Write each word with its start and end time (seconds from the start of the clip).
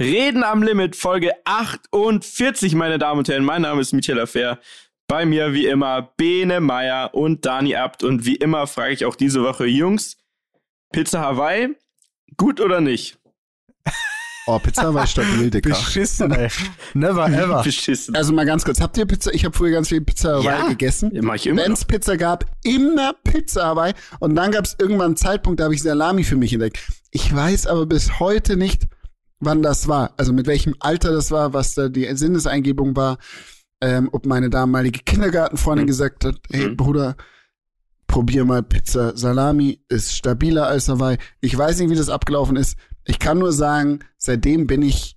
Reden 0.00 0.44
am 0.44 0.62
Limit, 0.62 0.94
Folge 0.94 1.32
48, 1.46 2.74
meine 2.74 2.98
Damen 2.98 3.18
und 3.20 3.28
Herren. 3.28 3.44
Mein 3.44 3.62
Name 3.62 3.80
ist 3.80 3.94
Michael 3.94 4.20
Affair. 4.20 4.58
Bei 5.08 5.24
mir 5.24 5.54
wie 5.54 5.66
immer 5.66 6.12
Bene 6.18 6.60
Meyer 6.60 7.14
und 7.14 7.46
Dani 7.46 7.76
Abt. 7.76 8.02
Und 8.02 8.26
wie 8.26 8.36
immer 8.36 8.66
frage 8.66 8.92
ich 8.92 9.06
auch 9.06 9.16
diese 9.16 9.42
Woche, 9.42 9.64
Jungs, 9.66 10.18
Pizza 10.92 11.20
Hawaii, 11.20 11.74
gut 12.36 12.60
oder 12.60 12.80
nicht? 12.82 13.18
Oh, 14.48 14.58
Pizza 14.58 14.92
war 14.94 15.06
stabil, 15.06 15.50
Dicker. 15.50 15.70
Beschissen, 15.70 16.30
ey. 16.30 16.48
Never 16.94 17.26
ever. 17.28 17.62
Beschissen. 17.64 18.14
Also 18.14 18.32
mal 18.32 18.44
ganz 18.46 18.64
kurz, 18.64 18.80
habt 18.80 18.96
ihr 18.98 19.06
Pizza? 19.06 19.32
Ich 19.34 19.44
habe 19.44 19.56
früher 19.56 19.70
ganz 19.72 19.88
viel 19.88 20.02
Pizza 20.02 20.34
Hawaii 20.36 20.44
Ja. 20.44 20.68
gegessen. 20.68 21.10
Ja, 21.14 21.22
mach 21.22 21.34
ich 21.36 21.46
immer 21.46 21.62
Wenn 21.64 21.72
es 21.72 21.84
Pizza 21.84 22.16
gab, 22.16 22.44
immer 22.62 23.14
Pizza 23.24 23.64
Hawaii. 23.66 23.94
Und 24.20 24.36
dann 24.36 24.52
gab 24.52 24.64
es 24.66 24.76
irgendwann 24.78 25.06
einen 25.06 25.16
Zeitpunkt, 25.16 25.58
da 25.58 25.64
habe 25.64 25.74
ich 25.74 25.82
Salami 25.82 26.22
für 26.22 26.36
mich 26.36 26.52
entdeckt. 26.52 26.78
Ich 27.10 27.34
weiß 27.34 27.66
aber 27.66 27.86
bis 27.86 28.20
heute 28.20 28.56
nicht, 28.56 28.82
wann 29.40 29.62
das 29.62 29.88
war. 29.88 30.12
Also 30.16 30.32
mit 30.32 30.46
welchem 30.46 30.74
Alter 30.80 31.12
das 31.12 31.30
war, 31.30 31.52
was 31.52 31.74
da 31.74 31.88
die 31.88 32.06
Sinneseingebung 32.16 32.96
war. 32.96 33.18
Ähm, 33.82 34.08
ob 34.12 34.24
meine 34.24 34.48
damalige 34.48 35.00
Kindergartenfreundin 35.04 35.84
Mhm. 35.84 35.88
gesagt 35.88 36.24
hat, 36.24 36.36
hey 36.50 36.68
Mhm. 36.70 36.76
Bruder, 36.76 37.16
probier 38.06 38.44
mal 38.46 38.62
Pizza 38.62 39.14
Salami, 39.16 39.80
ist 39.90 40.14
stabiler 40.14 40.66
als 40.66 40.88
Hawaii. 40.88 41.18
Ich 41.40 41.56
weiß 41.56 41.78
nicht, 41.80 41.90
wie 41.90 41.94
das 41.94 42.08
abgelaufen 42.08 42.56
ist. 42.56 42.78
Ich 43.04 43.18
kann 43.18 43.38
nur 43.38 43.52
sagen, 43.52 43.98
seitdem 44.16 44.66
bin 44.66 44.80
ich 44.80 45.16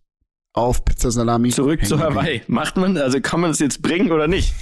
auf 0.52 0.84
Pizza 0.84 1.10
Salami. 1.10 1.52
Zurück 1.52 1.86
zu. 1.86 2.00
Hawaii. 2.00 2.42
Macht 2.48 2.76
man, 2.76 2.98
also 2.98 3.22
kann 3.22 3.40
man 3.40 3.52
das 3.52 3.60
jetzt 3.60 3.82
bringen 3.82 4.12
oder 4.12 4.28
nicht? 4.28 4.54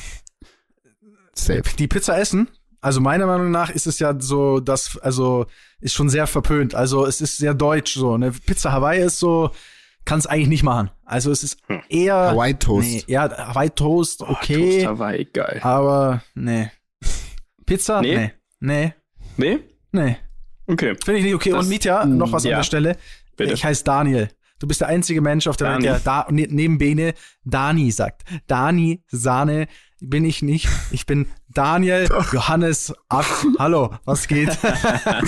Safe. 1.33 1.63
Die 1.79 1.87
Pizza 1.87 2.17
essen, 2.19 2.49
also 2.81 3.01
meiner 3.01 3.25
Meinung 3.25 3.51
nach 3.51 3.69
ist 3.69 3.87
es 3.87 3.99
ja 3.99 4.15
so, 4.19 4.59
dass, 4.59 4.97
also 4.99 5.45
ist 5.79 5.93
schon 5.93 6.09
sehr 6.09 6.27
verpönt. 6.27 6.75
Also 6.75 7.05
es 7.05 7.21
ist 7.21 7.37
sehr 7.37 7.53
deutsch 7.53 7.95
so. 7.95 8.13
Eine 8.13 8.31
Pizza 8.31 8.71
Hawaii 8.71 9.01
ist 9.03 9.19
so, 9.19 9.51
kann 10.05 10.19
es 10.19 10.27
eigentlich 10.27 10.47
nicht 10.47 10.63
machen. 10.63 10.89
Also 11.05 11.31
es 11.31 11.43
ist 11.43 11.59
Hm. 11.67 11.81
eher. 11.89 12.15
Hawaii 12.15 12.53
Toast. 12.53 12.87
Nee, 12.87 13.03
ja, 13.07 13.29
Hawaii 13.49 13.69
Toast, 13.69 14.21
Oh, 14.21 14.27
okay. 14.29 14.83
Toast 14.83 14.87
Hawaii, 14.87 15.25
geil. 15.25 15.59
aber 15.63 16.21
nee. 16.35 16.69
Pizza? 17.65 18.01
Nee? 18.01 18.31
Nee. 18.59 18.93
Nee. 19.37 19.59
Nee? 19.91 20.17
Okay, 20.67 20.95
Finde 21.03 21.19
ich 21.19 21.25
nicht 21.25 21.35
okay. 21.35 21.51
Das- 21.51 21.63
Und 21.63 21.69
Mitya, 21.69 22.05
noch 22.05 22.31
was 22.31 22.43
Ja. 22.43 22.51
an 22.51 22.59
der 22.59 22.63
Stelle. 22.63 22.97
bitte. 23.35 23.53
Ich 23.53 23.63
heiße 23.63 23.83
Daniel. 23.83 24.29
Du 24.59 24.67
bist 24.67 24.81
der 24.81 24.87
einzige 24.87 25.21
Mensch 25.21 25.45
auf 25.47 25.57
der 25.57 25.67
Welt, 25.67 25.75
Dani. 25.85 25.85
der 25.85 25.99
da, 25.99 26.25
ne, 26.31 26.47
neben 26.49 26.79
Bene 26.79 27.13
Dani 27.43 27.91
sagt. 27.91 28.23
Dani, 28.47 29.03
Sahne, 29.07 29.67
bin 29.99 30.25
ich 30.25 30.41
nicht. 30.41 30.67
Ich 30.91 31.05
bin 31.05 31.27
Daniel 31.49 32.07
Johannes 32.31 32.93
Ack. 33.09 33.25
Hallo, 33.59 33.93
was 34.05 34.27
geht? 34.27 34.57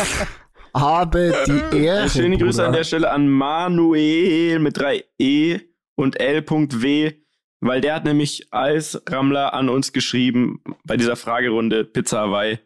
Habe 0.74 1.34
die 1.48 1.78
Ehre. 1.78 2.10
Schöne 2.10 2.38
Grüße 2.38 2.58
Bruder. 2.58 2.68
an 2.68 2.74
der 2.74 2.84
Stelle 2.84 3.12
an 3.12 3.28
Manuel 3.28 4.60
mit 4.60 4.78
drei 4.78 5.04
E 5.18 5.60
und 5.96 6.20
L.W., 6.20 7.14
weil 7.62 7.82
der 7.82 7.96
hat 7.96 8.06
nämlich 8.06 8.54
als 8.54 9.02
Rammler 9.10 9.54
an 9.54 9.68
uns 9.68 9.92
geschrieben 9.92 10.62
bei 10.86 10.96
dieser 10.96 11.16
Fragerunde 11.16 11.84
Pizza 11.84 12.20
Hawaii, 12.20 12.60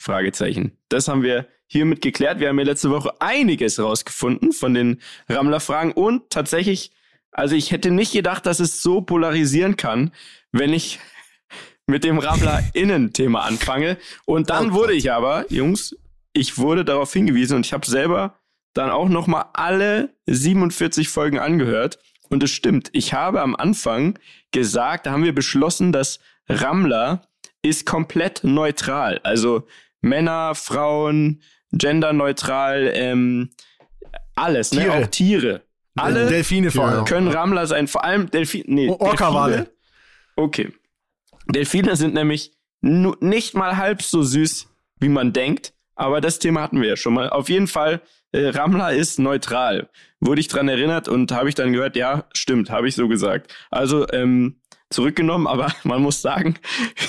Fragezeichen. 0.00 0.78
Das 0.88 1.08
haben 1.08 1.22
wir 1.22 1.46
hiermit 1.66 2.00
geklärt. 2.00 2.40
Wir 2.40 2.48
haben 2.48 2.58
ja 2.58 2.64
letzte 2.64 2.90
Woche 2.90 3.20
einiges 3.20 3.78
rausgefunden 3.78 4.52
von 4.52 4.72
den 4.72 5.02
Rammler-Fragen 5.28 5.92
und 5.92 6.30
tatsächlich, 6.30 6.92
also 7.32 7.56
ich 7.56 7.72
hätte 7.72 7.90
nicht 7.90 8.12
gedacht, 8.12 8.46
dass 8.46 8.60
es 8.60 8.80
so 8.80 9.02
polarisieren 9.02 9.76
kann, 9.76 10.12
wenn 10.52 10.72
ich 10.72 10.98
mit 11.88 12.04
dem 12.04 12.18
Rammler-Innen-Thema 12.18 13.40
anfange. 13.44 13.96
Und 14.26 14.50
dann 14.50 14.70
Oh 14.70 14.74
wurde 14.74 14.92
ich 14.92 15.10
aber, 15.10 15.46
Jungs, 15.48 15.96
ich 16.32 16.58
wurde 16.58 16.84
darauf 16.84 17.12
hingewiesen 17.12 17.56
und 17.56 17.66
ich 17.66 17.72
habe 17.72 17.86
selber 17.86 18.34
dann 18.74 18.90
auch 18.90 19.08
noch 19.08 19.26
mal 19.26 19.46
alle 19.54 20.10
47 20.26 21.08
Folgen 21.08 21.38
angehört 21.38 21.98
und 22.28 22.42
es 22.42 22.50
stimmt. 22.50 22.90
Ich 22.92 23.14
habe 23.14 23.40
am 23.40 23.56
Anfang 23.56 24.18
gesagt, 24.52 25.06
da 25.06 25.12
haben 25.12 25.24
wir 25.24 25.34
beschlossen, 25.34 25.90
dass 25.90 26.20
Rammler 26.48 27.22
ist 27.62 27.86
komplett 27.86 28.44
neutral. 28.44 29.20
Also 29.24 29.66
Männer, 30.02 30.54
Frauen, 30.54 31.42
genderneutral, 31.72 32.90
ähm, 32.94 33.50
alles, 34.36 34.72
ne? 34.72 34.82
Tiere. 34.82 34.92
Auch 34.92 35.06
Tiere. 35.08 35.62
Alle 35.96 36.26
Delfine 36.26 36.70
vor 36.70 36.86
allem. 36.86 37.04
können 37.06 37.28
Rammler 37.28 37.66
sein, 37.66 37.88
vor 37.88 38.04
allem 38.04 38.30
Delfine. 38.30 38.64
Nee, 38.68 38.88
Orca-Wale. 38.88 39.70
Okay. 40.36 40.72
Delfine 41.50 41.96
sind 41.96 42.14
nämlich 42.14 42.52
nicht 42.80 43.54
mal 43.54 43.76
halb 43.76 44.02
so 44.02 44.22
süß, 44.22 44.68
wie 45.00 45.08
man 45.08 45.32
denkt. 45.32 45.72
Aber 45.94 46.20
das 46.20 46.38
Thema 46.38 46.62
hatten 46.62 46.80
wir 46.80 46.88
ja 46.88 46.96
schon 46.96 47.14
mal. 47.14 47.28
Auf 47.28 47.48
jeden 47.48 47.66
Fall, 47.66 48.00
äh, 48.30 48.48
Rammler 48.48 48.92
ist 48.92 49.18
neutral. 49.18 49.88
Wurde 50.20 50.40
ich 50.40 50.48
dran 50.48 50.68
erinnert 50.68 51.08
und 51.08 51.32
habe 51.32 51.48
ich 51.48 51.56
dann 51.56 51.72
gehört, 51.72 51.96
ja, 51.96 52.24
stimmt, 52.32 52.70
habe 52.70 52.86
ich 52.86 52.94
so 52.94 53.08
gesagt. 53.08 53.52
Also, 53.70 54.06
ähm, 54.12 54.60
zurückgenommen, 54.90 55.46
aber 55.46 55.72
man 55.84 56.02
muss 56.02 56.22
sagen, 56.22 56.54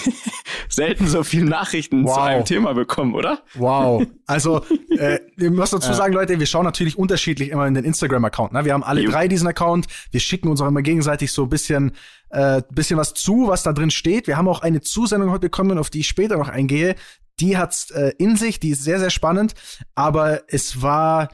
selten 0.70 1.08
so 1.08 1.24
viele 1.24 1.46
Nachrichten 1.46 2.06
zu 2.06 2.12
Wow. 2.14 2.18
einem 2.20 2.46
Thema 2.46 2.74
bekommen, 2.74 3.14
oder? 3.16 3.44
Wow. 3.56 4.06
Also, 4.28 4.62
äh, 4.92 5.20
wir 5.38 5.50
müssen 5.50 5.76
dazu 5.78 5.90
Ja. 5.90 5.96
sagen, 5.96 6.14
Leute, 6.14 6.40
wir 6.40 6.46
schauen 6.46 6.64
natürlich 6.66 6.98
unterschiedlich 7.00 7.50
immer 7.50 7.66
in 7.66 7.74
den 7.74 7.84
Instagram-Account. 7.84 8.54
Ne? 8.54 8.64
Wir 8.64 8.74
haben 8.74 8.84
alle 8.84 9.02
Jo. 9.02 9.10
drei 9.10 9.28
diesen 9.28 9.48
Account. 9.48 9.88
Wir 10.12 10.20
schicken 10.20 10.50
uns 10.50 10.62
auch 10.62 10.68
immer 10.68 10.84
gegenseitig 10.84 11.32
so 11.32 11.44
ein 11.44 11.50
bisschen, 11.50 11.94
äh, 12.30 12.62
bisschen 12.70 12.98
was 13.00 13.16
zu, 13.16 13.48
was 13.48 13.64
da 13.64 13.74
drin 13.74 13.90
steht. 13.90 14.28
Wir 14.28 14.38
haben 14.38 14.48
auch 14.48 14.62
eine 14.62 14.82
Zusendung 14.82 15.32
heute 15.32 15.42
bekommen, 15.42 15.80
auf 15.80 15.90
die 15.90 16.02
ich 16.02 16.08
später 16.08 16.38
noch 16.38 16.50
eingehe. 16.50 16.94
Die 17.40 17.58
hat's 17.58 17.90
äh, 17.90 18.12
in 18.20 18.36
sich, 18.36 18.60
die 18.60 18.70
ist 18.70 18.84
sehr, 18.84 19.00
sehr 19.00 19.10
spannend. 19.10 19.54
Aber 19.96 20.42
es 20.48 20.84
war 20.84 21.30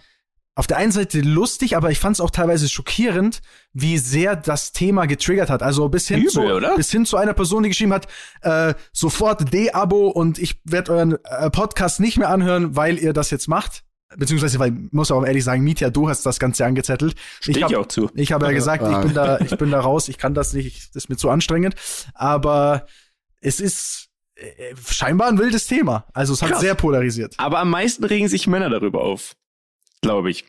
auf 0.57 0.67
der 0.67 0.77
einen 0.77 0.93
Seite 0.93 1.19
lustig, 1.19 1.75
aber 1.75 1.91
ich 1.91 1.99
fand 1.99 2.15
es 2.15 2.21
auch 2.21 2.29
teilweise 2.29 2.69
schockierend, 2.69 3.41
wie 3.73 3.97
sehr 3.97 4.37
das 4.37 4.71
Thema 4.71 5.05
getriggert 5.05 5.49
hat. 5.49 5.61
Also 5.61 5.89
bis 5.89 6.07
hin, 6.07 6.19
Übel, 6.21 6.31
zu, 6.31 6.41
oder? 6.41 6.75
bis 6.77 6.89
hin 6.91 7.05
zu 7.05 7.17
einer 7.17 7.33
Person, 7.33 7.63
die 7.63 7.69
geschrieben 7.69 7.91
hat, 7.93 8.07
äh, 8.41 8.73
sofort 8.93 9.51
De-Abo 9.53 10.07
und 10.07 10.39
ich 10.39 10.61
werde 10.63 10.93
euren 10.93 11.17
äh, 11.25 11.49
Podcast 11.49 11.99
nicht 11.99 12.17
mehr 12.17 12.29
anhören, 12.29 12.75
weil 12.75 12.97
ihr 12.97 13.11
das 13.11 13.31
jetzt 13.31 13.47
macht. 13.49 13.83
Beziehungsweise, 14.15 14.57
weil, 14.59 14.71
muss 14.91 15.11
auch 15.11 15.25
ehrlich 15.25 15.43
sagen, 15.43 15.61
Mietja, 15.63 15.89
du 15.89 16.07
hast 16.07 16.25
das 16.25 16.39
Ganze 16.39 16.63
angezettelt. 16.65 17.15
Stehe 17.41 17.57
ich, 17.57 17.63
hab- 17.63 17.73
auch 17.75 17.87
zu. 17.87 18.09
ich 18.13 18.31
habe 18.31 18.45
ja 18.45 18.53
gesagt, 18.53 18.83
ich 18.83 18.89
ja. 18.89 19.01
bin 19.01 19.13
da, 19.13 19.39
ich 19.39 19.57
bin 19.57 19.71
da 19.71 19.81
raus, 19.81 20.07
ich 20.07 20.17
kann 20.17 20.33
das 20.33 20.53
nicht, 20.53 20.67
ich- 20.67 20.87
das 20.93 21.03
ist 21.03 21.09
mir 21.09 21.17
zu 21.17 21.29
anstrengend. 21.29 21.75
Aber 22.13 22.85
es 23.41 23.59
ist 23.59 24.07
äh, 24.35 24.73
scheinbar 24.89 25.27
ein 25.27 25.37
wildes 25.37 25.67
Thema. 25.67 26.05
Also 26.13 26.31
es 26.31 26.41
hat 26.41 26.51
Krass. 26.51 26.61
sehr 26.61 26.75
polarisiert. 26.75 27.33
Aber 27.37 27.59
am 27.59 27.69
meisten 27.69 28.05
regen 28.05 28.29
sich 28.29 28.47
Männer 28.47 28.69
darüber 28.69 29.01
auf. 29.01 29.35
Glaube 30.01 30.29
ich. 30.31 30.45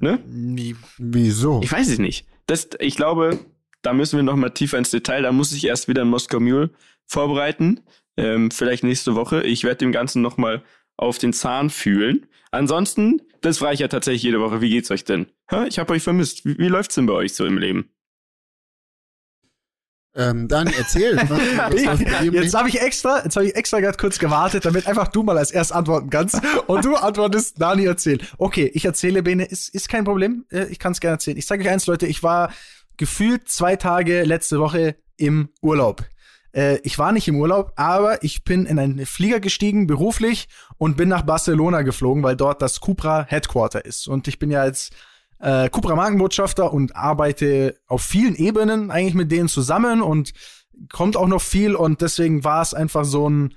Ne? 0.00 0.22
Wie- 0.26 0.76
Wieso? 0.98 1.60
Ich 1.62 1.72
weiß 1.72 1.88
es 1.88 1.98
nicht. 1.98 2.26
Das, 2.46 2.68
ich 2.78 2.96
glaube, 2.96 3.38
da 3.82 3.92
müssen 3.92 4.16
wir 4.16 4.22
noch 4.22 4.36
mal 4.36 4.50
tiefer 4.50 4.78
ins 4.78 4.90
Detail. 4.90 5.22
Da 5.22 5.32
muss 5.32 5.52
ich 5.52 5.64
erst 5.66 5.88
wieder 5.88 6.02
ein 6.02 6.08
Moskau 6.08 6.40
Mule 6.40 6.70
vorbereiten. 7.06 7.80
Ähm, 8.16 8.50
vielleicht 8.50 8.84
nächste 8.84 9.14
Woche. 9.14 9.42
Ich 9.42 9.64
werde 9.64 9.78
dem 9.78 9.92
Ganzen 9.92 10.22
noch 10.22 10.36
mal 10.36 10.62
auf 10.96 11.18
den 11.18 11.32
Zahn 11.32 11.70
fühlen. 11.70 12.26
Ansonsten, 12.50 13.20
das 13.40 13.58
frage 13.58 13.74
ich 13.74 13.80
ja 13.80 13.88
tatsächlich 13.88 14.22
jede 14.22 14.40
Woche. 14.40 14.60
Wie 14.60 14.70
geht's 14.70 14.90
euch 14.90 15.04
denn? 15.04 15.26
Hä? 15.50 15.66
Ich 15.68 15.78
habe 15.78 15.92
euch 15.92 16.02
vermisst. 16.02 16.44
Wie, 16.46 16.56
wie 16.58 16.68
läuft's 16.68 16.94
denn 16.94 17.06
bei 17.06 17.14
euch 17.14 17.34
so 17.34 17.44
im 17.44 17.58
Leben? 17.58 17.90
Ähm, 20.16 20.46
dann 20.46 20.68
erzähl. 20.68 21.16
Jetzt 22.32 22.54
habe 22.54 22.68
ich 22.68 22.80
extra, 22.80 23.24
jetzt 23.24 23.34
habe 23.34 23.46
ich 23.46 23.56
extra 23.56 23.80
gerade 23.80 23.98
kurz 23.98 24.18
gewartet, 24.18 24.64
damit 24.64 24.86
einfach 24.86 25.08
du 25.08 25.24
mal 25.24 25.36
als 25.36 25.50
erst 25.50 25.72
antworten 25.72 26.08
kannst 26.08 26.40
und 26.68 26.84
du 26.84 26.94
antwortest, 26.94 27.60
Dani 27.60 27.84
erzähl. 27.84 28.20
Okay, 28.38 28.70
ich 28.74 28.84
erzähle, 28.84 29.22
Bene, 29.24 29.44
ist, 29.44 29.74
ist 29.74 29.88
kein 29.88 30.04
Problem. 30.04 30.44
Äh, 30.50 30.66
Ich 30.66 30.78
kann 30.78 30.92
es 30.92 31.00
gerne 31.00 31.14
erzählen. 31.14 31.36
Ich 31.36 31.46
sage 31.46 31.64
euch 31.64 31.70
eins, 31.70 31.86
Leute, 31.86 32.06
ich 32.06 32.22
war 32.22 32.52
gefühlt 32.96 33.48
zwei 33.48 33.74
Tage 33.74 34.22
letzte 34.22 34.60
Woche 34.60 34.94
im 35.16 35.48
Urlaub. 35.60 36.04
Äh, 36.52 36.78
Ich 36.84 36.96
war 36.96 37.10
nicht 37.10 37.26
im 37.26 37.36
Urlaub, 37.40 37.72
aber 37.74 38.22
ich 38.22 38.44
bin 38.44 38.66
in 38.66 38.78
einen 38.78 39.04
Flieger 39.06 39.40
gestiegen, 39.40 39.88
beruflich, 39.88 40.48
und 40.78 40.96
bin 40.96 41.08
nach 41.08 41.22
Barcelona 41.22 41.82
geflogen, 41.82 42.22
weil 42.22 42.36
dort 42.36 42.62
das 42.62 42.78
Cupra 42.80 43.24
Headquarter 43.28 43.84
ist. 43.84 44.06
Und 44.06 44.28
ich 44.28 44.38
bin 44.38 44.52
ja 44.52 44.60
als 44.60 44.90
äh, 45.38 45.68
Cupra 45.68 45.94
Markenbotschafter 45.94 46.72
und 46.72 46.96
arbeite 46.96 47.78
auf 47.86 48.02
vielen 48.02 48.34
Ebenen 48.36 48.90
eigentlich 48.90 49.14
mit 49.14 49.30
denen 49.30 49.48
zusammen 49.48 50.02
und 50.02 50.32
kommt 50.92 51.16
auch 51.16 51.28
noch 51.28 51.42
viel 51.42 51.74
und 51.74 52.00
deswegen 52.00 52.44
war 52.44 52.62
es 52.62 52.74
einfach 52.74 53.04
so 53.04 53.28
ein, 53.28 53.54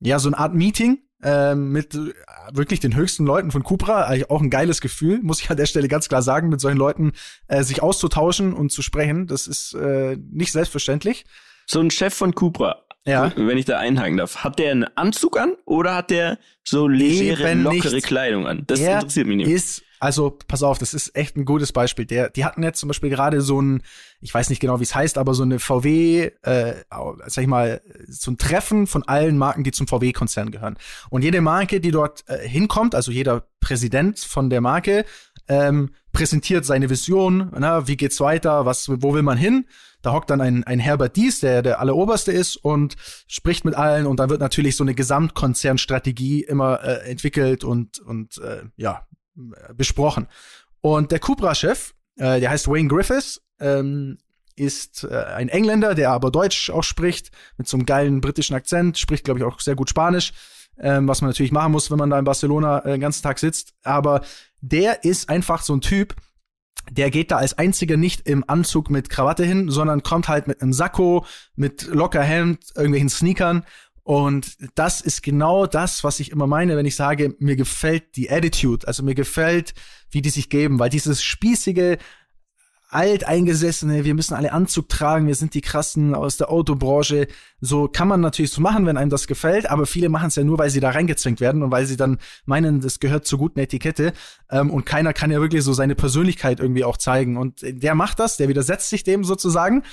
ja, 0.00 0.18
so 0.18 0.28
eine 0.28 0.38
Art 0.38 0.54
Meeting 0.54 0.98
ähm, 1.22 1.72
mit 1.72 1.94
äh, 1.94 2.12
wirklich 2.52 2.80
den 2.80 2.96
höchsten 2.96 3.26
Leuten 3.26 3.50
von 3.50 3.62
Cupra. 3.62 4.04
Eigentlich 4.04 4.30
auch 4.30 4.40
ein 4.40 4.50
geiles 4.50 4.80
Gefühl, 4.80 5.20
muss 5.22 5.40
ich 5.40 5.50
an 5.50 5.56
der 5.56 5.66
Stelle 5.66 5.88
ganz 5.88 6.08
klar 6.08 6.22
sagen, 6.22 6.48
mit 6.48 6.60
solchen 6.60 6.78
Leuten 6.78 7.12
äh, 7.48 7.62
sich 7.62 7.82
auszutauschen 7.82 8.52
und 8.52 8.72
zu 8.72 8.82
sprechen. 8.82 9.26
Das 9.26 9.46
ist 9.46 9.74
äh, 9.74 10.16
nicht 10.30 10.52
selbstverständlich. 10.52 11.24
So 11.66 11.80
ein 11.80 11.90
Chef 11.90 12.14
von 12.14 12.34
Cupra, 12.34 12.82
Ja. 13.06 13.32
wenn 13.34 13.56
ich 13.56 13.64
da 13.64 13.78
einhaken 13.78 14.18
darf, 14.18 14.44
hat 14.44 14.58
der 14.58 14.72
einen 14.72 14.84
Anzug 14.96 15.38
an 15.38 15.54
oder 15.64 15.94
hat 15.94 16.10
der 16.10 16.38
so 16.64 16.86
legere, 16.86 17.50
Eben 17.50 17.62
lockere 17.62 17.94
nicht. 17.94 18.06
Kleidung 18.06 18.46
an? 18.46 18.64
Das 18.66 18.80
Er 18.80 18.96
interessiert 18.96 19.26
mich 19.26 19.38
nicht. 19.38 19.48
Ist, 19.48 19.82
also, 20.02 20.30
pass 20.30 20.62
auf, 20.62 20.78
das 20.78 20.94
ist 20.94 21.14
echt 21.14 21.36
ein 21.36 21.44
gutes 21.44 21.72
Beispiel. 21.72 22.06
Der, 22.06 22.30
die 22.30 22.46
hatten 22.46 22.62
jetzt 22.62 22.80
zum 22.80 22.88
Beispiel 22.88 23.10
gerade 23.10 23.42
so 23.42 23.60
ein, 23.60 23.82
ich 24.22 24.32
weiß 24.32 24.48
nicht 24.48 24.60
genau, 24.60 24.80
wie 24.80 24.84
es 24.84 24.94
heißt, 24.94 25.18
aber 25.18 25.34
so 25.34 25.42
eine 25.42 25.58
VW, 25.58 26.30
äh, 26.42 26.74
sag 27.26 27.42
ich 27.42 27.46
mal, 27.46 27.82
so 28.08 28.30
ein 28.30 28.38
Treffen 28.38 28.86
von 28.86 29.02
allen 29.02 29.36
Marken, 29.36 29.62
die 29.62 29.72
zum 29.72 29.86
VW-Konzern 29.86 30.50
gehören. 30.50 30.78
Und 31.10 31.22
jede 31.22 31.42
Marke, 31.42 31.80
die 31.80 31.90
dort 31.90 32.24
äh, 32.28 32.48
hinkommt, 32.48 32.94
also 32.94 33.12
jeder 33.12 33.46
Präsident 33.60 34.18
von 34.18 34.48
der 34.48 34.62
Marke, 34.62 35.04
ähm, 35.50 35.90
präsentiert 36.12 36.64
seine 36.64 36.88
Vision, 36.90 37.50
na, 37.58 37.88
wie 37.88 37.96
geht's 37.96 38.20
weiter, 38.20 38.66
was, 38.66 38.88
wo 38.88 39.12
will 39.12 39.22
man 39.22 39.36
hin? 39.36 39.66
Da 40.00 40.12
hockt 40.12 40.30
dann 40.30 40.40
ein, 40.40 40.62
ein 40.62 40.78
Herbert 40.78 41.16
Dies, 41.16 41.40
der 41.40 41.62
der 41.62 41.80
alleroberste 41.80 42.30
ist 42.30 42.56
und 42.56 42.94
spricht 43.26 43.64
mit 43.64 43.74
allen 43.74 44.06
und 44.06 44.20
da 44.20 44.30
wird 44.30 44.40
natürlich 44.40 44.76
so 44.76 44.84
eine 44.84 44.94
Gesamtkonzernstrategie 44.94 46.44
immer 46.44 46.82
äh, 46.84 47.10
entwickelt 47.10 47.64
und, 47.64 47.98
und 47.98 48.38
äh, 48.38 48.62
ja, 48.76 49.08
besprochen. 49.74 50.28
Und 50.82 51.10
der 51.10 51.18
Cupra-Chef, 51.18 51.94
äh, 52.16 52.38
der 52.38 52.50
heißt 52.50 52.68
Wayne 52.68 52.88
Griffiths, 52.88 53.42
ähm, 53.58 54.18
ist 54.54 55.02
äh, 55.02 55.16
ein 55.16 55.48
Engländer, 55.48 55.96
der 55.96 56.12
aber 56.12 56.30
Deutsch 56.30 56.70
auch 56.70 56.84
spricht, 56.84 57.32
mit 57.56 57.66
so 57.66 57.76
einem 57.76 57.86
geilen 57.86 58.20
britischen 58.20 58.54
Akzent, 58.54 58.98
spricht, 58.98 59.24
glaube 59.24 59.40
ich, 59.40 59.44
auch 59.44 59.58
sehr 59.58 59.74
gut 59.74 59.90
Spanisch, 59.90 60.32
ähm, 60.80 61.06
was 61.08 61.20
man 61.20 61.30
natürlich 61.30 61.52
machen 61.52 61.72
muss, 61.72 61.90
wenn 61.90 61.98
man 61.98 62.10
da 62.10 62.18
in 62.18 62.24
Barcelona 62.24 62.80
äh, 62.80 62.92
den 62.92 63.00
ganzen 63.00 63.22
Tag 63.22 63.38
sitzt. 63.38 63.74
Aber 63.82 64.22
der 64.60 65.04
ist 65.04 65.28
einfach 65.28 65.62
so 65.62 65.74
ein 65.74 65.80
Typ, 65.80 66.14
der 66.90 67.10
geht 67.10 67.30
da 67.30 67.36
als 67.36 67.56
einziger 67.58 67.96
nicht 67.96 68.26
im 68.26 68.44
Anzug 68.48 68.90
mit 68.90 69.10
Krawatte 69.10 69.44
hin, 69.44 69.70
sondern 69.70 70.02
kommt 70.02 70.28
halt 70.28 70.46
mit 70.46 70.62
einem 70.62 70.72
Sakko, 70.72 71.24
mit 71.54 71.86
locker 71.86 72.22
Hemd, 72.22 72.64
irgendwelchen 72.74 73.08
Sneakern. 73.08 73.64
Und 74.02 74.56
das 74.74 75.00
ist 75.00 75.22
genau 75.22 75.66
das, 75.66 76.02
was 76.02 76.20
ich 76.20 76.32
immer 76.32 76.46
meine, 76.46 76.76
wenn 76.76 76.86
ich 76.86 76.96
sage, 76.96 77.36
mir 77.38 77.54
gefällt 77.54 78.16
die 78.16 78.30
Attitude, 78.30 78.88
also 78.88 79.02
mir 79.02 79.14
gefällt, 79.14 79.74
wie 80.10 80.22
die 80.22 80.30
sich 80.30 80.48
geben, 80.48 80.78
weil 80.78 80.90
dieses 80.90 81.22
spießige, 81.22 81.98
alteingesessene, 82.90 84.04
wir 84.04 84.14
müssen 84.14 84.34
alle 84.34 84.52
Anzug 84.52 84.88
tragen, 84.88 85.26
wir 85.26 85.34
sind 85.34 85.54
die 85.54 85.60
krassen 85.60 86.14
aus 86.14 86.36
der 86.36 86.50
Autobranche. 86.50 87.28
So 87.60 87.88
kann 87.88 88.08
man 88.08 88.20
natürlich 88.20 88.50
so 88.50 88.60
machen, 88.60 88.86
wenn 88.86 88.96
einem 88.96 89.10
das 89.10 89.26
gefällt, 89.26 89.70
aber 89.70 89.86
viele 89.86 90.08
machen 90.08 90.28
es 90.28 90.36
ja 90.36 90.44
nur, 90.44 90.58
weil 90.58 90.70
sie 90.70 90.80
da 90.80 90.90
reingezwängt 90.90 91.40
werden 91.40 91.62
und 91.62 91.70
weil 91.70 91.86
sie 91.86 91.96
dann 91.96 92.18
meinen, 92.44 92.80
das 92.80 93.00
gehört 93.00 93.26
zur 93.26 93.38
guten 93.38 93.60
Etikette. 93.60 94.12
Ähm, 94.50 94.70
und 94.70 94.86
keiner 94.86 95.12
kann 95.12 95.30
ja 95.30 95.40
wirklich 95.40 95.62
so 95.62 95.72
seine 95.72 95.94
Persönlichkeit 95.94 96.60
irgendwie 96.60 96.84
auch 96.84 96.96
zeigen. 96.96 97.36
Und 97.36 97.60
der 97.62 97.94
macht 97.94 98.18
das, 98.18 98.36
der 98.36 98.48
widersetzt 98.48 98.90
sich 98.90 99.04
dem 99.04 99.24
sozusagen 99.24 99.84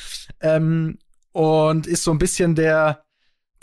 ähm, 0.42 0.98
und 1.32 1.88
ist 1.88 2.04
so 2.04 2.12
ein 2.12 2.20
bisschen 2.20 2.56
der 2.56 3.04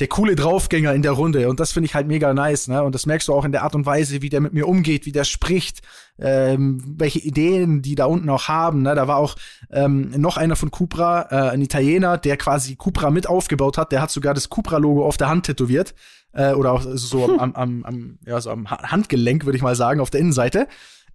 der 0.01 0.09
coole 0.09 0.35
Draufgänger 0.35 0.93
in 0.93 1.03
der 1.03 1.13
Runde 1.13 1.49
und 1.49 1.61
das 1.61 1.73
finde 1.73 1.87
ich 1.87 1.95
halt 1.95 2.09
mega 2.09 2.35
nice, 2.35 2.67
ne? 2.69 2.83
Und 2.83 2.95
das 2.95 3.07
merkst 3.07 3.29
du 3.29 3.35
auch 3.35 3.45
in 3.45 3.53
der 3.53 3.63
Art 3.63 3.75
und 3.75 3.87
Weise, 3.87 4.23
wie 4.23 4.29
der 4.29 4.41
mit 4.41 4.53
mir 4.53 4.67
umgeht, 4.67 5.07
wie 5.07 5.13
der 5.13 5.25
spricht, 5.25 5.83
ähm, 6.19 6.83
welche 6.99 7.21
Ideen 7.21 7.81
die 7.81 7.95
da 7.95 8.07
unten 8.07 8.29
auch 8.29 8.49
haben. 8.49 8.83
Ne? 8.83 8.95
Da 8.95 9.07
war 9.07 9.17
auch 9.17 9.37
ähm, 9.71 10.11
noch 10.17 10.37
einer 10.37 10.57
von 10.57 10.71
Cupra, 10.71 11.29
äh, 11.31 11.51
ein 11.51 11.63
Italiener, 11.63 12.19
der 12.19 12.37
quasi 12.37 12.77
Cupra 12.77 13.11
mit 13.11 13.29
aufgebaut 13.29 13.79
hat. 13.79 13.93
Der 13.93 14.03
hat 14.03 14.11
sogar 14.11 14.35
das 14.35 14.49
Cupra-Logo 14.49 15.07
auf 15.07 15.17
der 15.17 15.29
Hand 15.29 15.47
tätowiert 15.47 15.95
äh, 16.33 16.53
oder 16.53 16.73
auch 16.73 16.83
so 16.85 17.39
am, 17.39 17.55
am, 17.55 17.85
am, 17.85 18.19
ja, 18.27 18.41
so 18.41 18.51
am 18.51 18.69
Handgelenk, 18.69 19.45
würde 19.45 19.57
ich 19.57 19.63
mal 19.63 19.77
sagen, 19.77 20.01
auf 20.01 20.11
der 20.11 20.21
Innenseite. 20.21 20.67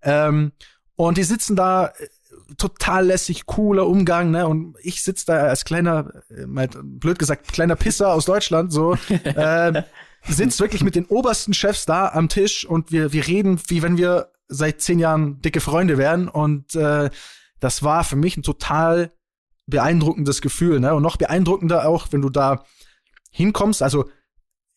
Ähm, 0.02 0.52
und 0.96 1.18
die 1.18 1.24
sitzen 1.24 1.56
da 1.56 1.92
total 2.58 3.08
lässig, 3.08 3.46
cooler 3.46 3.88
Umgang, 3.88 4.32
ne? 4.32 4.48
Und 4.48 4.76
ich 4.82 5.04
sitze 5.04 5.26
da 5.28 5.38
als 5.44 5.66
kleiner, 5.66 6.24
äh, 6.30 6.46
mal 6.46 6.68
blöd 6.68 7.20
gesagt, 7.20 7.52
kleiner 7.52 7.76
Pisser 7.76 8.14
aus 8.14 8.26
Deutschland, 8.26 8.72
so, 8.72 8.94
äh, 9.24 9.84
sitzt 10.28 10.60
wirklich 10.60 10.84
mit 10.84 10.96
den 10.96 11.06
obersten 11.06 11.54
Chefs 11.54 11.86
da 11.86 12.10
am 12.10 12.30
Tisch 12.30 12.66
und 12.66 12.92
wir, 12.92 13.14
wir 13.14 13.28
reden, 13.28 13.60
wie 13.68 13.82
wenn 13.82 13.98
wir 13.98 14.32
seit 14.48 14.82
zehn 14.82 15.00
Jahren 15.00 15.42
dicke 15.42 15.62
Freunde 15.62 15.98
wären. 15.98 16.28
Und 16.28 16.76
äh, 16.76 17.10
das 17.60 17.84
war 17.84 18.04
für 18.04 18.16
mich 18.16 18.38
ein 18.38 18.44
total 18.44 19.12
beeindruckendes 19.68 20.42
Gefühl, 20.42 20.80
ne? 20.80 20.94
Und 20.94 21.04
noch 21.04 21.18
beeindruckender 21.18 21.88
auch, 21.88 22.08
wenn 22.12 22.22
du 22.22 22.30
da 22.30 22.66
hinkommst, 23.32 23.84
also 23.84 24.10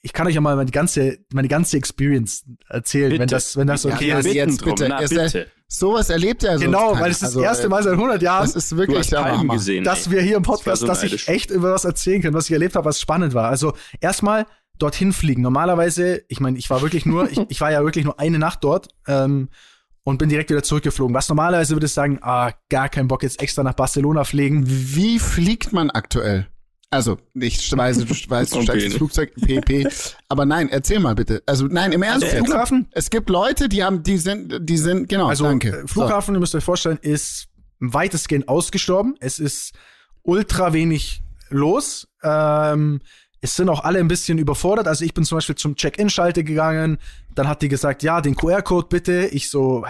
ich 0.04 0.12
kann 0.12 0.26
euch 0.26 0.34
ja 0.34 0.40
mal 0.40 0.56
meine 0.56 0.70
ganze, 0.70 1.18
meine 1.32 1.48
ganze 1.48 1.76
Experience 1.76 2.44
erzählen, 2.68 3.10
bitte. 3.10 3.20
wenn 3.20 3.28
das, 3.28 3.56
wenn 3.56 3.66
das 3.68 3.86
okay 3.86 4.08
ja, 4.08 4.18
ist. 4.18 4.34
Jetzt 4.34 4.64
bitte. 4.64 4.88
Na, 4.88 5.00
bitte. 5.00 5.46
Sowas 5.68 6.10
erlebt 6.10 6.44
er 6.44 6.58
Genau, 6.58 6.98
weil 6.98 7.12
es 7.12 7.18
ist 7.18 7.24
also, 7.24 7.40
das 7.40 7.48
erste 7.48 7.68
Mal 7.68 7.82
seit 7.82 7.94
100 7.94 8.20
Jahren, 8.20 8.44
das 8.44 8.56
ist 8.56 8.76
wirklich 8.76 9.06
der 9.06 9.24
Hammer. 9.24 9.54
Gesehen, 9.54 9.84
dass 9.84 10.10
wir 10.10 10.20
hier 10.20 10.36
im 10.36 10.42
Podcast, 10.42 10.66
das 10.66 10.80
so 10.80 10.86
dass 10.86 11.02
ich 11.04 11.28
echt 11.28 11.50
über 11.50 11.72
was 11.72 11.84
erzählen 11.84 12.20
kann, 12.20 12.34
was 12.34 12.46
ich 12.46 12.52
erlebt 12.52 12.74
habe, 12.74 12.84
was 12.84 13.00
spannend 13.00 13.32
war. 13.32 13.48
Also 13.48 13.72
erstmal 14.00 14.46
dorthin 14.78 15.12
fliegen. 15.12 15.40
Normalerweise, 15.40 16.24
ich 16.28 16.40
meine, 16.40 16.58
ich 16.58 16.68
war 16.68 16.82
wirklich 16.82 17.06
nur, 17.06 17.30
ich, 17.30 17.40
ich 17.48 17.60
war 17.60 17.70
ja 17.70 17.82
wirklich 17.84 18.04
nur 18.04 18.18
eine 18.18 18.38
Nacht 18.38 18.64
dort 18.64 18.88
ähm, 19.06 19.48
und 20.02 20.18
bin 20.18 20.28
direkt 20.28 20.50
wieder 20.50 20.62
zurückgeflogen. 20.62 21.14
Was 21.14 21.28
normalerweise 21.28 21.74
würde 21.74 21.86
ich 21.86 21.92
sagen, 21.92 22.18
ah, 22.22 22.50
gar 22.68 22.88
keinen 22.88 23.08
Bock 23.08 23.22
jetzt 23.22 23.40
extra 23.40 23.62
nach 23.62 23.74
Barcelona 23.74 24.24
fliegen. 24.24 24.64
Wie 24.66 25.18
fliegt 25.20 25.72
man 25.72 25.90
aktuell? 25.90 26.48
Also, 26.92 27.16
ich 27.32 27.74
weiß, 27.74 27.98
du 27.98 28.08
weißt, 28.30 28.54
du 28.54 28.62
steigst 28.62 28.84
ins 28.84 28.96
Flugzeug, 28.96 29.34
PP. 29.34 29.88
Aber 30.28 30.44
nein, 30.44 30.68
erzähl 30.68 31.00
mal 31.00 31.14
bitte. 31.14 31.42
Also, 31.46 31.66
nein, 31.66 31.90
im 31.92 32.02
Ernst. 32.02 32.24
Also, 32.24 32.44
Flughafen? 32.44 32.86
Es 32.92 33.08
gibt 33.08 33.30
Leute, 33.30 33.70
die 33.70 33.82
haben, 33.82 34.02
die 34.02 34.18
sind, 34.18 34.58
die 34.60 34.76
sind, 34.76 35.08
genau, 35.08 35.28
also, 35.28 35.44
danke. 35.44 35.70
Äh, 35.70 35.88
Flughafen, 35.88 36.34
so. 36.34 36.36
ihr 36.36 36.40
müsst 36.40 36.54
euch 36.54 36.62
vorstellen, 36.62 36.98
ist 37.00 37.48
weitestgehend 37.80 38.46
ausgestorben. 38.46 39.14
Es 39.20 39.38
ist 39.38 39.72
ultra 40.22 40.74
wenig 40.74 41.22
los. 41.48 42.08
Ähm, 42.22 43.00
es 43.44 43.56
sind 43.56 43.68
auch 43.68 43.82
alle 43.82 43.98
ein 43.98 44.06
bisschen 44.06 44.38
überfordert. 44.38 44.86
Also 44.86 45.04
ich 45.04 45.14
bin 45.14 45.24
zum 45.24 45.36
Beispiel 45.36 45.56
zum 45.56 45.74
Check-in-Schalter 45.74 46.44
gegangen, 46.44 46.98
dann 47.34 47.48
hat 47.48 47.60
die 47.60 47.68
gesagt, 47.68 48.04
ja, 48.04 48.20
den 48.20 48.36
QR-Code 48.36 48.86
bitte. 48.88 49.26
Ich 49.26 49.50
so, 49.50 49.84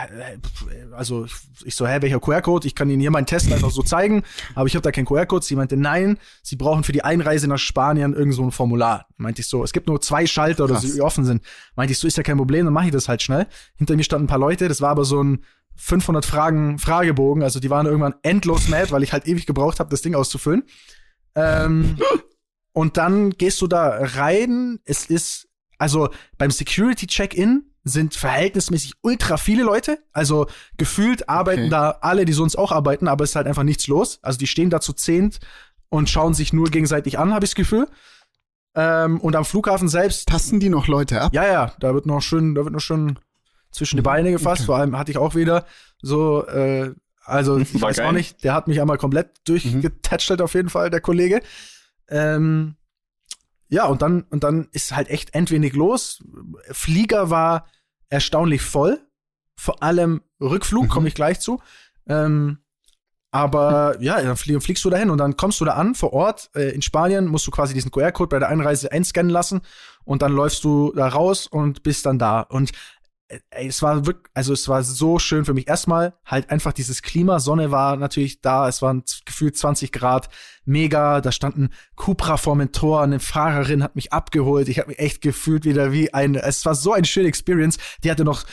also 0.93 1.27
ich 1.63 1.75
so, 1.75 1.87
hä, 1.87 1.99
welcher 2.01 2.19
QR-Code? 2.19 2.67
Ich 2.67 2.75
kann 2.75 2.89
Ihnen 2.89 3.01
hier 3.01 3.11
meinen 3.11 3.27
Test 3.27 3.53
einfach 3.53 3.71
so 3.71 3.83
zeigen, 3.83 4.23
aber 4.55 4.67
ich 4.69 4.75
habe 4.75 4.83
da 4.83 4.91
keinen 4.91 5.05
QR-Code. 5.05 5.45
Sie 5.45 5.55
meinte, 5.55 5.77
nein, 5.77 6.19
Sie 6.43 6.57
brauchen 6.57 6.83
für 6.83 6.93
die 6.93 7.05
Einreise 7.05 7.47
nach 7.47 7.59
Spanien 7.59 8.15
irgend 8.15 8.35
so 8.35 8.43
ein 8.43 8.53
Formular. 8.53 9.07
Meinte 9.19 9.43
ich 9.43 9.49
so, 9.49 9.63
es 9.63 9.75
gibt 9.75 9.87
nur 9.87 10.01
zwei 10.01 10.27
Schalter 10.27 10.65
oder 10.65 10.77
so, 10.77 10.91
die 10.91 11.03
offen 11.03 11.27
sind. 11.27 11.43
Meinte 11.77 11.93
ich 11.93 11.99
so, 11.99 12.09
ist 12.09 12.17
ja 12.17 12.23
kein 12.23 12.39
Problem, 12.39 12.65
dann 12.65 12.73
mache 12.73 12.87
ich 12.87 12.93
das 12.93 13.07
halt 13.07 13.21
schnell. 13.21 13.47
Hinter 13.77 13.97
mir 13.97 14.05
standen 14.05 14.25
ein 14.25 14.29
paar 14.29 14.39
Leute, 14.39 14.67
das 14.69 14.81
war 14.81 14.89
aber 14.89 15.05
so 15.05 15.23
ein 15.23 15.45
500 15.77 16.25
Fragen 16.25 16.79
Fragebogen, 16.79 17.43
also 17.43 17.61
die 17.61 17.69
waren 17.69 17.85
irgendwann 17.85 18.15
endlos 18.23 18.69
mad, 18.69 18.93
weil 18.93 19.03
ich 19.03 19.13
halt 19.13 19.27
ewig 19.27 19.45
gebraucht 19.45 19.79
habe, 19.79 19.91
das 19.91 20.01
Ding 20.01 20.15
auszufüllen. 20.15 20.65
Ähm, 21.35 21.99
und 22.73 22.97
dann 22.97 23.31
gehst 23.31 23.61
du 23.61 23.67
da 23.67 23.99
rein. 24.01 24.81
Es 24.85 25.07
ist, 25.07 25.49
also 25.79 26.09
beim 26.39 26.51
Security 26.51 27.07
Check-in 27.07 27.73
sind 27.85 28.15
verhältnismäßig 28.15 28.95
ultra 29.03 29.37
viele 29.37 29.65
Leute. 29.65 29.99
Also 30.13 30.47
gefühlt 30.77 31.29
arbeiten 31.29 31.63
okay. 31.63 31.71
da 31.71 31.91
alle, 32.01 32.25
die 32.25 32.33
sonst 32.33 32.57
auch 32.57 32.73
arbeiten, 32.73 33.09
aber 33.09 33.25
es 33.25 33.31
ist 33.31 33.37
halt 33.37 33.47
einfach 33.47 33.65
nichts 33.65 33.89
los. 33.89 34.19
Also 34.23 34.39
die 34.39 34.47
stehen 34.47 34.71
da 34.71 34.81
zu 34.81 34.93
zehnt 34.93 35.41
und 35.89 36.09
schauen 36.09 36.35
sich 36.35 36.53
nur 36.53 36.71
gegenseitig 36.71 37.19
an, 37.19 37.35
habe 37.35 37.45
ich 37.45 37.51
das 37.51 37.57
Gefühl. 37.57 37.89
Ähm, 38.75 39.21
und 39.21 39.37
am 39.37 39.45
Flughafen 39.45 39.89
selbst. 39.89 40.27
Passen 40.27 40.61
die 40.61 40.71
noch 40.71 40.87
Leute 40.87 41.21
ab? 41.21 41.35
Ja, 41.35 41.45
ja, 41.45 41.73
da 41.81 41.93
wird 41.93 42.07
noch 42.07 42.23
schön, 42.23 42.55
da 42.55 42.65
wird 42.65 42.73
noch 42.73 42.81
schön 42.81 43.19
zwischen 43.71 43.97
die 43.97 44.03
Beine 44.03 44.31
gefasst. 44.31 44.63
Okay. 44.63 44.67
Vor 44.67 44.77
allem 44.77 44.97
hatte 44.97 45.11
ich 45.11 45.19
auch 45.19 45.35
wieder 45.35 45.67
so, 46.01 46.47
äh, 46.47 46.95
also 47.25 47.59
ich 47.59 47.75
War 47.75 47.91
weiß 47.91 47.99
geil. 47.99 48.07
auch 48.07 48.13
nicht, 48.13 48.43
der 48.45 48.55
hat 48.55 48.69
mich 48.69 48.81
einmal 48.81 48.97
komplett 48.97 49.31
durchgetätschelt 49.45 50.41
mhm. 50.41 50.45
auf 50.45 50.55
jeden 50.55 50.71
Fall, 50.71 50.89
der 50.89 51.01
Kollege. 51.01 51.43
Ähm, 52.09 52.77
ja, 53.69 53.87
und 53.87 54.03
dann, 54.03 54.23
und 54.31 54.45
dann 54.45 54.69
ist 54.73 54.95
halt 54.95 55.09
echt 55.09 55.35
endwenig 55.35 55.73
los. 55.73 56.23
Flieger 56.71 57.31
war 57.31 57.67
erstaunlich 58.11 58.63
voll. 58.63 59.01
Vor 59.57 59.83
allem 59.83 60.23
Rückflug, 60.41 60.85
mhm. 60.85 60.89
komme 60.89 61.09
ich 61.09 61.15
gleich 61.15 61.41
zu. 61.41 61.61
Ähm, 62.07 62.59
aber 63.31 63.97
ja, 64.01 64.21
dann 64.21 64.37
fliegst 64.37 64.85
du 64.85 64.91
dahin 64.91 65.11
und 65.11 65.19
dann 65.19 65.37
kommst 65.37 65.61
du 65.61 65.65
da 65.65 65.73
an 65.73 65.95
vor 65.95 66.13
Ort. 66.13 66.51
Äh, 66.55 66.75
in 66.75 66.83
Spanien 66.83 67.27
musst 67.27 67.47
du 67.47 67.51
quasi 67.51 67.75
diesen 67.75 67.91
QR-Code 67.91 68.29
bei 68.29 68.39
der 68.39 68.51
Einreise 68.51 68.93
einscannen 68.93 69.31
lassen 69.31 69.63
und 70.05 70.23
dann 70.23 70.33
läufst 70.33 70.65
du 70.65 70.93
da 70.95 71.09
raus 71.09 71.47
und 71.47 71.83
bist 71.83 72.05
dann 72.07 72.19
da. 72.19 72.43
Und 72.43 72.73
ey, 73.51 73.67
es 73.67 73.83
war 73.83 74.07
wirklich, 74.07 74.31
also 74.35 74.53
es 74.53 74.69
war 74.69 74.83
so 74.83 75.19
schön 75.19 75.45
für 75.45 75.55
mich. 75.55 75.69
Erstmal 75.69 76.15
halt 76.25 76.51
einfach 76.51 76.73
dieses 76.73 77.03
Klima, 77.03 77.41
Sonne 77.41 77.71
war 77.71 77.97
natürlich 77.97 78.41
da, 78.41 78.69
es 78.69 78.83
waren 78.83 79.05
gefühlt 79.25 79.57
20 79.57 79.93
Grad, 79.93 80.29
mega, 80.65 81.21
da 81.21 81.33
standen 81.33 81.71
Cupra 81.97 82.37
vor 82.37 82.57
dem 82.57 82.73
Tor, 82.73 83.03
eine 83.03 83.21
Fahrerin 83.21 83.83
hat 83.83 83.97
mich 83.97 84.13
abgeholt, 84.13 84.69
ich 84.69 84.79
habe 84.79 84.89
mich 84.89 84.99
echt 84.99 85.21
gefühlt 85.21 85.65
wieder 85.65 85.93
wie 85.93 86.13
ein, 86.15 86.35
es 86.35 86.65
war 86.65 86.75
so 86.75 86.93
ein 86.93 87.05
schöne 87.05 87.29
Experience, 87.29 87.79
die 88.05 88.11
hatte 88.11 88.25
noch 88.25 88.45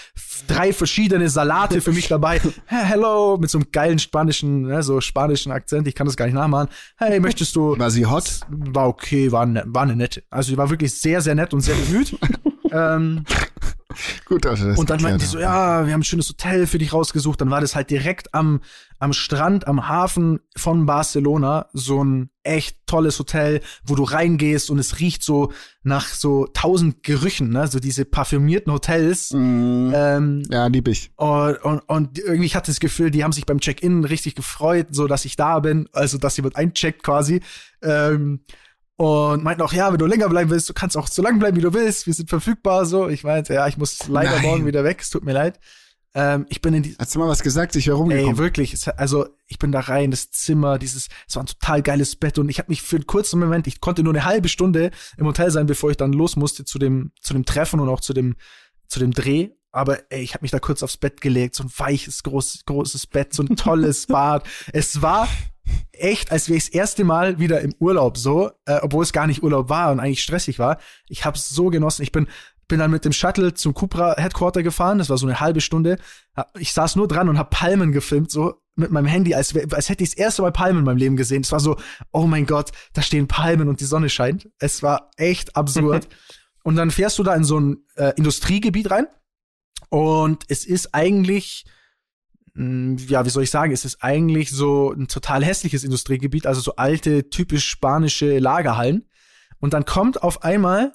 drei 0.47 0.73
verschiedene 0.73 1.29
Salate 1.29 1.81
für 1.81 1.91
mich 1.91 2.07
dabei, 2.07 2.41
hello, 2.65 3.37
mit 3.39 3.49
so 3.49 3.59
einem 3.59 3.67
geilen 3.71 3.99
spanischen, 3.99 4.63
ne, 4.63 4.81
so 4.83 5.01
spanischen 5.01 5.51
Akzent, 5.51 5.87
ich 5.87 5.95
kann 5.95 6.07
das 6.07 6.15
gar 6.15 6.25
nicht 6.25 6.35
nachmachen, 6.35 6.69
hey, 6.97 7.19
möchtest 7.19 7.55
du... 7.55 7.77
War 7.77 7.91
sie 7.91 8.05
hot? 8.05 8.39
War 8.49 8.87
okay, 8.87 9.31
war, 9.31 9.45
ne, 9.45 9.63
war 9.67 9.83
eine 9.83 9.95
nette, 9.95 10.23
also 10.29 10.51
die 10.51 10.57
war 10.57 10.69
wirklich 10.69 10.99
sehr, 10.99 11.21
sehr 11.21 11.35
nett 11.35 11.53
und 11.53 11.61
sehr 11.61 11.75
bemüht. 11.75 12.17
ähm, 12.71 13.23
Gut, 14.25 14.45
also 14.45 14.67
das 14.67 14.77
Und 14.77 14.89
dann 14.89 15.01
meinten 15.01 15.19
die 15.19 15.25
so, 15.25 15.39
ja, 15.39 15.85
wir 15.85 15.93
haben 15.93 16.01
ein 16.01 16.03
schönes 16.03 16.29
Hotel 16.29 16.67
für 16.67 16.77
dich 16.77 16.93
rausgesucht. 16.93 17.41
Dann 17.41 17.49
war 17.49 17.61
das 17.61 17.75
halt 17.75 17.89
direkt 17.89 18.33
am, 18.33 18.61
am 18.99 19.13
Strand, 19.13 19.67
am 19.67 19.87
Hafen 19.87 20.39
von 20.55 20.85
Barcelona, 20.85 21.67
so 21.73 22.03
ein 22.03 22.29
echt 22.43 22.77
tolles 22.85 23.17
Hotel, 23.19 23.61
wo 23.83 23.95
du 23.95 24.03
reingehst 24.03 24.69
und 24.69 24.79
es 24.79 24.99
riecht 24.99 25.23
so 25.23 25.51
nach 25.83 26.07
so 26.07 26.47
tausend 26.53 27.03
Gerüchen, 27.03 27.49
ne? 27.49 27.67
so 27.67 27.79
diese 27.79 28.05
parfümierten 28.05 28.71
Hotels. 28.71 29.31
Mm, 29.31 29.91
ähm, 29.93 30.43
ja, 30.49 30.67
lieb 30.67 30.87
ich. 30.87 31.11
Und, 31.15 31.57
und, 31.63 31.79
und 31.87 32.19
irgendwie 32.19 32.45
ich 32.45 32.55
hatte 32.55 32.71
das 32.71 32.79
Gefühl, 32.79 33.11
die 33.11 33.23
haben 33.23 33.31
sich 33.31 33.45
beim 33.45 33.59
Check-in 33.59 34.05
richtig 34.05 34.35
gefreut, 34.35 34.87
so 34.91 35.07
dass 35.07 35.25
ich 35.25 35.35
da 35.35 35.59
bin, 35.59 35.89
also 35.93 36.17
dass 36.17 36.37
jemand 36.37 36.55
eincheckt 36.55 37.03
quasi. 37.03 37.41
Ähm, 37.81 38.41
und 38.99 39.45
meinten 39.45 39.61
auch, 39.61 39.71
ja, 39.71 39.89
wenn 39.93 39.97
du 39.97 40.07
länger 40.07 40.27
bleiben 40.27 40.49
willst, 40.49 40.67
du 40.67 40.73
kannst 40.73 40.97
auch 40.97 41.07
so 41.07 41.21
lange 41.21 41.39
bleiben, 41.39 41.55
wie 41.55 41.61
du 41.61 41.73
willst, 41.73 42.05
wir 42.05 42.13
sind 42.13 42.29
verfügbar, 42.29 42.85
so. 42.85 43.07
Ich 43.07 43.23
meinte, 43.23 43.53
ja, 43.53 43.65
ich 43.65 43.77
muss 43.77 44.09
leider 44.09 44.31
Nein. 44.31 44.41
morgen 44.41 44.65
wieder 44.65 44.83
weg, 44.83 44.99
es 44.99 45.09
tut 45.09 45.23
mir 45.23 45.31
leid. 45.31 45.57
Ähm, 46.13 46.45
ich 46.49 46.59
bin 46.59 46.73
in 46.73 46.83
die. 46.83 46.97
Hast 46.99 47.15
du 47.15 47.19
mal 47.19 47.29
was 47.29 47.41
gesagt? 47.41 47.77
Ich 47.77 47.87
wäre 47.87 47.95
rumgekommen. 47.95 48.33
Ey, 48.33 48.37
wirklich. 48.37 48.73
Es, 48.73 48.89
also, 48.89 49.25
ich 49.47 49.57
bin 49.57 49.71
da 49.71 49.79
rein, 49.79 50.11
das 50.11 50.31
Zimmer, 50.31 50.77
dieses, 50.77 51.07
es 51.29 51.35
war 51.37 51.43
ein 51.43 51.45
total 51.45 51.81
geiles 51.81 52.17
Bett 52.17 52.39
und 52.39 52.49
ich 52.49 52.59
habe 52.59 52.67
mich 52.67 52.81
für 52.81 52.97
einen 52.97 53.07
kurzen 53.07 53.39
Moment, 53.39 53.67
ich 53.67 53.79
konnte 53.79 54.03
nur 54.03 54.11
eine 54.11 54.25
halbe 54.25 54.49
Stunde 54.49 54.91
im 55.15 55.25
Hotel 55.25 55.49
sein, 55.49 55.65
bevor 55.65 55.91
ich 55.91 55.97
dann 55.97 56.11
los 56.11 56.35
musste 56.35 56.65
zu 56.65 56.77
dem, 56.77 57.13
zu 57.21 57.31
dem 57.31 57.45
Treffen 57.45 57.79
und 57.79 57.87
auch 57.87 58.01
zu 58.01 58.11
dem, 58.11 58.35
zu 58.89 58.99
dem 58.99 59.11
Dreh. 59.11 59.51
Aber 59.71 59.99
ey, 60.11 60.21
ich 60.21 60.33
habe 60.33 60.43
mich 60.43 60.51
da 60.51 60.59
kurz 60.59 60.81
aufs 60.83 60.97
Bett 60.97 61.21
gelegt, 61.21 61.55
so 61.55 61.63
ein 61.63 61.71
weiches, 61.77 62.23
großes, 62.23 62.65
großes 62.65 63.07
Bett, 63.07 63.33
so 63.33 63.43
ein 63.43 63.55
tolles 63.55 64.07
Bad. 64.07 64.47
Es 64.73 65.01
war 65.01 65.27
echt, 65.91 66.31
als 66.31 66.49
wäre 66.49 66.57
ich 66.57 66.65
das 66.65 66.73
erste 66.73 67.03
Mal 67.03 67.39
wieder 67.39 67.61
im 67.61 67.73
Urlaub 67.79 68.17
so, 68.17 68.51
äh, 68.65 68.79
obwohl 68.81 69.03
es 69.03 69.13
gar 69.13 69.27
nicht 69.27 69.43
Urlaub 69.43 69.69
war 69.69 69.91
und 69.91 69.99
eigentlich 69.99 70.23
stressig 70.23 70.57
war. 70.57 70.79
Ich 71.07 71.25
habe 71.25 71.37
es 71.37 71.49
so 71.49 71.69
genossen. 71.69 72.03
Ich 72.03 72.11
bin 72.11 72.27
bin 72.69 72.79
dann 72.79 72.91
mit 72.91 73.03
dem 73.03 73.11
Shuttle 73.11 73.53
zum 73.53 73.73
Cupra 73.73 74.15
Headquarter 74.15 74.63
gefahren. 74.63 74.99
Das 74.99 75.09
war 75.09 75.17
so 75.17 75.25
eine 75.25 75.41
halbe 75.41 75.59
Stunde. 75.59 75.97
Ich 76.57 76.71
saß 76.71 76.95
nur 76.95 77.07
dran 77.07 77.27
und 77.27 77.37
habe 77.37 77.49
Palmen 77.49 77.91
gefilmt, 77.91 78.31
so 78.31 78.61
mit 78.75 78.91
meinem 78.91 79.07
Handy, 79.07 79.35
als, 79.35 79.53
als 79.73 79.89
hätte 79.89 80.03
ich 80.03 80.11
das 80.11 80.17
erste 80.17 80.41
Mal 80.43 80.53
Palmen 80.53 80.79
in 80.79 80.85
meinem 80.85 80.97
Leben 80.97 81.17
gesehen. 81.17 81.41
Es 81.41 81.51
war 81.51 81.59
so, 81.59 81.75
oh 82.11 82.27
mein 82.27 82.45
Gott, 82.45 82.71
da 82.93 83.01
stehen 83.01 83.27
Palmen 83.27 83.67
und 83.67 83.81
die 83.81 83.85
Sonne 83.85 84.09
scheint. 84.09 84.47
Es 84.59 84.81
war 84.81 85.09
echt 85.17 85.57
absurd. 85.57 86.07
und 86.63 86.77
dann 86.77 86.91
fährst 86.91 87.19
du 87.19 87.23
da 87.23 87.35
in 87.35 87.43
so 87.43 87.59
ein 87.59 87.77
äh, 87.95 88.13
Industriegebiet 88.15 88.89
rein. 88.89 89.07
Und 89.89 90.43
es 90.49 90.65
ist 90.65 90.93
eigentlich, 90.93 91.65
hm, 92.53 92.97
ja, 93.07 93.25
wie 93.25 93.29
soll 93.29 93.43
ich 93.43 93.49
sagen, 93.49 93.71
es 93.71 93.85
ist 93.85 94.03
eigentlich 94.03 94.51
so 94.51 94.91
ein 94.91 95.07
total 95.07 95.43
hässliches 95.43 95.83
Industriegebiet, 95.83 96.45
also 96.45 96.61
so 96.61 96.75
alte, 96.75 97.29
typisch 97.29 97.67
spanische 97.67 98.39
Lagerhallen. 98.39 99.07
Und 99.59 99.73
dann 99.73 99.85
kommt 99.85 100.23
auf 100.23 100.43
einmal 100.43 100.93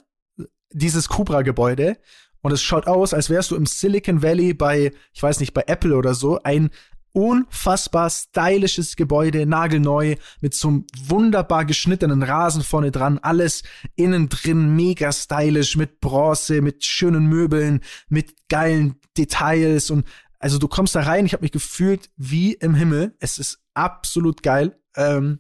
dieses 0.70 1.08
Cupra-Gebäude 1.08 1.96
und 2.42 2.52
es 2.52 2.62
schaut 2.62 2.86
aus, 2.86 3.14
als 3.14 3.30
wärst 3.30 3.50
du 3.50 3.56
im 3.56 3.64
Silicon 3.64 4.22
Valley 4.22 4.52
bei, 4.52 4.92
ich 5.14 5.22
weiß 5.22 5.40
nicht, 5.40 5.54
bei 5.54 5.64
Apple 5.66 5.96
oder 5.96 6.14
so, 6.14 6.42
ein 6.42 6.70
unfassbar 7.14 8.10
stylisches 8.10 8.96
Gebäude, 8.96 9.46
nagelneu, 9.46 10.16
mit 10.40 10.52
so 10.54 10.68
einem 10.68 10.86
wunderbar 11.06 11.64
geschnittenen 11.64 12.22
Rasen 12.22 12.62
vorne 12.62 12.90
dran, 12.90 13.18
alles 13.22 13.62
innen 13.94 14.28
drin 14.28 14.76
mega 14.76 15.12
stylisch, 15.12 15.76
mit 15.76 16.00
Bronze, 16.00 16.60
mit 16.60 16.84
schönen 16.84 17.26
Möbeln, 17.26 17.80
mit 18.08 18.34
geilen 18.48 18.96
Details 19.16 19.90
und 19.90 20.04
also 20.44 20.58
du 20.58 20.68
kommst 20.68 20.94
da 20.94 21.00
rein, 21.00 21.24
ich 21.24 21.32
habe 21.32 21.42
mich 21.42 21.52
gefühlt 21.52 22.10
wie 22.18 22.52
im 22.52 22.74
Himmel. 22.74 23.16
Es 23.18 23.38
ist 23.38 23.60
absolut 23.72 24.42
geil. 24.42 24.78
Ähm, 24.94 25.38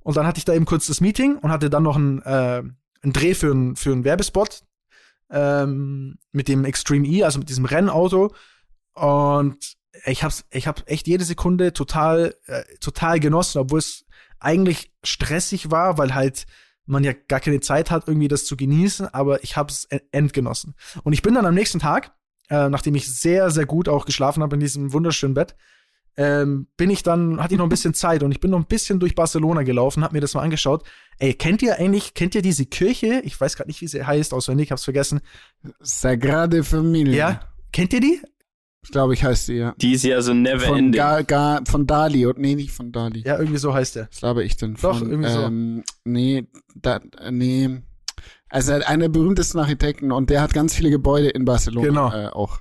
und 0.00 0.18
dann 0.18 0.26
hatte 0.26 0.36
ich 0.36 0.44
da 0.44 0.52
eben 0.52 0.66
kurz 0.66 0.88
das 0.88 1.00
Meeting 1.00 1.38
und 1.38 1.50
hatte 1.50 1.70
dann 1.70 1.84
noch 1.84 1.96
einen, 1.96 2.20
äh, 2.20 2.62
einen 3.02 3.12
Dreh 3.14 3.32
für, 3.32 3.50
einen 3.50 3.76
für 3.76 3.92
einen 3.92 4.04
Werbespot, 4.04 4.62
ähm, 5.30 6.18
mit 6.32 6.48
dem 6.48 6.66
Extreme 6.66 7.06
E, 7.06 7.24
also 7.24 7.38
mit 7.38 7.48
diesem 7.48 7.64
Rennauto. 7.64 8.34
Und 8.92 9.74
ich 10.04 10.24
hab's, 10.24 10.44
ich 10.50 10.66
hab 10.66 10.88
echt 10.90 11.06
jede 11.06 11.24
Sekunde 11.24 11.72
total, 11.72 12.34
äh, 12.46 12.62
total 12.80 13.20
genossen, 13.20 13.58
obwohl 13.58 13.78
es 13.78 14.04
eigentlich 14.40 14.92
stressig 15.04 15.70
war, 15.70 15.98
weil 15.98 16.14
halt 16.14 16.46
man 16.86 17.04
ja 17.04 17.12
gar 17.28 17.40
keine 17.40 17.60
Zeit 17.60 17.90
hat, 17.90 18.08
irgendwie 18.08 18.28
das 18.28 18.44
zu 18.44 18.56
genießen, 18.56 19.06
aber 19.14 19.44
ich 19.44 19.56
hab's 19.56 19.86
entgenossen. 20.10 20.74
Und 21.04 21.12
ich 21.12 21.22
bin 21.22 21.34
dann 21.34 21.46
am 21.46 21.54
nächsten 21.54 21.78
Tag, 21.78 22.12
äh, 22.50 22.68
nachdem 22.68 22.94
ich 22.94 23.12
sehr, 23.12 23.50
sehr 23.50 23.66
gut 23.66 23.88
auch 23.88 24.04
geschlafen 24.04 24.42
habe 24.42 24.56
in 24.56 24.60
diesem 24.60 24.92
wunderschönen 24.92 25.34
Bett, 25.34 25.54
ähm, 26.16 26.66
bin 26.76 26.90
ich 26.90 27.02
dann, 27.02 27.42
hatte 27.42 27.54
ich 27.54 27.58
noch 27.58 27.66
ein 27.66 27.70
bisschen 27.70 27.94
Zeit 27.94 28.22
und 28.22 28.32
ich 28.32 28.40
bin 28.40 28.50
noch 28.50 28.58
ein 28.58 28.66
bisschen 28.66 29.00
durch 29.00 29.14
Barcelona 29.14 29.62
gelaufen, 29.62 30.04
hab 30.04 30.12
mir 30.12 30.20
das 30.20 30.34
mal 30.34 30.42
angeschaut. 30.42 30.84
Ey, 31.18 31.32
kennt 31.32 31.62
ihr 31.62 31.78
eigentlich, 31.78 32.12
kennt 32.14 32.34
ihr 32.34 32.42
diese 32.42 32.66
Kirche? 32.66 33.22
Ich 33.24 33.40
weiß 33.40 33.56
gerade 33.56 33.70
nicht, 33.70 33.80
wie 33.80 33.86
sie 33.86 34.04
heißt, 34.04 34.34
auswendig, 34.34 34.72
hab's 34.72 34.84
vergessen. 34.84 35.20
Sagrade 35.80 36.64
Familie. 36.64 37.16
Ja, 37.16 37.40
kennt 37.72 37.94
ihr 37.94 38.00
die? 38.00 38.20
Ich 38.84 38.90
glaube, 38.90 39.14
ich 39.14 39.22
heiße 39.24 39.52
die, 39.52 39.58
ja. 39.58 39.74
Die 39.78 39.92
ist 39.92 40.02
ja 40.02 40.20
so 40.22 40.34
never 40.34 40.58
Von, 40.66 40.78
ending. 40.78 40.98
Ga, 40.98 41.22
Ga, 41.22 41.60
von 41.66 41.86
Dali. 41.86 42.26
Und, 42.26 42.38
nee, 42.38 42.54
nicht 42.56 42.72
von 42.72 42.90
Dali. 42.90 43.22
Ja, 43.24 43.38
irgendwie 43.38 43.58
so 43.58 43.72
heißt 43.72 43.94
der. 43.96 44.08
Was 44.10 44.18
glaube 44.18 44.42
ich 44.44 44.56
denn? 44.56 44.74
Doch, 44.74 44.98
von, 44.98 45.08
irgendwie 45.10 45.30
so. 45.30 45.40
ähm, 45.42 45.84
Nee, 46.04 46.48
da, 46.74 47.00
nee. 47.30 47.80
Also 48.48 48.72
einer 48.72 48.98
der 49.04 49.08
berühmtesten 49.08 49.58
Architekten 49.60 50.10
und 50.12 50.30
der 50.30 50.42
hat 50.42 50.52
ganz 50.52 50.74
viele 50.74 50.90
Gebäude 50.90 51.28
in 51.30 51.44
Barcelona 51.44 51.86
Genau. 51.86 52.12
äh, 52.12 52.26
auch 52.28 52.60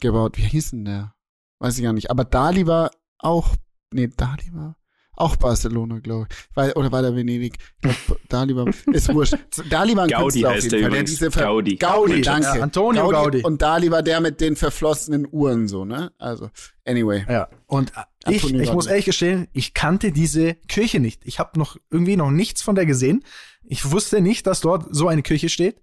gebaut. 0.00 0.36
Wie 0.36 0.42
hieß 0.42 0.70
denn 0.72 0.84
der? 0.84 1.14
Weiß 1.58 1.76
ich 1.78 1.82
gar 1.82 1.92
nicht. 1.94 2.10
Aber 2.10 2.24
Dali 2.24 2.66
war 2.66 2.90
auch, 3.18 3.56
nee, 3.92 4.08
Dali 4.14 4.50
war 4.52 4.76
auch 5.16 5.36
Barcelona, 5.36 5.98
glaube 6.00 6.26
ich. 6.30 6.36
Weil, 6.54 6.72
oder 6.72 6.90
war 6.92 7.02
der 7.02 7.14
Venedig? 7.14 7.58
Ich 7.58 7.80
glaube, 8.06 8.20
Dali 8.28 8.56
war, 8.56 8.66
ist 8.92 9.12
wurscht. 9.14 9.34
Dali 9.70 9.96
war 9.96 10.04
ein 10.04 10.08
Gaudi 10.10 10.42
Künstler 10.42 10.48
auf 10.48 10.54
heißt 10.56 10.64
jeden 10.64 10.70
der 10.72 10.80
Fall. 10.80 10.88
übrigens. 10.90 11.10
diese 11.10 11.30
Ver- 11.30 11.42
Gaudi. 11.42 11.76
Gaudi, 11.76 12.20
danke. 12.22 12.46
Ja, 12.56 12.62
Antonio 12.62 13.08
Gaudi. 13.08 13.42
Und 13.42 13.62
Dali 13.62 13.90
war 13.90 14.02
der 14.02 14.20
mit 14.20 14.40
den 14.40 14.56
verflossenen 14.56 15.26
Uhren, 15.30 15.68
so, 15.68 15.84
ne? 15.84 16.12
Also, 16.18 16.50
anyway. 16.84 17.24
Ja. 17.28 17.48
Und 17.66 17.92
ich, 18.28 18.42
Antonio 18.44 18.60
ich 18.62 18.72
muss 18.72 18.84
Gaudi. 18.86 18.90
ehrlich 18.92 19.04
gestehen, 19.06 19.48
ich 19.52 19.74
kannte 19.74 20.12
diese 20.12 20.54
Kirche 20.68 21.00
nicht. 21.00 21.22
Ich 21.24 21.38
habe 21.38 21.58
noch 21.58 21.76
irgendwie 21.90 22.16
noch 22.16 22.30
nichts 22.30 22.62
von 22.62 22.74
der 22.74 22.86
gesehen. 22.86 23.24
Ich 23.64 23.90
wusste 23.90 24.20
nicht, 24.20 24.46
dass 24.46 24.60
dort 24.60 24.86
so 24.94 25.08
eine 25.08 25.22
Kirche 25.22 25.48
steht. 25.48 25.80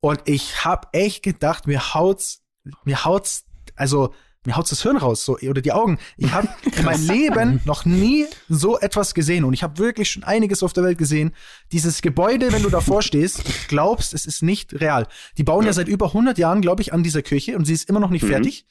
Und 0.00 0.20
ich 0.26 0.64
habe 0.64 0.88
echt 0.92 1.22
gedacht, 1.22 1.66
mir 1.66 1.94
haut's, 1.94 2.42
mir 2.84 3.04
haut's, 3.04 3.44
also 3.76 4.12
mir 4.46 4.56
haut's 4.56 4.70
das 4.70 4.82
Hirn 4.82 4.96
raus, 4.96 5.24
so 5.24 5.38
oder 5.38 5.60
die 5.62 5.72
Augen. 5.72 5.98
Ich 6.16 6.32
habe 6.32 6.48
in 6.76 6.84
meinem 6.84 7.06
Leben 7.08 7.60
noch 7.64 7.84
nie 7.84 8.26
so 8.48 8.78
etwas 8.78 9.14
gesehen 9.14 9.44
und 9.44 9.54
ich 9.54 9.62
habe 9.62 9.78
wirklich 9.78 10.10
schon 10.10 10.24
einiges 10.24 10.62
auf 10.62 10.72
der 10.72 10.84
Welt 10.84 10.98
gesehen. 10.98 11.32
Dieses 11.72 12.02
Gebäude, 12.02 12.52
wenn 12.52 12.62
du 12.62 12.70
davor 12.70 13.02
stehst, 13.02 13.42
glaubst, 13.68 14.14
es 14.14 14.26
ist 14.26 14.42
nicht 14.42 14.80
real. 14.80 15.06
Die 15.38 15.44
bauen 15.44 15.64
ja, 15.66 15.72
seit 15.72 15.88
über 15.88 16.06
100 16.06 16.36
Jahren, 16.38 16.60
glaube 16.60 16.82
ich, 16.82 16.92
an 16.92 17.02
dieser 17.02 17.22
Kirche 17.22 17.56
und 17.56 17.64
sie 17.64 17.72
ist 17.74 17.88
immer 17.88 18.00
noch 18.00 18.10
nicht 18.10 18.22
Mhm. 18.24 18.28
fertig. 18.28 18.66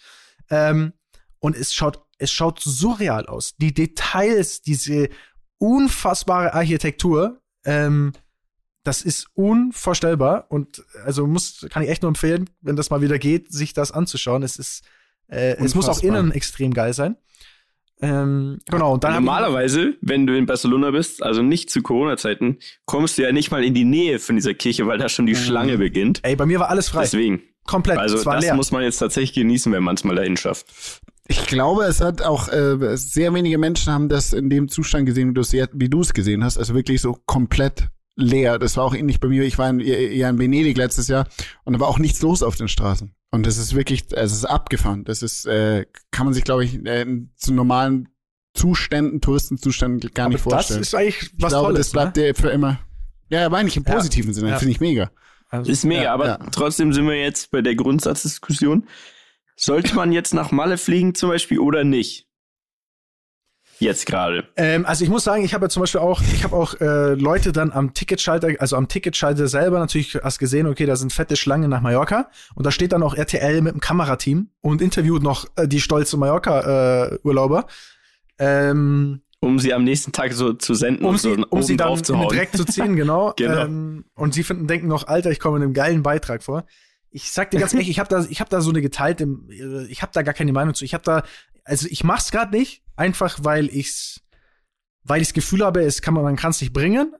Ähm, 0.49 0.93
und 1.39 1.55
es 1.55 1.73
schaut, 1.73 2.01
es 2.17 2.31
schaut 2.31 2.59
so 2.59 2.91
real 2.91 3.25
aus. 3.25 3.55
Die 3.57 3.73
Details, 3.73 4.61
diese 4.61 5.09
unfassbare 5.57 6.53
Architektur, 6.53 7.41
ähm, 7.65 8.13
das 8.83 9.01
ist 9.01 9.27
unvorstellbar 9.33 10.47
und 10.49 10.83
also 11.05 11.25
muss, 11.25 11.65
kann 11.69 11.83
ich 11.83 11.89
echt 11.89 12.01
nur 12.01 12.09
empfehlen, 12.09 12.49
wenn 12.61 12.75
das 12.75 12.89
mal 12.89 13.01
wieder 13.01 13.17
geht, 13.17 13.51
sich 13.51 13.73
das 13.73 13.91
anzuschauen. 13.93 14.43
Es 14.43 14.57
ist, 14.57 14.83
äh, 15.33 15.55
es 15.63 15.75
muss 15.75 15.89
auch 15.89 16.01
innen 16.01 16.31
extrem 16.31 16.73
geil 16.73 16.93
sein. 16.93 17.17
Ähm, 18.01 18.59
genau, 18.69 18.93
und 18.95 19.03
dann 19.05 19.13
Normalerweise, 19.13 19.93
wenn 20.01 20.27
du 20.27 20.37
in 20.37 20.45
Barcelona 20.45 20.91
bist, 20.91 21.23
also 21.23 21.41
nicht 21.41 21.69
zu 21.69 21.81
Corona-Zeiten, 21.81 22.57
kommst 22.85 23.17
du 23.17 23.21
ja 23.21 23.31
nicht 23.31 23.49
mal 23.51 23.63
in 23.63 23.73
die 23.73 23.85
Nähe 23.85 24.19
von 24.19 24.35
dieser 24.35 24.53
Kirche, 24.53 24.85
weil 24.87 24.97
da 24.97 25.07
schon 25.07 25.25
die 25.25 25.33
Mhm. 25.33 25.37
Schlange 25.37 25.77
beginnt. 25.77 26.19
ey, 26.23 26.35
bei 26.35 26.45
mir 26.45 26.59
war 26.59 26.69
alles 26.69 26.89
frei. 26.89 27.03
Deswegen. 27.03 27.41
Komplett. 27.65 27.97
Also 27.97 28.17
es 28.17 28.25
war 28.25 28.35
das 28.35 28.43
leer. 28.43 28.55
muss 28.55 28.71
man 28.71 28.83
jetzt 28.83 28.97
tatsächlich 28.97 29.33
genießen, 29.33 29.71
wenn 29.71 29.83
man 29.83 29.95
es 29.95 30.03
mal 30.03 30.15
dahin 30.15 30.35
schafft. 30.35 30.65
Ich 31.29 31.45
glaube, 31.47 31.83
es 31.85 32.01
hat 32.01 32.21
auch 32.21 32.49
äh, 32.49 32.97
sehr 32.97 33.33
wenige 33.33 33.57
Menschen 33.57 33.93
haben 33.93 34.09
das 34.09 34.33
in 34.33 34.49
dem 34.49 34.67
Zustand 34.67 35.05
gesehen, 35.05 35.29
wie 35.29 35.33
du 35.33 35.39
es 35.39 35.53
wie 35.53 35.89
du 35.89 36.01
es 36.01 36.13
gesehen 36.13 36.43
hast. 36.43 36.57
Also 36.57 36.73
wirklich 36.75 36.99
so 36.99 37.17
komplett 37.25 37.87
leer. 38.15 38.59
Das 38.59 38.77
war 38.77 38.83
auch 38.85 38.93
ähnlich 38.95 39.19
bei 39.19 39.27
mir. 39.27 39.43
Ich 39.43 39.57
war 39.57 39.69
in, 39.69 39.79
ja 39.79 40.29
in 40.29 40.37
Venedig 40.39 40.77
letztes 40.77 41.07
Jahr 41.07 41.27
und 41.63 41.73
da 41.73 41.79
war 41.79 41.87
auch 41.87 41.99
nichts 41.99 42.21
los 42.21 42.43
auf 42.43 42.55
den 42.55 42.67
Straßen. 42.67 43.13
Und 43.31 43.45
das 43.47 43.57
ist 43.57 43.73
wirklich, 43.75 44.03
es 44.11 44.31
ist 44.31 44.45
abgefahren. 44.45 45.03
Das 45.05 45.23
ist, 45.23 45.45
äh, 45.47 45.85
kann 46.11 46.25
man 46.25 46.33
sich, 46.35 46.43
glaube 46.43 46.65
ich, 46.65 46.75
äh, 46.85 47.05
zu 47.35 47.53
normalen 47.53 48.09
Zuständen, 48.53 49.21
Touristenzuständen 49.21 50.11
gar 50.13 50.29
nicht 50.29 50.41
Aber 50.45 50.57
das 50.57 50.67
vorstellen. 50.67 50.81
ist 50.81 50.93
eigentlich 50.93 51.21
ich 51.23 51.41
was 51.41 51.49
glaube, 51.49 51.67
Tolles. 51.69 51.87
das 51.87 51.91
bleibt 51.91 52.17
ne? 52.17 52.23
dir 52.23 52.35
für 52.35 52.49
immer. 52.49 52.79
Ja, 53.29 53.41
ja, 53.41 53.49
meine 53.49 53.67
ich 53.69 53.75
im 53.77 53.83
Ja. 53.87 53.95
positiven 53.95 54.33
Sinne. 54.33 54.49
Ja. 54.49 54.59
Finde 54.59 54.71
ich 54.73 54.79
mega. 54.79 55.09
Also, 55.49 55.71
Ist 55.71 55.83
mega, 55.85 56.03
ja. 56.03 56.13
aber 56.13 56.27
ja. 56.27 56.37
trotzdem 56.51 56.93
sind 56.93 57.07
wir 57.07 57.19
jetzt 57.19 57.49
bei 57.51 57.61
der 57.61 57.75
Grundsatzdiskussion. 57.75 58.87
Sollte 59.55 59.95
man 59.95 60.11
jetzt 60.11 60.33
nach 60.33 60.51
Malle 60.51 60.77
fliegen 60.77 61.15
zum 61.15 61.29
Beispiel 61.29 61.59
oder 61.59 61.83
nicht? 61.83 62.27
Jetzt 63.79 64.05
gerade. 64.05 64.45
Ähm, 64.55 64.85
also 64.85 65.03
ich 65.03 65.09
muss 65.09 65.23
sagen, 65.23 65.43
ich 65.43 65.53
habe 65.53 65.65
ja 65.65 65.69
zum 65.69 65.81
Beispiel 65.81 65.99
auch, 66.01 66.21
ich 66.21 66.43
habe 66.43 66.55
auch 66.55 66.79
äh, 66.79 67.15
Leute 67.15 67.51
dann 67.51 67.71
am 67.71 67.93
Ticketschalter, 67.93 68.49
also 68.59 68.75
am 68.75 68.87
Ticketschalter 68.87 69.47
selber 69.47 69.79
natürlich 69.79 70.15
hast 70.23 70.39
gesehen, 70.39 70.67
okay, 70.67 70.85
da 70.85 70.95
sind 70.95 71.11
fette 71.11 71.35
Schlangen 71.35 71.69
nach 71.69 71.81
Mallorca 71.81 72.29
und 72.55 72.65
da 72.65 72.71
steht 72.71 72.91
dann 72.93 73.03
auch 73.03 73.15
RTL 73.15 73.61
mit 73.61 73.73
dem 73.73 73.81
Kamerateam 73.81 74.49
und 74.61 74.81
interviewt 74.81 75.23
noch 75.23 75.47
äh, 75.55 75.67
die 75.67 75.81
stolze 75.81 76.17
Mallorca-Urlauber. 76.17 77.65
ähm, 78.39 79.21
Um 79.39 79.59
sie 79.59 79.73
am 79.73 79.83
nächsten 79.83 80.11
Tag 80.11 80.33
so 80.33 80.53
zu 80.53 80.73
senden 80.73 81.03
um 81.03 81.11
und 81.11 81.19
so 81.19 81.35
sie, 81.35 81.43
um 81.49 81.63
sie 81.63 81.75
dann 81.77 82.01
direkt 82.29 82.55
zu 82.55 82.65
ziehen, 82.65 82.95
genau. 82.95 83.33
Genau. 83.37 83.65
Ähm, 83.65 84.05
und 84.15 84.33
sie 84.33 84.43
finden, 84.43 84.67
denken 84.67 84.87
noch, 84.87 85.07
Alter, 85.07 85.31
ich 85.31 85.39
komme 85.39 85.57
in 85.57 85.63
einem 85.63 85.73
geilen 85.73 86.03
Beitrag 86.03 86.43
vor. 86.43 86.65
Ich 87.15 87.31
sag 87.31 87.51
dir 87.51 87.59
ganz 87.59 87.73
ehrlich, 87.73 87.89
ich 87.89 87.99
habe 87.99 88.09
da, 88.09 88.25
ich 88.27 88.39
habe 88.39 88.49
da 88.49 88.59
so 88.59 88.71
eine 88.71 88.81
geteilte, 88.81 89.27
ich 89.87 90.01
habe 90.01 90.11
da 90.13 90.23
gar 90.23 90.33
keine 90.33 90.51
Meinung 90.51 90.73
zu. 90.73 90.83
Ich 90.83 90.95
habe 90.95 91.03
da, 91.03 91.23
also 91.65 91.87
ich 91.89 92.03
mach's 92.03 92.31
gerade 92.31 92.55
nicht, 92.55 92.83
einfach 92.95 93.39
weil 93.41 93.67
ich's, 93.67 94.21
weil 95.03 95.21
ich's 95.21 95.33
Gefühl 95.33 95.63
habe, 95.65 95.81
es 95.83 96.01
kann 96.01 96.13
man, 96.13 96.23
man 96.23 96.35
kann's 96.35 96.61
nicht 96.61 96.73
bringen. 96.73 97.13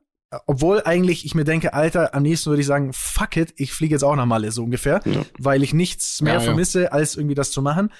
Obwohl 0.46 0.82
eigentlich 0.84 1.24
ich 1.24 1.34
mir 1.36 1.44
denke, 1.44 1.74
Alter, 1.74 2.12
am 2.14 2.24
nächsten 2.24 2.50
würde 2.50 2.60
ich 2.60 2.66
sagen, 2.66 2.92
fuck 2.92 3.36
it, 3.36 3.54
ich 3.56 3.72
fliege 3.72 3.94
jetzt 3.94 4.02
auch 4.02 4.16
nach 4.16 4.26
Malle 4.26 4.50
so 4.50 4.64
ungefähr, 4.64 5.00
Ja. 5.04 5.24
weil 5.38 5.62
ich 5.62 5.72
nichts 5.72 6.20
mehr 6.22 6.34
Ja, 6.34 6.38
ja. 6.40 6.44
vermisse, 6.44 6.92
als 6.92 7.14
irgendwie 7.16 7.36
das 7.36 7.52
zu 7.52 7.62
machen. 7.62 7.92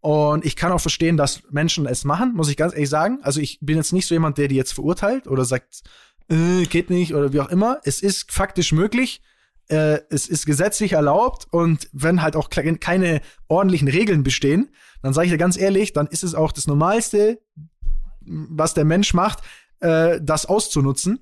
Und 0.00 0.44
ich 0.46 0.56
kann 0.56 0.72
auch 0.72 0.80
verstehen, 0.80 1.16
dass 1.16 1.42
Menschen 1.50 1.86
es 1.86 2.04
machen, 2.04 2.32
muss 2.34 2.48
ich 2.48 2.56
ganz 2.56 2.72
ehrlich 2.72 2.88
sagen. 2.88 3.18
Also 3.22 3.40
ich 3.40 3.58
bin 3.60 3.76
jetzt 3.76 3.92
nicht 3.92 4.06
so 4.06 4.14
jemand, 4.14 4.38
der 4.38 4.48
die 4.48 4.56
jetzt 4.56 4.72
verurteilt 4.72 5.28
oder 5.28 5.44
sagt, 5.44 5.82
äh, 6.30 6.64
geht 6.64 6.88
nicht 6.88 7.14
oder 7.14 7.32
wie 7.34 7.40
auch 7.40 7.50
immer. 7.50 7.78
Es 7.84 8.00
ist 8.02 8.32
faktisch 8.32 8.72
möglich. 8.72 9.20
Äh, 9.72 10.02
es 10.10 10.28
ist 10.28 10.44
gesetzlich 10.44 10.92
erlaubt 10.92 11.46
und 11.50 11.88
wenn 11.92 12.20
halt 12.20 12.36
auch 12.36 12.50
keine 12.50 13.22
ordentlichen 13.48 13.88
Regeln 13.88 14.22
bestehen, 14.22 14.70
dann 15.02 15.14
sage 15.14 15.26
ich 15.26 15.32
dir 15.32 15.38
ganz 15.38 15.56
ehrlich, 15.56 15.94
dann 15.94 16.08
ist 16.08 16.22
es 16.22 16.34
auch 16.34 16.52
das 16.52 16.66
Normalste, 16.66 17.40
was 18.20 18.74
der 18.74 18.84
Mensch 18.84 19.14
macht, 19.14 19.38
äh, 19.80 20.20
das 20.22 20.44
auszunutzen. 20.44 21.20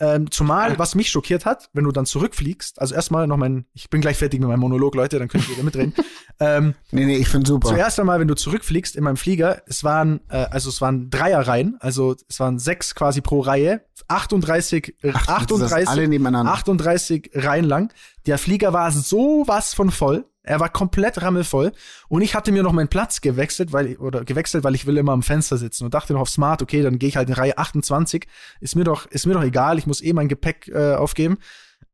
Ähm, 0.00 0.30
zumal, 0.30 0.78
was 0.78 0.94
mich 0.94 1.10
schockiert 1.10 1.44
hat, 1.44 1.70
wenn 1.72 1.82
du 1.82 1.90
dann 1.90 2.06
zurückfliegst, 2.06 2.80
also 2.80 2.94
erstmal 2.94 3.26
noch 3.26 3.36
mein, 3.36 3.66
ich 3.74 3.90
bin 3.90 4.00
gleich 4.00 4.16
fertig 4.16 4.38
mit 4.38 4.48
meinem 4.48 4.60
Monolog, 4.60 4.94
Leute, 4.94 5.18
dann 5.18 5.26
könnt 5.26 5.48
ihr 5.48 5.54
wieder 5.54 5.64
mitreden. 5.64 5.92
ähm, 6.40 6.74
nee, 6.92 7.04
nee, 7.04 7.16
ich 7.16 7.28
finde 7.28 7.48
super. 7.48 7.68
Zuerst 7.68 7.98
einmal, 7.98 8.20
wenn 8.20 8.28
du 8.28 8.36
zurückfliegst 8.36 8.94
in 8.94 9.02
meinem 9.02 9.16
Flieger, 9.16 9.62
es 9.66 9.82
waren, 9.82 10.20
äh, 10.28 10.36
also 10.50 10.68
es 10.68 10.80
waren 10.80 11.10
Dreierreihen, 11.10 11.78
also 11.80 12.14
es 12.28 12.38
waren 12.38 12.60
sechs 12.60 12.94
quasi 12.94 13.20
pro 13.20 13.40
Reihe, 13.40 13.82
38, 14.06 14.94
Ach, 15.12 15.28
38, 15.28 15.88
alle 15.88 16.06
nebeneinander. 16.06 16.52
38 16.52 17.30
Reihen 17.34 17.64
lang. 17.64 17.92
Der 18.26 18.38
Flieger 18.38 18.72
war 18.72 18.92
sowas 18.92 19.74
von 19.74 19.90
voll. 19.90 20.26
Er 20.48 20.60
war 20.60 20.68
komplett 20.70 21.20
rammelvoll 21.20 21.72
und 22.08 22.22
ich 22.22 22.34
hatte 22.34 22.52
mir 22.52 22.62
noch 22.62 22.72
meinen 22.72 22.88
Platz 22.88 23.20
gewechselt, 23.20 23.72
weil 23.72 23.96
oder 23.96 24.24
gewechselt, 24.24 24.64
weil 24.64 24.74
ich 24.74 24.86
will 24.86 24.96
immer 24.96 25.12
am 25.12 25.22
Fenster 25.22 25.58
sitzen 25.58 25.84
und 25.84 25.94
dachte 25.94 26.12
noch 26.14 26.22
auf 26.22 26.30
Smart, 26.30 26.62
okay, 26.62 26.82
dann 26.82 26.98
gehe 26.98 27.08
ich 27.08 27.16
halt 27.16 27.28
in 27.28 27.34
Reihe 27.34 27.58
28. 27.58 28.26
Ist 28.60 28.74
mir 28.74 28.84
doch 28.84 29.06
ist 29.06 29.26
mir 29.26 29.34
doch 29.34 29.42
egal, 29.42 29.78
ich 29.78 29.86
muss 29.86 30.02
eh 30.02 30.12
mein 30.12 30.28
Gepäck 30.28 30.68
äh, 30.68 30.94
aufgeben. 30.94 31.38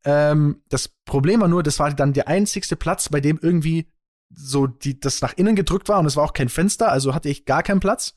Ähm, 0.05 0.63
das 0.69 0.89
Problem 1.05 1.41
war 1.41 1.49
nur, 1.49 1.63
das 1.63 1.79
war 1.79 1.93
dann 1.93 2.13
der 2.13 2.29
einzigste 2.29 2.77
Platz, 2.77 3.09
bei 3.09 3.21
dem 3.21 3.39
irgendwie 3.43 3.91
so 4.31 4.67
die 4.67 4.99
das 4.99 5.21
nach 5.21 5.35
innen 5.35 5.57
gedrückt 5.57 5.89
war 5.89 5.99
und 5.99 6.07
es 6.07 6.17
war 6.17 6.25
auch 6.25 6.33
kein 6.33 6.49
Fenster, 6.49 6.91
also 6.91 7.15
hatte 7.15 7.29
ich 7.29 7.45
gar 7.47 7.63
keinen 7.63 7.81
Platz. 7.81 8.15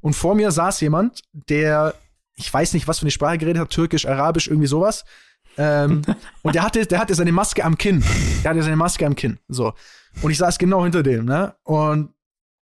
Und 0.00 0.14
vor 0.14 0.34
mir 0.34 0.50
saß 0.50 0.80
jemand, 0.80 1.22
der 1.32 1.94
ich 2.36 2.52
weiß 2.52 2.74
nicht, 2.74 2.86
was 2.86 2.98
für 2.98 3.04
eine 3.04 3.10
Sprache 3.10 3.38
geredet 3.38 3.62
hat, 3.62 3.70
türkisch, 3.70 4.06
arabisch, 4.06 4.48
irgendwie 4.48 4.66
sowas. 4.66 5.04
Ähm, 5.58 6.02
und 6.42 6.54
der 6.54 6.62
hatte, 6.62 6.86
der 6.86 6.98
hatte 6.98 7.14
seine 7.14 7.32
Maske 7.32 7.64
am 7.64 7.78
Kinn. 7.78 8.04
Der 8.42 8.50
hatte 8.50 8.62
seine 8.62 8.76
Maske 8.76 9.06
am 9.06 9.16
Kinn. 9.16 9.38
So. 9.48 9.72
Und 10.22 10.30
ich 10.30 10.38
saß 10.38 10.58
genau 10.58 10.82
hinter 10.84 11.02
dem, 11.02 11.24
ne? 11.24 11.54
Und 11.62 12.10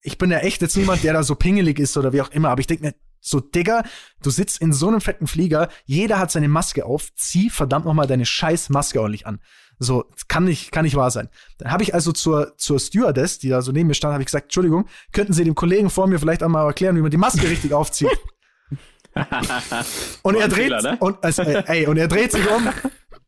ich 0.02 0.18
bin 0.18 0.30
ja 0.30 0.38
echt 0.38 0.60
jetzt 0.62 0.76
niemand, 0.76 1.02
der 1.02 1.14
da 1.14 1.22
so 1.22 1.34
pingelig 1.34 1.78
ist 1.78 1.96
oder 1.96 2.12
wie 2.12 2.20
auch 2.20 2.30
immer, 2.30 2.50
aber 2.50 2.60
ich 2.60 2.66
denke 2.66 2.84
mir, 2.84 2.94
so, 3.20 3.40
Digga, 3.40 3.84
du 4.22 4.28
sitzt 4.28 4.60
in 4.60 4.74
so 4.74 4.88
einem 4.88 5.00
fetten 5.00 5.26
Flieger, 5.26 5.70
jeder 5.86 6.18
hat 6.18 6.30
seine 6.30 6.48
Maske 6.48 6.84
auf, 6.84 7.08
zieh 7.14 7.48
verdammt 7.48 7.86
nochmal 7.86 8.06
deine 8.06 8.26
scheiß 8.26 8.68
Maske 8.68 9.00
ordentlich 9.00 9.26
an. 9.26 9.40
So, 9.78 10.04
kann 10.28 10.44
nicht, 10.44 10.72
kann 10.72 10.84
nicht 10.84 10.94
wahr 10.94 11.10
sein. 11.10 11.30
Dann 11.58 11.72
habe 11.72 11.82
ich 11.82 11.94
also 11.94 12.12
zur, 12.12 12.56
zur 12.58 12.78
Stewardess, 12.78 13.38
die 13.38 13.48
da 13.48 13.62
so 13.62 13.72
neben 13.72 13.88
mir 13.88 13.94
stand, 13.94 14.12
habe 14.12 14.22
ich 14.22 14.26
gesagt, 14.26 14.44
Entschuldigung, 14.44 14.86
könnten 15.12 15.32
Sie 15.32 15.42
dem 15.42 15.54
Kollegen 15.54 15.88
vor 15.88 16.06
mir 16.06 16.18
vielleicht 16.18 16.42
einmal 16.42 16.66
erklären, 16.66 16.96
wie 16.96 17.00
man 17.00 17.10
die 17.10 17.16
Maske 17.16 17.42
richtig 17.50 17.72
aufzieht? 17.72 18.10
Und 20.22 20.34
er 20.36 20.48
dreht, 20.48 20.64
Fehler, 20.64 20.82
ne? 20.82 20.96
und, 21.00 21.22
also, 21.22 21.42
ey, 21.42 21.86
und 21.86 21.96
er 21.96 22.08
dreht 22.08 22.32
sich 22.32 22.48
um. 22.50 22.68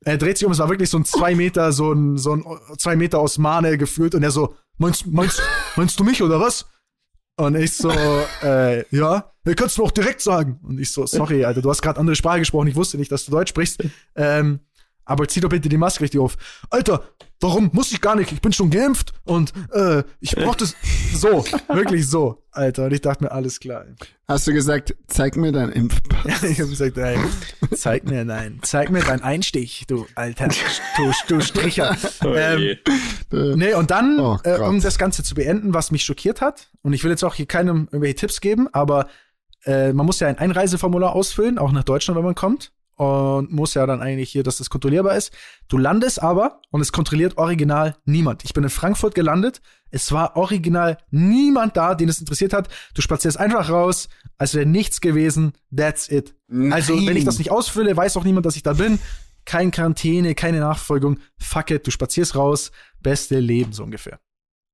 Er 0.05 0.19
dreht 0.19 0.39
sich 0.39 0.47
um, 0.47 0.53
es 0.53 0.59
war 0.59 0.69
wirklich 0.69 0.89
so 0.89 0.99
ein 0.99 1.05
zwei 1.05 1.35
Meter, 1.35 1.73
so 1.73 1.93
ein, 1.93 2.17
so 2.17 2.33
ein 2.33 2.45
zwei 2.79 2.95
Meter 2.95 3.19
aus 3.19 3.39
Mane 3.39 3.77
gefühlt 3.77 4.15
und 4.15 4.23
er 4.23 4.31
so, 4.31 4.55
meinst, 4.79 5.07
meinst, 5.07 5.43
meinst 5.75 5.99
du 5.99 6.05
mich 6.05 6.23
oder 6.23 6.41
was? 6.41 6.67
Und 7.37 7.55
ich 7.57 7.77
so, 7.77 7.91
äh, 7.91 8.85
ja, 8.95 9.33
ja, 9.45 9.55
kannst 9.55 9.79
du 9.79 9.85
auch 9.85 9.91
direkt 9.91 10.23
sagen. 10.23 10.59
Und 10.63 10.81
ich 10.81 10.91
so, 10.91 11.07
sorry, 11.07 11.45
Alter, 11.45 11.61
du 11.61 11.71
hast 11.71 11.83
gerade 11.83 12.01
andere 12.01 12.17
Sprache 12.17 12.39
gesprochen, 12.39 12.69
ich 12.69 12.77
wusste 12.77 12.97
nicht, 12.97 13.13
dass 13.13 13.27
du 13.27 13.31
Deutsch 13.31 13.51
sprichst. 13.51 13.83
Ähm, 14.15 14.61
aber 15.07 15.27
zieh 15.29 15.41
doch 15.41 15.49
bitte 15.49 15.69
die 15.69 15.79
Maske 15.79 16.03
richtig 16.03 16.21
auf. 16.21 16.37
Alter, 16.69 17.03
warum? 17.41 17.71
Muss 17.73 17.93
ich 17.93 18.01
gar 18.01 18.17
nicht. 18.17 18.33
Ich 18.33 18.41
bin 18.41 18.53
schon 18.53 18.71
geimpft 18.71 19.13
und 19.25 19.53
äh, 19.73 20.03
ich 20.21 20.33
brauch 20.33 20.57
das 20.57 20.75
so. 21.15 21.45
wirklich 21.69 22.09
so, 22.09 22.43
Alter. 22.51 22.87
Und 22.87 22.93
ich 22.93 23.01
dachte 23.01 23.25
mir, 23.25 23.31
alles 23.31 23.61
klar. 23.61 23.87
Hast 24.27 24.47
du 24.49 24.53
gesagt, 24.53 24.97
zeig 25.07 25.37
mir 25.37 25.53
dein 25.53 25.71
Impfpass? 25.71 26.43
ich 26.51 26.61
habe 26.61 26.71
gesagt, 26.71 26.99
ey, 26.99 27.17
zeig 27.75 28.05
mir 28.05 28.25
nein. 28.25 28.59
Zeig 28.63 28.91
mir 28.91 29.03
deinen 29.03 29.23
Einstich, 29.23 29.85
du 29.87 30.07
alter 30.17 30.49
du, 30.97 31.13
du 31.29 31.41
Stricher. 31.41 31.97
Oh 32.25 32.35
ähm, 32.35 32.77
nee, 33.31 33.75
und 33.75 33.93
dann, 33.93 34.19
oh, 34.19 34.39
äh, 34.43 34.59
um 34.59 34.81
das 34.81 34.99
Ganze 34.99 35.23
zu 35.23 35.37
beenden, 35.37 35.73
was 35.73 35.93
mich 35.93 36.03
schockiert 36.03 36.41
hat, 36.41 36.69
und 36.83 36.93
ich 36.93 37.05
will 37.05 37.13
jetzt 37.13 37.25
auch 37.25 37.35
hier 37.35 37.47
keinem 37.47 37.89
irgendwelche 37.93 38.17
Tipps 38.17 38.41
geben, 38.41 38.69
aber 38.73 39.09
äh, 39.65 39.93
man 39.93 40.05
muss 40.05 40.19
ja 40.19 40.27
ein 40.27 40.39
Einreiseformular 40.39 41.13
ausfüllen, 41.15 41.59
auch 41.59 41.71
nach 41.71 41.85
Deutschland, 41.85 42.19
wenn 42.19 42.25
man 42.25 42.35
kommt 42.35 42.73
und 42.97 43.53
muss 43.53 43.75
ja 43.75 43.87
dann 43.87 44.01
eigentlich 44.01 44.31
hier, 44.31 44.43
dass 44.43 44.57
das 44.57 44.71
kontrollierbar 44.71 45.17
ist. 45.17 45.33
Du 45.69 45.79
landest 45.79 46.23
aber 46.23 46.61
und 46.71 46.81
es 46.81 46.93
kontrolliert 46.93 47.37
original 47.37 47.97
niemand. 48.05 48.45
Ich 48.45 48.55
bin 48.55 48.65
in 48.65 48.71
Frankfurt 48.71 49.15
gelandet. 49.15 49.61
Es 49.91 50.13
war 50.13 50.37
original 50.37 50.99
niemand 51.11 51.77
da, 51.77 51.95
den 51.95 52.09
es 52.09 52.19
interessiert 52.19 52.53
hat. 52.53 52.69
Du 52.95 53.03
spazierst 53.03 53.39
einfach 53.39 53.69
raus, 53.69 54.09
als 54.39 54.55
wäre 54.55 54.67
nichts 54.67 55.01
gewesen. 55.01 55.53
That's 55.75 56.09
it. 56.09 56.35
Nein. 56.49 56.73
Also, 56.73 56.95
wenn 56.95 57.17
ich 57.17 57.25
das 57.25 57.39
nicht 57.39 57.51
ausfülle, 57.51 57.97
weiß 57.97 58.17
auch 58.17 58.25
niemand, 58.25 58.47
dass 58.47 58.57
ich 58.57 58.63
da 58.63 58.73
bin. 58.73 58.99
Kein 59.45 59.71
Quarantäne, 59.71 60.35
keine 60.35 60.61
Nachfolgung. 60.61 61.19
Fuck 61.39 61.71
it, 61.71 61.87
du 61.87 61.91
spazierst 61.91 62.35
raus. 62.35 62.73
Beste 63.01 63.39
Leben, 63.39 63.73
so 63.73 63.85
ungefähr. 63.85 64.19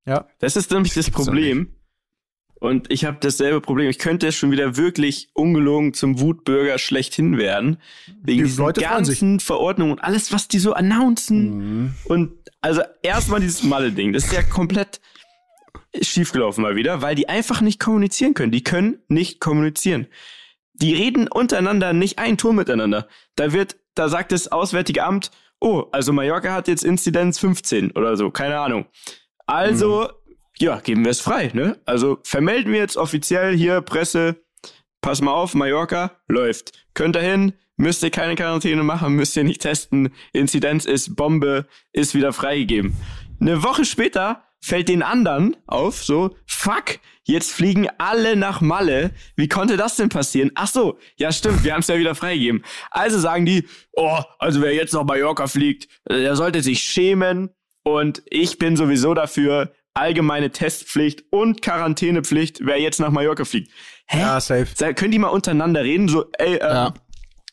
Ja. 0.07 0.27
Das 0.39 0.57
ist 0.57 0.71
nämlich 0.71 0.95
das, 0.95 1.07
das 1.07 1.15
Problem. 1.15 1.75
Und 2.63 2.93
ich 2.93 3.05
habe 3.05 3.17
dasselbe 3.19 3.61
Problem. 3.61 3.91
Ich 3.91 3.99
könnte 3.99 4.31
schon 4.31 4.53
wieder 4.53 4.77
wirklich 4.77 5.31
ungelogen 5.35 5.95
zum 5.95 6.21
Wutbürger 6.21 6.79
schlechthin 6.79 7.37
werden. 7.37 7.79
Wegen 8.23 8.45
die 8.45 8.45
diesen 8.45 8.73
ganzen 8.75 9.41
Verordnungen 9.41 9.95
und 9.95 9.99
alles, 9.99 10.33
was 10.33 10.47
die 10.47 10.61
so 10.61 10.73
announcen. 10.73 11.57
Mhm. 11.57 11.95
Und 12.05 12.33
also 12.61 12.83
erstmal 13.03 13.41
dieses 13.41 13.65
Malle-Ding. 13.65 14.13
Das 14.13 14.27
ist 14.27 14.33
ja 14.33 14.45
komplett 14.45 15.01
schiefgelaufen 16.01 16.63
mal 16.63 16.77
wieder, 16.77 17.03
weil 17.03 17.17
die 17.17 17.29
einfach 17.29 17.63
nicht 17.63 17.81
kommunizieren 17.81 18.33
können. 18.33 18.53
Die 18.53 18.63
können 18.63 19.01
nicht 19.09 19.41
kommunizieren. 19.41 20.07
Die 20.73 20.95
reden 20.95 21.27
untereinander 21.27 21.93
nicht 21.93 22.21
ein 22.21 22.39
Ton 22.39 22.55
miteinander. 22.55 23.09
Da 23.35 23.53
wird, 23.53 23.75
da 23.97 24.09
sagt 24.09 24.31
das 24.31 24.53
Auswärtige 24.53 25.03
Amt, 25.03 25.33
oh, 25.61 25.87
also 25.91 26.13
Mallorca 26.13 26.53
hat 26.53 26.69
jetzt 26.69 26.85
Inzidenz 26.85 27.41
15 27.41 27.91
oder 27.91 28.17
so, 28.17 28.31
keine 28.31 28.61
Ahnung. 28.61 28.87
Also 29.47 30.03
mhm 30.03 30.22
ja, 30.63 30.79
geben 30.79 31.05
wir 31.05 31.11
es 31.11 31.21
frei, 31.21 31.51
ne? 31.53 31.77
Also 31.85 32.21
vermelden 32.23 32.73
wir 32.73 32.79
jetzt 32.79 32.97
offiziell 32.97 33.55
hier 33.55 33.81
Presse, 33.81 34.37
pass 35.01 35.21
mal 35.21 35.33
auf, 35.33 35.55
Mallorca 35.55 36.13
läuft. 36.29 36.73
Könnt 36.95 37.17
ihr 37.17 37.23
hin, 37.23 37.55
müsst 37.77 38.05
ihr 38.05 38.11
keine 38.11 38.37
Quarantäne 38.37 38.85
machen, 38.85 39.15
müsst 39.17 39.37
ihr 39.37 39.43
nicht 39.43 39.61
testen. 39.61 40.15
Inzidenz 40.33 40.85
ist 40.85 41.17
Bombe, 41.17 41.67
ist 41.93 42.15
wieder 42.15 42.33
freigegeben. 42.33 42.97
Eine 43.41 43.65
Woche 43.65 43.85
später 43.85 44.45
fällt 44.61 44.89
den 44.89 45.03
anderen 45.03 45.57
auf, 45.67 46.05
so, 46.05 46.37
fuck, 46.47 47.01
jetzt 47.25 47.51
fliegen 47.51 47.89
alle 47.99 48.37
nach 48.37 48.61
Malle. 48.61 49.11
Wie 49.35 49.49
konnte 49.49 49.77
das 49.77 49.97
denn 49.97 50.11
passieren? 50.11 50.53
Ach 50.55 50.69
so, 50.69 50.97
ja 51.17 51.33
stimmt, 51.33 51.65
wir 51.65 51.73
haben 51.73 51.81
es 51.81 51.89
ja 51.89 51.99
wieder 51.99 52.15
freigegeben. 52.15 52.65
Also 52.93 53.19
sagen 53.19 53.47
die, 53.47 53.67
oh, 53.95 54.21
also 54.39 54.63
wer 54.63 54.73
jetzt 54.73 54.95
nach 54.95 55.03
Mallorca 55.03 55.49
fliegt, 55.49 55.89
der 56.09 56.37
sollte 56.37 56.63
sich 56.63 56.85
schämen. 56.85 57.51
Und 57.85 58.23
ich 58.27 58.59
bin 58.59 58.77
sowieso 58.77 59.13
dafür, 59.13 59.73
allgemeine 59.95 60.51
Testpflicht 60.51 61.25
und 61.31 61.63
Quarantänepflicht, 61.63 62.61
wer 62.63 62.81
jetzt 62.81 63.01
nach 63.01 63.11
Mallorca 63.11 63.45
fliegt. 63.45 63.71
Hä? 64.07 64.21
Ja, 64.21 64.41
safe. 64.41 64.69
Sag, 64.75 64.97
können 64.97 65.13
die 65.13 65.19
mal 65.19 65.29
untereinander 65.29 65.85
reden? 65.85 66.09
So, 66.09 66.27
ey, 66.39 66.57
äh, 66.57 66.61
ja. 66.61 66.95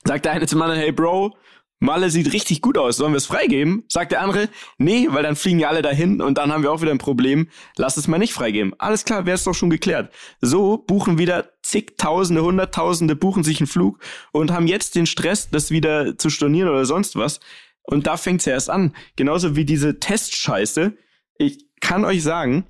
sagt 0.05 0.25
der 0.25 0.33
eine 0.33 0.47
zum 0.47 0.61
anderen, 0.61 0.79
hey 0.79 0.91
Bro, 0.91 1.35
Malle 1.81 2.09
sieht 2.09 2.33
richtig 2.33 2.61
gut 2.61 2.77
aus, 2.77 2.97
sollen 2.97 3.13
wir 3.13 3.17
es 3.17 3.25
freigeben? 3.25 3.85
Sagt 3.87 4.11
der 4.11 4.21
andere, 4.21 4.49
nee, 4.77 5.07
weil 5.11 5.23
dann 5.23 5.37
fliegen 5.37 5.59
ja 5.59 5.69
alle 5.69 5.81
dahin 5.81 6.21
und 6.21 6.37
dann 6.37 6.51
haben 6.51 6.61
wir 6.61 6.73
auch 6.73 6.81
wieder 6.81 6.91
ein 6.91 6.97
Problem. 6.97 7.47
Lass 7.77 7.95
es 7.95 8.07
mal 8.07 8.17
nicht 8.17 8.33
freigeben. 8.33 8.73
Alles 8.77 9.05
klar, 9.05 9.25
wäre 9.25 9.35
es 9.35 9.45
doch 9.45 9.53
schon 9.53 9.69
geklärt. 9.69 10.13
So 10.41 10.77
buchen 10.77 11.17
wieder 11.17 11.53
zigtausende, 11.63 12.43
hunderttausende 12.43 13.15
buchen 13.15 13.45
sich 13.45 13.61
einen 13.61 13.67
Flug 13.67 13.99
und 14.33 14.51
haben 14.51 14.67
jetzt 14.67 14.95
den 14.95 15.05
Stress, 15.05 15.49
das 15.51 15.71
wieder 15.71 16.17
zu 16.17 16.29
stornieren 16.29 16.69
oder 16.69 16.83
sonst 16.83 17.15
was. 17.15 17.39
Und 17.83 18.07
da 18.07 18.17
fängt's 18.17 18.45
ja 18.45 18.53
erst 18.53 18.69
an. 18.69 18.93
Genauso 19.15 19.55
wie 19.55 19.63
diese 19.63 19.99
Testscheiße. 19.99 20.97
Ich, 21.37 21.68
kann 21.79 22.05
euch 22.05 22.23
sagen, 22.23 22.65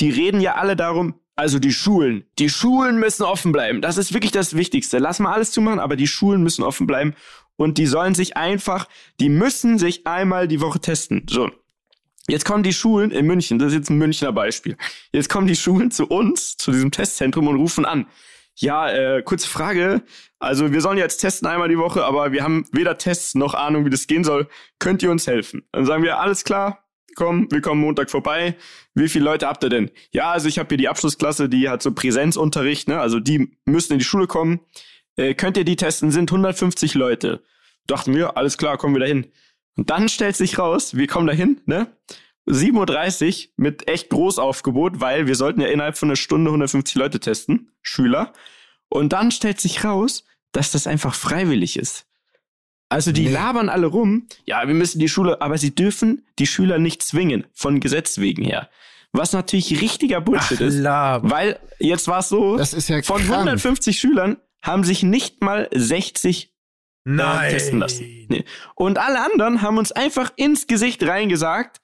die 0.00 0.10
reden 0.10 0.40
ja 0.40 0.54
alle 0.54 0.76
darum, 0.76 1.14
also 1.36 1.58
die 1.58 1.72
Schulen, 1.72 2.24
die 2.38 2.48
Schulen 2.48 2.98
müssen 2.98 3.22
offen 3.22 3.52
bleiben. 3.52 3.80
Das 3.80 3.96
ist 3.96 4.12
wirklich 4.12 4.32
das 4.32 4.56
Wichtigste. 4.56 4.98
Lass 4.98 5.20
mal 5.20 5.32
alles 5.32 5.52
zumachen, 5.52 5.78
aber 5.78 5.94
die 5.94 6.08
Schulen 6.08 6.42
müssen 6.42 6.64
offen 6.64 6.86
bleiben 6.86 7.14
und 7.56 7.78
die 7.78 7.86
sollen 7.86 8.14
sich 8.14 8.36
einfach, 8.36 8.88
die 9.20 9.28
müssen 9.28 9.78
sich 9.78 10.06
einmal 10.06 10.48
die 10.48 10.60
Woche 10.60 10.80
testen. 10.80 11.26
So. 11.30 11.50
Jetzt 12.28 12.44
kommen 12.44 12.62
die 12.62 12.72
Schulen 12.72 13.10
in 13.10 13.26
München, 13.26 13.58
das 13.58 13.68
ist 13.68 13.74
jetzt 13.74 13.90
ein 13.90 13.98
Münchner 13.98 14.32
Beispiel. 14.32 14.76
Jetzt 15.12 15.30
kommen 15.30 15.46
die 15.46 15.56
Schulen 15.56 15.90
zu 15.90 16.06
uns, 16.06 16.56
zu 16.56 16.72
diesem 16.72 16.90
Testzentrum 16.90 17.48
und 17.48 17.56
rufen 17.56 17.86
an. 17.86 18.06
Ja, 18.56 18.90
äh, 18.90 19.22
kurze 19.22 19.48
Frage. 19.48 20.02
Also 20.40 20.72
wir 20.72 20.80
sollen 20.80 20.98
jetzt 20.98 21.18
testen 21.18 21.48
einmal 21.48 21.68
die 21.68 21.78
Woche, 21.78 22.04
aber 22.04 22.32
wir 22.32 22.42
haben 22.42 22.66
weder 22.72 22.98
Tests 22.98 23.34
noch 23.34 23.54
Ahnung, 23.54 23.86
wie 23.86 23.90
das 23.90 24.08
gehen 24.08 24.24
soll. 24.24 24.48
Könnt 24.78 25.02
ihr 25.02 25.10
uns 25.10 25.26
helfen? 25.26 25.62
Dann 25.72 25.86
sagen 25.86 26.02
wir, 26.02 26.18
alles 26.18 26.44
klar, 26.44 26.87
komm, 27.18 27.50
wir 27.50 27.60
kommen 27.60 27.80
Montag 27.80 28.10
vorbei. 28.10 28.56
Wie 28.94 29.08
viele 29.08 29.24
Leute 29.24 29.48
habt 29.48 29.64
ihr 29.64 29.70
denn? 29.70 29.90
Ja, 30.12 30.30
also 30.30 30.46
ich 30.46 30.58
habe 30.60 30.68
hier 30.68 30.78
die 30.78 30.88
Abschlussklasse, 30.88 31.48
die 31.48 31.68
hat 31.68 31.82
so 31.82 31.92
Präsenzunterricht, 31.92 32.86
ne? 32.86 33.00
Also 33.00 33.18
die 33.18 33.50
müssen 33.64 33.94
in 33.94 33.98
die 33.98 34.04
Schule 34.04 34.28
kommen. 34.28 34.60
Äh, 35.16 35.34
könnt 35.34 35.56
ihr 35.56 35.64
die 35.64 35.74
testen? 35.74 36.12
Sind 36.12 36.30
150 36.30 36.94
Leute. 36.94 37.42
Dachten 37.88 38.14
wir, 38.14 38.36
alles 38.36 38.56
klar, 38.56 38.78
kommen 38.78 38.94
wir 38.94 39.00
da 39.00 39.06
hin. 39.06 39.26
Und 39.76 39.90
dann 39.90 40.08
stellt 40.08 40.36
sich 40.36 40.60
raus, 40.60 40.96
wir 40.96 41.08
kommen 41.08 41.26
da 41.26 41.32
hin, 41.32 41.60
ne? 41.66 41.88
7.30 42.46 43.46
Uhr 43.46 43.52
mit 43.56 43.88
echt 43.88 44.10
Großaufgebot, 44.10 45.00
weil 45.00 45.26
wir 45.26 45.34
sollten 45.34 45.60
ja 45.60 45.66
innerhalb 45.68 45.98
von 45.98 46.08
einer 46.08 46.16
Stunde 46.16 46.50
150 46.50 46.94
Leute 46.94 47.18
testen, 47.18 47.72
Schüler. 47.82 48.32
Und 48.88 49.12
dann 49.12 49.32
stellt 49.32 49.60
sich 49.60 49.84
raus, 49.84 50.24
dass 50.52 50.70
das 50.70 50.86
einfach 50.86 51.14
freiwillig 51.14 51.78
ist. 51.78 52.07
Also 52.90 53.12
die 53.12 53.24
Nee. 53.26 53.32
labern 53.32 53.68
alle 53.68 53.86
rum, 53.86 54.26
ja, 54.46 54.66
wir 54.66 54.74
müssen 54.74 54.98
die 54.98 55.08
Schule, 55.08 55.40
aber 55.42 55.58
sie 55.58 55.74
dürfen 55.74 56.26
die 56.38 56.46
Schüler 56.46 56.78
nicht 56.78 57.02
zwingen, 57.02 57.46
von 57.52 57.80
Gesetz 57.80 58.18
wegen 58.18 58.44
her. 58.44 58.70
Was 59.12 59.32
natürlich 59.32 59.80
richtiger 59.80 60.20
Bullshit 60.20 60.60
ist. 60.60 60.78
Laber. 60.78 61.30
Weil 61.30 61.60
jetzt 61.78 62.08
war 62.08 62.20
es 62.20 62.28
so, 62.28 62.56
Das 62.56 62.72
ist 62.74 62.88
ja 62.88 63.02
von 63.02 63.18
krank. 63.22 63.32
150 63.40 63.98
Schülern 63.98 64.36
haben 64.62 64.84
sich 64.84 65.02
nicht 65.02 65.42
mal 65.42 65.68
60 65.74 66.52
Nein. 67.04 67.50
testen 67.50 67.78
lassen. 67.78 68.04
Nee. 68.28 68.44
Und 68.74 68.98
alle 68.98 69.22
anderen 69.24 69.62
haben 69.62 69.78
uns 69.78 69.92
einfach 69.92 70.30
ins 70.36 70.66
Gesicht 70.66 71.02
reingesagt, 71.02 71.80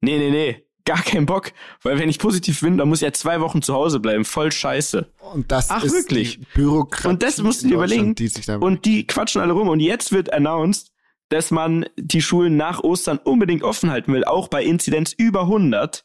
nee, 0.00 0.16
nee, 0.18 0.30
nee, 0.30 0.64
gar 0.84 1.02
keinen 1.02 1.26
Bock, 1.26 1.52
weil 1.82 1.98
wenn 1.98 2.08
ich 2.08 2.18
positiv 2.18 2.60
bin, 2.60 2.78
dann 2.78 2.88
muss 2.88 2.98
ich 3.02 3.06
ja 3.06 3.12
zwei 3.12 3.40
Wochen 3.40 3.62
zu 3.62 3.74
Hause 3.74 4.00
bleiben, 4.00 4.24
voll 4.24 4.52
scheiße. 4.52 5.06
Und 5.32 5.50
das 5.52 5.70
Ach, 5.70 5.84
ist 5.84 5.92
wirklich? 5.92 6.40
Bürokratie. 6.54 7.08
Und 7.08 7.22
das 7.22 7.38
musst 7.38 7.62
du 7.62 7.68
dir 7.68 7.74
überlegen. 7.74 8.14
Die 8.14 8.30
Und 8.60 8.84
die 8.84 9.06
quatschen 9.06 9.40
alle 9.40 9.52
rum 9.52 9.68
und 9.68 9.80
jetzt 9.80 10.12
wird 10.12 10.32
announced, 10.32 10.92
dass 11.28 11.50
man 11.50 11.86
die 11.96 12.22
Schulen 12.22 12.56
nach 12.56 12.82
Ostern 12.82 13.18
unbedingt 13.18 13.62
offen 13.62 13.90
halten 13.90 14.12
will, 14.12 14.24
auch 14.24 14.48
bei 14.48 14.62
Inzidenz 14.64 15.12
über 15.12 15.42
100. 15.42 16.04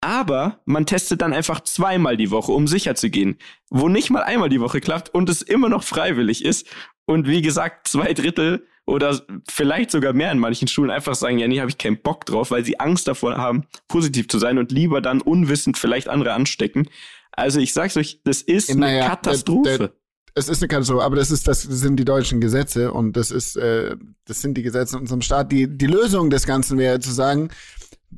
Aber 0.00 0.60
man 0.66 0.84
testet 0.84 1.22
dann 1.22 1.32
einfach 1.32 1.60
zweimal 1.60 2.18
die 2.18 2.30
Woche, 2.30 2.52
um 2.52 2.66
sicher 2.66 2.94
zu 2.94 3.08
gehen, 3.08 3.38
wo 3.70 3.88
nicht 3.88 4.10
mal 4.10 4.22
einmal 4.22 4.50
die 4.50 4.60
Woche 4.60 4.80
klappt 4.80 5.08
und 5.14 5.30
es 5.30 5.40
immer 5.40 5.70
noch 5.70 5.82
freiwillig 5.82 6.44
ist. 6.44 6.66
Und 7.06 7.26
wie 7.26 7.40
gesagt, 7.40 7.88
zwei 7.88 8.12
Drittel 8.12 8.66
oder 8.86 9.20
vielleicht 9.50 9.90
sogar 9.90 10.12
mehr 10.12 10.30
in 10.32 10.38
manchen 10.38 10.68
Schulen 10.68 10.90
einfach 10.90 11.14
sagen, 11.14 11.38
ja, 11.38 11.48
nee, 11.48 11.60
habe 11.60 11.70
ich 11.70 11.78
keinen 11.78 12.00
Bock 12.02 12.26
drauf, 12.26 12.50
weil 12.50 12.64
sie 12.64 12.78
Angst 12.80 13.08
davor 13.08 13.36
haben, 13.36 13.64
positiv 13.88 14.28
zu 14.28 14.38
sein 14.38 14.58
und 14.58 14.72
lieber 14.72 15.00
dann 15.00 15.20
unwissend 15.22 15.78
vielleicht 15.78 16.08
andere 16.08 16.32
anstecken. 16.34 16.88
Also 17.32 17.60
ich 17.60 17.72
sag's 17.72 17.96
euch, 17.96 18.20
das 18.24 18.42
ist 18.42 18.70
eine 18.70 18.80
Naja, 18.80 19.08
Katastrophe. 19.08 19.62
der- 19.68 19.78
der- 19.78 19.92
es 20.36 20.48
ist 20.48 20.60
eine 20.62 20.68
Katastrophe, 20.68 21.02
aber 21.04 21.14
das 21.16 21.30
ist 21.30 21.46
das 21.46 21.62
sind 21.62 21.96
die 21.96 22.04
deutschen 22.04 22.40
Gesetze 22.40 22.92
und 22.92 23.16
das 23.16 23.30
ist 23.30 23.56
äh, 23.56 23.96
das 24.26 24.40
sind 24.40 24.54
die 24.58 24.62
Gesetze 24.62 24.96
in 24.96 25.02
unserem 25.02 25.22
Staat. 25.22 25.52
Die 25.52 25.68
die 25.68 25.86
Lösung 25.86 26.28
des 26.28 26.44
Ganzen 26.44 26.76
wäre 26.76 26.98
zu 26.98 27.12
sagen, 27.12 27.50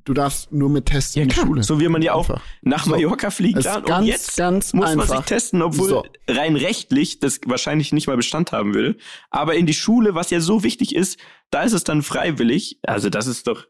du 0.05 0.15
darfst 0.15 0.53
nur 0.53 0.69
mit 0.71 0.87
Tests 0.87 1.17
in 1.17 1.29
die 1.29 1.35
klar. 1.35 1.47
Schule. 1.47 1.63
So 1.63 1.81
wie 1.81 1.89
man 1.89 2.03
ja 2.03 2.13
auch 2.15 2.29
Einfach. 2.29 2.43
nach 2.63 2.85
So. 2.85 2.91
Mallorca 2.91 3.31
fliegen 3.31 3.63
kann. 3.63 3.83
ganz, 3.85 3.99
und 4.01 4.07
jetzt 4.07 4.37
ganz 4.37 4.73
muss 4.73 4.91
man 4.91 5.01
einfach. 5.01 5.17
sich 5.19 5.27
testen, 5.27 5.63
obwohl 5.63 5.89
So. 5.89 6.05
rein 6.29 6.57
rechtlich 6.57 7.19
das 7.21 7.41
wahrscheinlich 7.47 7.93
nicht 7.93 8.07
mal 8.07 8.17
Bestand 8.17 8.53
haben 8.53 8.75
würde. 8.75 8.97
Aber 9.31 9.55
in 9.55 9.67
die 9.67 9.75
Schule, 9.75 10.15
was 10.15 10.31
ja 10.31 10.41
so 10.41 10.63
wichtig 10.63 10.95
ist, 10.95 11.19
da 11.51 11.63
ist 11.63 11.73
es 11.73 11.85
dann 11.85 12.03
freiwillig. 12.03 12.79
Also 12.83 13.09
das 13.11 13.27
ist 13.27 13.47
doch, 13.47 13.67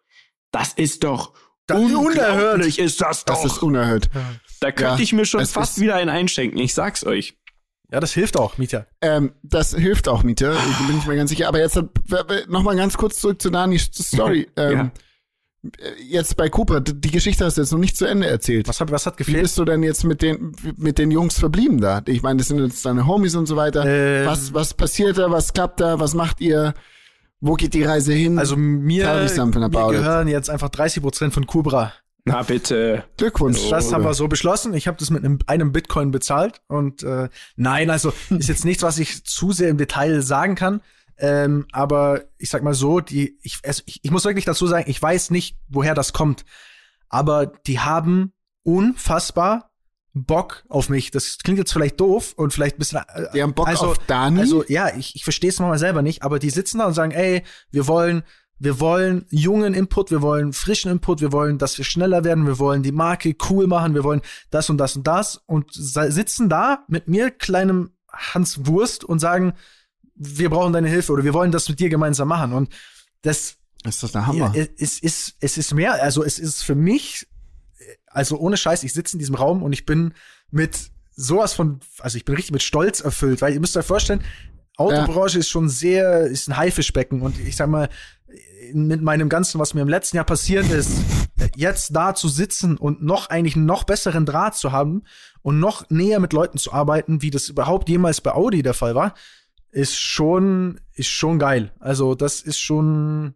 das 0.52 0.72
ist 0.74 1.04
doch 1.04 1.32
Das- 1.66 1.78
unglaublich, 1.80 2.78
ist 2.78 3.00
das 3.00 3.24
doch. 3.24 3.34
Das 3.42 3.44
ist 3.44 3.62
unerhört. 3.62 4.08
da 4.60 4.72
könnte 4.72 4.94
Ja, 4.94 4.98
ich 5.02 5.12
mir 5.12 5.24
schon 5.24 5.44
fast 5.46 5.76
ist- 5.78 5.82
wieder 5.82 5.96
einen 5.96 6.10
einschenken. 6.10 6.58
Ich 6.60 6.74
sag's 6.74 7.04
euch. 7.04 7.36
Ja, 7.92 8.00
das 8.00 8.12
hilft 8.12 8.36
auch, 8.36 8.58
Mieter. 8.58 8.88
Ähm, 9.00 9.32
das 9.44 9.72
hilft 9.72 10.08
auch, 10.08 10.24
Mieter. 10.24 10.54
Ich 10.56 10.86
bin 10.88 10.98
ich 10.98 11.06
mir 11.06 11.14
ganz 11.14 11.30
sicher. 11.30 11.46
Aber 11.46 11.60
jetzt 11.60 11.76
noch 12.48 12.62
mal 12.64 12.74
ganz 12.74 12.96
kurz 12.96 13.20
zurück 13.20 13.40
zu 13.40 13.48
Danis 13.50 13.90
Story. 13.92 14.48
Ähm, 14.56 14.80
äh, 14.80 14.90
Jetzt 16.08 16.36
bei 16.36 16.48
Cooper, 16.48 16.80
d- 16.80 16.92
die 16.94 17.10
Geschichte 17.10 17.44
hast 17.44 17.56
du 17.56 17.60
jetzt 17.62 17.72
noch 17.72 17.78
nicht 17.78 17.96
zu 17.96 18.04
Ende 18.06 18.26
erzählt. 18.26 18.68
Was 18.68 18.80
hat, 18.80 18.90
was 18.90 19.06
hat 19.06 19.14
Wie 19.18 19.24
gefehlt? 19.24 19.42
bist 19.42 19.58
du 19.58 19.64
denn 19.64 19.82
jetzt 19.82 20.04
mit 20.04 20.22
den 20.22 20.52
mit 20.76 20.98
den 20.98 21.10
Jungs 21.10 21.38
verblieben 21.38 21.80
da? 21.80 22.02
Ich 22.06 22.22
meine, 22.22 22.38
das 22.38 22.48
sind 22.48 22.58
jetzt 22.58 22.84
deine 22.84 23.06
Homies 23.06 23.34
und 23.34 23.46
so 23.46 23.56
weiter. 23.56 23.84
Ähm. 23.86 24.26
was 24.26 24.52
was 24.54 24.74
passiert 24.74 25.18
da? 25.18 25.30
Was 25.30 25.52
klappt 25.52 25.80
da? 25.80 25.98
Was 26.00 26.14
macht 26.14 26.40
ihr? 26.40 26.74
Wo 27.40 27.54
geht 27.54 27.74
die 27.74 27.82
Reise 27.84 28.12
hin? 28.14 28.38
Also 28.38 28.56
mir, 28.56 29.06
mir 29.06 29.24
it. 29.26 29.70
gehören 29.90 30.26
jetzt 30.28 30.48
einfach 30.50 30.70
30 30.70 31.02
Prozent 31.02 31.34
von 31.34 31.46
Cobra. 31.46 31.92
Na 32.24 32.42
bitte. 32.42 33.04
Glückwunsch. 33.18 33.68
Das 33.70 33.92
haben 33.92 34.02
wir 34.02 34.14
so 34.14 34.26
beschlossen. 34.26 34.74
Ich 34.74 34.88
habe 34.88 34.96
das 34.98 35.10
mit 35.10 35.24
einem, 35.24 35.38
einem 35.46 35.70
Bitcoin 35.70 36.10
bezahlt. 36.10 36.60
Und 36.66 37.04
äh, 37.04 37.28
nein, 37.54 37.88
also 37.90 38.12
ist 38.30 38.48
jetzt 38.48 38.64
nichts, 38.64 38.82
was 38.82 38.98
ich 38.98 39.22
zu 39.24 39.52
sehr 39.52 39.68
im 39.68 39.76
Detail 39.76 40.22
sagen 40.22 40.56
kann. 40.56 40.80
Ähm, 41.18 41.66
aber 41.72 42.24
ich 42.38 42.50
sag 42.50 42.62
mal 42.62 42.74
so, 42.74 43.00
die, 43.00 43.38
ich, 43.42 43.58
es, 43.62 43.82
ich, 43.86 44.00
ich 44.02 44.10
muss 44.10 44.24
wirklich 44.24 44.44
dazu 44.44 44.66
sagen, 44.66 44.88
ich 44.88 45.00
weiß 45.00 45.30
nicht, 45.30 45.56
woher 45.68 45.94
das 45.94 46.12
kommt. 46.12 46.44
Aber 47.08 47.46
die 47.46 47.80
haben 47.80 48.32
unfassbar 48.62 49.70
Bock 50.12 50.64
auf 50.68 50.88
mich. 50.88 51.10
Das 51.10 51.38
klingt 51.38 51.58
jetzt 51.58 51.72
vielleicht 51.72 52.00
doof 52.00 52.32
und 52.36 52.52
vielleicht 52.52 52.76
ein 52.76 52.78
bisschen. 52.78 53.00
Äh, 53.14 53.26
Die 53.34 53.42
haben 53.42 53.54
Bock 53.54 53.68
also, 53.68 53.86
auf 53.86 53.98
Dani. 54.06 54.40
Also 54.40 54.64
ja, 54.66 54.94
ich, 54.96 55.14
ich 55.14 55.24
verstehe 55.24 55.50
es 55.50 55.60
manchmal 55.60 55.78
selber 55.78 56.02
nicht, 56.02 56.22
aber 56.22 56.38
die 56.38 56.50
sitzen 56.50 56.78
da 56.78 56.86
und 56.86 56.94
sagen, 56.94 57.12
ey, 57.12 57.42
wir 57.70 57.86
wollen, 57.86 58.22
wir 58.58 58.80
wollen 58.80 59.26
jungen 59.28 59.74
Input, 59.74 60.10
wir 60.10 60.22
wollen 60.22 60.54
frischen 60.54 60.90
Input, 60.90 61.20
wir 61.20 61.32
wollen, 61.32 61.58
dass 61.58 61.76
wir 61.76 61.84
schneller 61.84 62.24
werden, 62.24 62.46
wir 62.46 62.58
wollen 62.58 62.82
die 62.82 62.92
Marke 62.92 63.34
cool 63.50 63.66
machen, 63.66 63.94
wir 63.94 64.04
wollen 64.04 64.22
das 64.50 64.70
und 64.70 64.78
das 64.78 64.96
und 64.96 65.06
das 65.06 65.36
und 65.46 65.72
sitzen 65.72 66.48
da 66.48 66.84
mit 66.88 67.08
mir, 67.08 67.30
kleinem 67.30 67.90
Hans 68.10 68.66
Wurst, 68.66 69.04
und 69.04 69.18
sagen, 69.18 69.52
wir 70.16 70.50
brauchen 70.50 70.72
deine 70.72 70.88
Hilfe 70.88 71.12
oder 71.12 71.24
wir 71.24 71.34
wollen 71.34 71.52
das 71.52 71.68
mit 71.68 71.78
dir 71.78 71.88
gemeinsam 71.88 72.28
machen. 72.28 72.52
Und 72.52 72.70
das 73.22 73.56
ist 73.84 74.02
das 74.02 74.12
der 74.12 74.26
Hammer? 74.26 74.52
ja, 74.54 74.64
es 74.78 74.98
ist, 74.98 75.36
es 75.40 75.58
ist 75.58 75.74
mehr, 75.74 76.02
also 76.02 76.24
es 76.24 76.38
ist 76.38 76.62
für 76.62 76.74
mich, 76.74 77.26
also 78.06 78.38
ohne 78.38 78.56
Scheiß, 78.56 78.82
ich 78.82 78.92
sitze 78.92 79.14
in 79.14 79.18
diesem 79.18 79.34
Raum 79.34 79.62
und 79.62 79.72
ich 79.72 79.86
bin 79.86 80.14
mit 80.50 80.90
sowas 81.14 81.52
von, 81.52 81.80
also 82.00 82.16
ich 82.16 82.24
bin 82.24 82.34
richtig 82.34 82.52
mit 82.52 82.62
Stolz 82.62 83.00
erfüllt, 83.00 83.42
weil 83.42 83.54
ihr 83.54 83.60
müsst 83.60 83.76
euch 83.76 83.86
vorstellen, 83.86 84.22
Autobranche 84.76 85.38
ist 85.38 85.48
schon 85.48 85.68
sehr, 85.68 86.22
ist 86.26 86.48
ein 86.48 86.56
Haifischbecken 86.56 87.22
und 87.22 87.38
ich 87.38 87.56
sag 87.56 87.68
mal, 87.68 87.88
mit 88.72 89.00
meinem 89.00 89.28
Ganzen, 89.28 89.60
was 89.60 89.74
mir 89.74 89.82
im 89.82 89.88
letzten 89.88 90.16
Jahr 90.16 90.26
passiert 90.26 90.68
ist, 90.70 90.90
jetzt 91.54 91.94
da 91.94 92.14
zu 92.14 92.28
sitzen 92.28 92.76
und 92.76 93.02
noch 93.02 93.30
eigentlich 93.30 93.56
einen 93.56 93.66
noch 93.66 93.84
besseren 93.84 94.26
Draht 94.26 94.56
zu 94.56 94.72
haben 94.72 95.04
und 95.42 95.60
noch 95.60 95.88
näher 95.88 96.20
mit 96.20 96.32
Leuten 96.32 96.58
zu 96.58 96.72
arbeiten, 96.72 97.22
wie 97.22 97.30
das 97.30 97.48
überhaupt 97.48 97.88
jemals 97.88 98.20
bei 98.20 98.32
Audi 98.32 98.62
der 98.62 98.74
Fall 98.74 98.94
war, 98.94 99.14
ist 99.76 99.98
schon, 99.98 100.80
ist 100.94 101.08
schon 101.10 101.38
geil. 101.38 101.70
Also 101.78 102.14
das 102.14 102.40
ist 102.40 102.58
schon, 102.58 103.34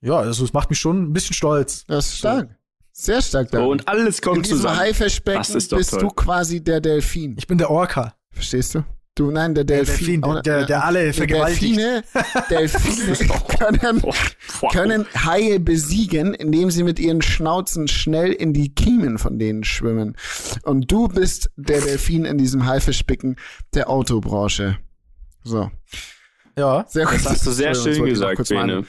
ja, 0.00 0.16
also 0.16 0.44
es 0.44 0.52
macht 0.52 0.70
mich 0.70 0.78
schon 0.80 1.04
ein 1.04 1.12
bisschen 1.12 1.34
stolz. 1.34 1.84
das 1.86 2.06
ist 2.08 2.18
stark. 2.18 2.56
Sehr 2.92 3.22
stark. 3.22 3.48
So, 3.50 3.70
und 3.70 3.86
alles 3.88 4.18
in 4.18 4.24
kommt 4.24 4.44
diesem 4.44 4.58
zusammen. 4.58 4.78
Haifischbecken 4.78 5.38
Das 5.38 5.54
ist 5.54 5.72
doch 5.72 5.78
bist 5.78 5.90
toll. 5.92 6.00
du 6.00 6.08
quasi 6.08 6.62
der 6.62 6.80
Delfin. 6.80 7.36
Ich 7.38 7.46
bin 7.46 7.58
der 7.58 7.70
Orca. 7.70 8.14
Verstehst 8.32 8.74
du? 8.74 8.84
Du, 9.14 9.30
nein, 9.30 9.54
der 9.54 9.64
Der 9.64 9.78
Delfin. 9.84 9.96
Delfin, 10.20 10.24
Oder- 10.24 10.42
der, 10.42 10.66
der 10.66 10.84
alle 10.84 11.12
vergewaltigt. 11.12 11.76
Delfine, 11.78 12.02
Delfine 12.50 13.28
können, 13.58 14.02
können 14.72 15.06
Haie 15.24 15.60
besiegen, 15.60 16.34
indem 16.34 16.70
sie 16.70 16.82
mit 16.82 16.98
ihren 16.98 17.22
Schnauzen 17.22 17.86
schnell 17.88 18.32
in 18.32 18.52
die 18.52 18.74
Kiemen 18.74 19.18
von 19.18 19.38
denen 19.38 19.62
schwimmen. 19.64 20.16
Und 20.64 20.90
du 20.90 21.08
bist 21.08 21.50
der 21.56 21.80
Delfin 21.80 22.24
in 22.24 22.36
diesem 22.38 22.66
Haifischbecken 22.66 23.36
der 23.74 23.88
Autobranche. 23.90 24.78
So. 25.44 25.70
Ja. 26.56 26.84
Sehr 26.88 27.06
gut. 27.06 27.14
Das 27.14 27.26
hast 27.26 27.46
du 27.46 27.50
sehr 27.52 27.74
schön 27.74 28.04
gesagt, 28.04 28.48
Bene. 28.48 28.84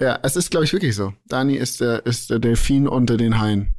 Ja, 0.00 0.18
es 0.22 0.36
ist, 0.36 0.50
glaube 0.50 0.64
ich, 0.64 0.72
wirklich 0.72 0.94
so. 0.96 1.12
Dani 1.26 1.54
ist 1.54 1.80
der, 1.80 2.04
ist 2.06 2.30
der 2.30 2.38
Delfin 2.38 2.88
unter 2.88 3.16
den 3.16 3.38
Haien. 3.40 3.74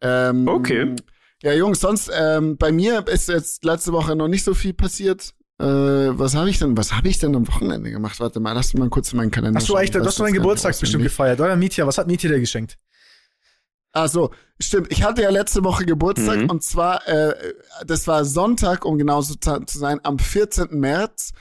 Ähm, 0.00 0.46
Okay. 0.48 0.94
Ja, 1.42 1.52
Jungs, 1.52 1.80
sonst, 1.80 2.08
ähm, 2.14 2.56
bei 2.56 2.70
mir 2.70 3.04
ist 3.08 3.28
jetzt 3.28 3.64
letzte 3.64 3.92
Woche 3.92 4.14
noch 4.14 4.28
nicht 4.28 4.44
so 4.44 4.54
viel 4.54 4.74
passiert. 4.74 5.34
Äh, 5.58 5.64
was 5.64 6.36
habe 6.36 6.48
ich 6.48 6.60
denn, 6.60 6.76
was 6.76 6.92
habe 6.92 7.08
ich 7.08 7.18
denn 7.18 7.34
am 7.34 7.48
Wochenende 7.48 7.90
gemacht? 7.90 8.20
Warte 8.20 8.38
mal, 8.38 8.52
lass 8.52 8.74
mal 8.74 8.88
kurz 8.88 9.12
in 9.12 9.16
meinen 9.18 9.32
Kalender 9.32 9.58
Hast 9.58 9.68
du 9.68 9.74
eigentlich, 9.74 9.90
du 9.90 10.04
hast 10.04 10.18
du 10.20 10.22
deinen 10.22 10.34
Geburtstag 10.34 10.78
bestimmt 10.78 11.02
gefeiert, 11.02 11.40
oder? 11.40 11.56
Mietja, 11.56 11.84
was 11.86 11.98
hat 11.98 12.06
Mietja 12.06 12.30
dir 12.30 12.38
geschenkt? 12.38 12.78
Ach 13.92 14.08
so, 14.08 14.30
stimmt. 14.58 14.90
Ich 14.90 15.02
hatte 15.02 15.22
ja 15.22 15.30
letzte 15.30 15.62
Woche 15.64 15.84
Geburtstag 15.84 16.40
Mhm. 16.40 16.50
und 16.50 16.62
zwar, 16.62 17.06
äh, 17.06 17.34
das 17.86 18.06
war 18.06 18.24
Sonntag, 18.24 18.84
um 18.84 18.96
genauso 18.98 19.34
zu 19.34 19.60
zu 19.66 19.78
sein, 19.78 20.00
am 20.02 20.18
14. 20.18 20.80
März. 20.80 21.32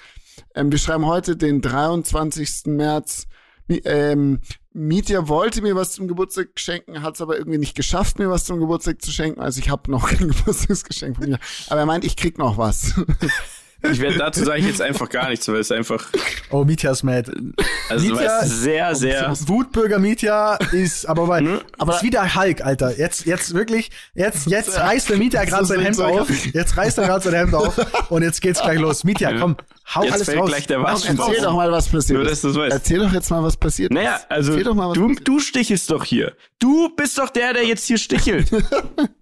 Ähm, 0.54 0.72
wir 0.72 0.80
schreiben 0.80 1.06
heute 1.06 1.38
den 1.38 1.62
23. 1.62 2.76
März. 2.76 3.28
Ähm, 3.70 4.42
Mietja 4.74 5.28
wollte 5.30 5.62
mir 5.62 5.76
was 5.76 5.94
zum 5.94 6.08
Geburtstag 6.10 6.50
schenken, 6.56 7.02
hat 7.04 7.16
es 7.16 7.22
aber 7.22 7.38
irgendwie 7.38 7.58
nicht 7.58 7.76
geschafft, 7.76 8.20
mir 8.20 8.30
was 8.30 8.44
zum 8.46 8.60
Geburtstag 8.60 9.02
zu 9.02 9.12
schenken. 9.12 9.40
Also 9.40 9.60
ich 9.60 9.70
habe 9.70 9.90
noch 9.90 10.08
kein 10.10 10.28
Geburtstagsgeschenk 10.28 11.18
von 11.18 11.30
mir. 11.30 11.40
Aber 11.70 11.80
er 11.80 11.86
meint, 11.86 12.04
ich 12.04 12.18
krieg 12.18 12.38
noch 12.38 12.58
was. 12.58 12.94
Ich 13.84 14.00
werde 14.00 14.18
dazu 14.20 14.44
sage 14.44 14.60
ich 14.60 14.68
jetzt 14.68 14.82
einfach 14.82 15.10
gar 15.10 15.30
nichts, 15.30 15.48
weil 15.48 15.56
es 15.60 15.72
einfach, 15.72 16.06
Oh, 16.52 16.64
Mietja 16.64 16.92
ist 16.92 17.04
mad. 17.04 17.32
also 17.90 18.06
weil 18.16 18.26
Mietja- 18.28 18.44
es 18.44 18.50
sehr, 18.62 18.96
sehr, 18.96 19.34
Wutbürger 19.48 19.98
Mietja 19.98 20.56
ist, 20.72 21.06
aber 21.08 21.26
bei, 21.26 21.42
Ne? 21.42 21.62
aber 21.80 21.96
ist 21.96 22.04
wieder 22.04 22.36
Hulk, 22.36 22.62
Alter. 22.64 22.98
Jetzt, 22.98 23.26
jetzt 23.26 23.54
wirklich, 23.56 23.90
jetzt, 24.14 24.46
jetzt 24.48 24.78
reißt 24.80 25.10
der 25.10 25.18
Mietja 25.18 25.44
gerade 25.46 25.66
sein 25.66 25.80
Hemd 25.80 26.00
auf. 26.00 26.30
Jetzt 26.54 26.78
reißt 26.78 26.98
er 27.00 27.08
gerade 27.08 27.24
sein 27.24 27.34
Hemd 27.34 27.56
auf 27.56 28.12
und 28.12 28.22
jetzt 28.22 28.42
geht's 28.42 28.62
gleich 28.62 28.78
los. 28.80 29.04
Mietja, 29.04 29.34
komm, 29.40 29.56
hau 29.96 30.04
Jetzt 30.04 30.14
alles 30.14 30.26
fällt 30.28 30.40
raus. 30.40 30.50
gleich 30.50 30.68
der 30.68 30.78
raus. 30.78 31.06
Erzähl 31.06 31.42
doch 31.42 31.54
mal, 31.56 31.72
was 31.72 31.88
passiert 31.90 32.20
Nur, 32.20 32.28
ist. 32.30 32.44
dass 32.44 32.54
weißt. 32.56 32.74
Erzähl 32.74 33.00
doch 33.00 33.14
jetzt 33.14 33.32
mal, 33.32 33.42
was 33.44 33.58
passiert 33.58 33.92
naja, 33.94 34.16
ist. 34.18 34.26
also 34.30 34.54
doch 34.64 34.76
mal, 34.76 34.90
was 34.90 34.94
du, 34.96 35.08
passiert 35.08 35.28
du 35.28 35.40
stichelst 35.40 35.90
doch 35.90 36.04
hier. 36.04 36.34
Du 36.60 36.90
bist 36.96 37.18
doch 37.18 37.30
der, 37.30 37.54
der 37.54 37.66
jetzt 37.66 37.86
hier 37.88 37.98
stichelt. 37.98 38.52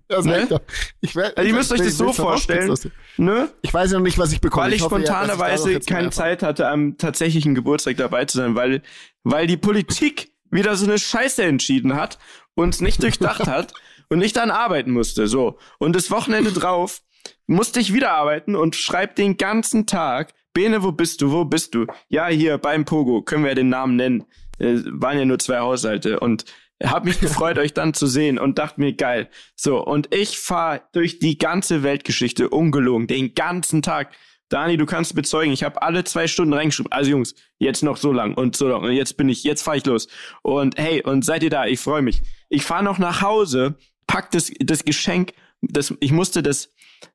Das 0.09 0.25
ne? 0.25 0.33
sag 0.33 0.43
ich 0.43 0.49
doch. 0.49 0.61
Ich 1.01 1.15
Also 1.15 1.47
ihr 1.47 1.53
müsst 1.53 1.71
euch 1.71 1.79
das 1.79 1.97
so 1.97 2.11
vorstellen, 2.11 2.75
ne? 3.17 3.49
Ich 3.61 3.73
weiß 3.73 3.91
ja 3.91 3.99
noch 3.99 4.03
nicht, 4.03 4.17
was 4.17 4.33
ich 4.33 4.41
bekomme. 4.41 4.65
Weil 4.65 4.73
ich 4.73 4.81
hoffe, 4.81 4.95
ja, 4.95 5.01
ich 5.01 5.07
spontanerweise 5.07 5.71
mal 5.71 5.79
keine 5.81 6.09
Zeit 6.09 6.43
hatte, 6.43 6.67
am 6.67 6.97
tatsächlichen 6.97 7.55
Geburtstag 7.55 7.97
dabei 7.97 8.25
zu 8.25 8.37
sein, 8.37 8.55
weil, 8.55 8.81
weil 9.23 9.47
die 9.47 9.57
Politik 9.57 10.33
wieder 10.51 10.75
so 10.75 10.85
eine 10.85 10.97
Scheiße 10.97 11.43
entschieden 11.43 11.95
hat 11.95 12.17
und 12.55 12.81
nicht 12.81 13.01
durchdacht 13.01 13.47
hat 13.47 13.73
und 14.09 14.21
ich 14.21 14.33
dann 14.33 14.51
arbeiten 14.51 14.91
musste. 14.91 15.27
So. 15.27 15.59
Und 15.77 15.95
das 15.95 16.11
Wochenende 16.11 16.51
drauf 16.51 17.01
musste 17.45 17.79
ich 17.79 17.93
wieder 17.93 18.11
arbeiten 18.11 18.55
und 18.55 18.75
schreib 18.75 19.15
den 19.15 19.37
ganzen 19.37 19.85
Tag 19.85 20.33
Bene, 20.53 20.81
wo 20.81 20.91
bist 20.91 21.21
du? 21.21 21.31
Wo 21.31 21.45
bist 21.45 21.75
du? 21.75 21.85
Ja, 22.07 22.27
hier 22.27 22.57
beim 22.57 22.83
Pogo, 22.83 23.21
können 23.21 23.43
wir 23.43 23.49
ja 23.49 23.55
den 23.55 23.69
Namen 23.69 23.95
nennen. 23.95 24.25
Äh, 24.57 24.79
waren 24.85 25.17
ja 25.19 25.25
nur 25.25 25.37
zwei 25.39 25.59
Haushalte 25.59 26.19
und 26.19 26.45
hab 26.83 27.05
mich 27.05 27.19
gefreut, 27.19 27.57
euch 27.57 27.73
dann 27.73 27.93
zu 27.93 28.07
sehen 28.07 28.39
und 28.39 28.57
dachte 28.57 28.79
mir, 28.79 28.93
geil. 28.93 29.29
So, 29.55 29.83
und 29.85 30.13
ich 30.13 30.39
fahr 30.39 30.81
durch 30.93 31.19
die 31.19 31.37
ganze 31.37 31.83
Weltgeschichte 31.83 32.49
ungelogen, 32.49 33.07
den 33.07 33.33
ganzen 33.33 33.81
Tag. 33.81 34.13
Dani, 34.49 34.77
du 34.77 34.85
kannst 34.87 35.13
bezeugen, 35.13 35.51
ich 35.51 35.63
habe 35.63 35.81
alle 35.81 36.03
zwei 36.05 36.27
Stunden 36.27 36.53
reingeschrieben. 36.53 36.91
Also 36.91 37.11
Jungs, 37.11 37.35
jetzt 37.59 37.83
noch 37.83 37.97
so 37.97 38.11
lang 38.11 38.33
und 38.33 38.55
so 38.55 38.67
lang. 38.67 38.81
Und 38.83 38.93
jetzt 38.93 39.15
bin 39.17 39.29
ich, 39.29 39.43
jetzt 39.43 39.61
fahr 39.61 39.75
ich 39.75 39.85
los. 39.85 40.07
Und 40.41 40.77
hey, 40.79 41.03
und 41.03 41.23
seid 41.23 41.43
ihr 41.43 41.51
da? 41.51 41.67
Ich 41.67 41.79
freue 41.79 42.01
mich. 42.01 42.21
Ich 42.49 42.63
fahr 42.63 42.81
noch 42.81 42.97
nach 42.97 43.21
Hause, 43.21 43.75
pack 44.07 44.31
das, 44.31 44.51
das 44.59 44.83
Geschenk, 44.83 45.33
das, 45.61 45.93
ich 45.99 46.11
musste 46.11 46.41
das 46.41 46.73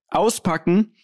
auspacken, 0.09 0.94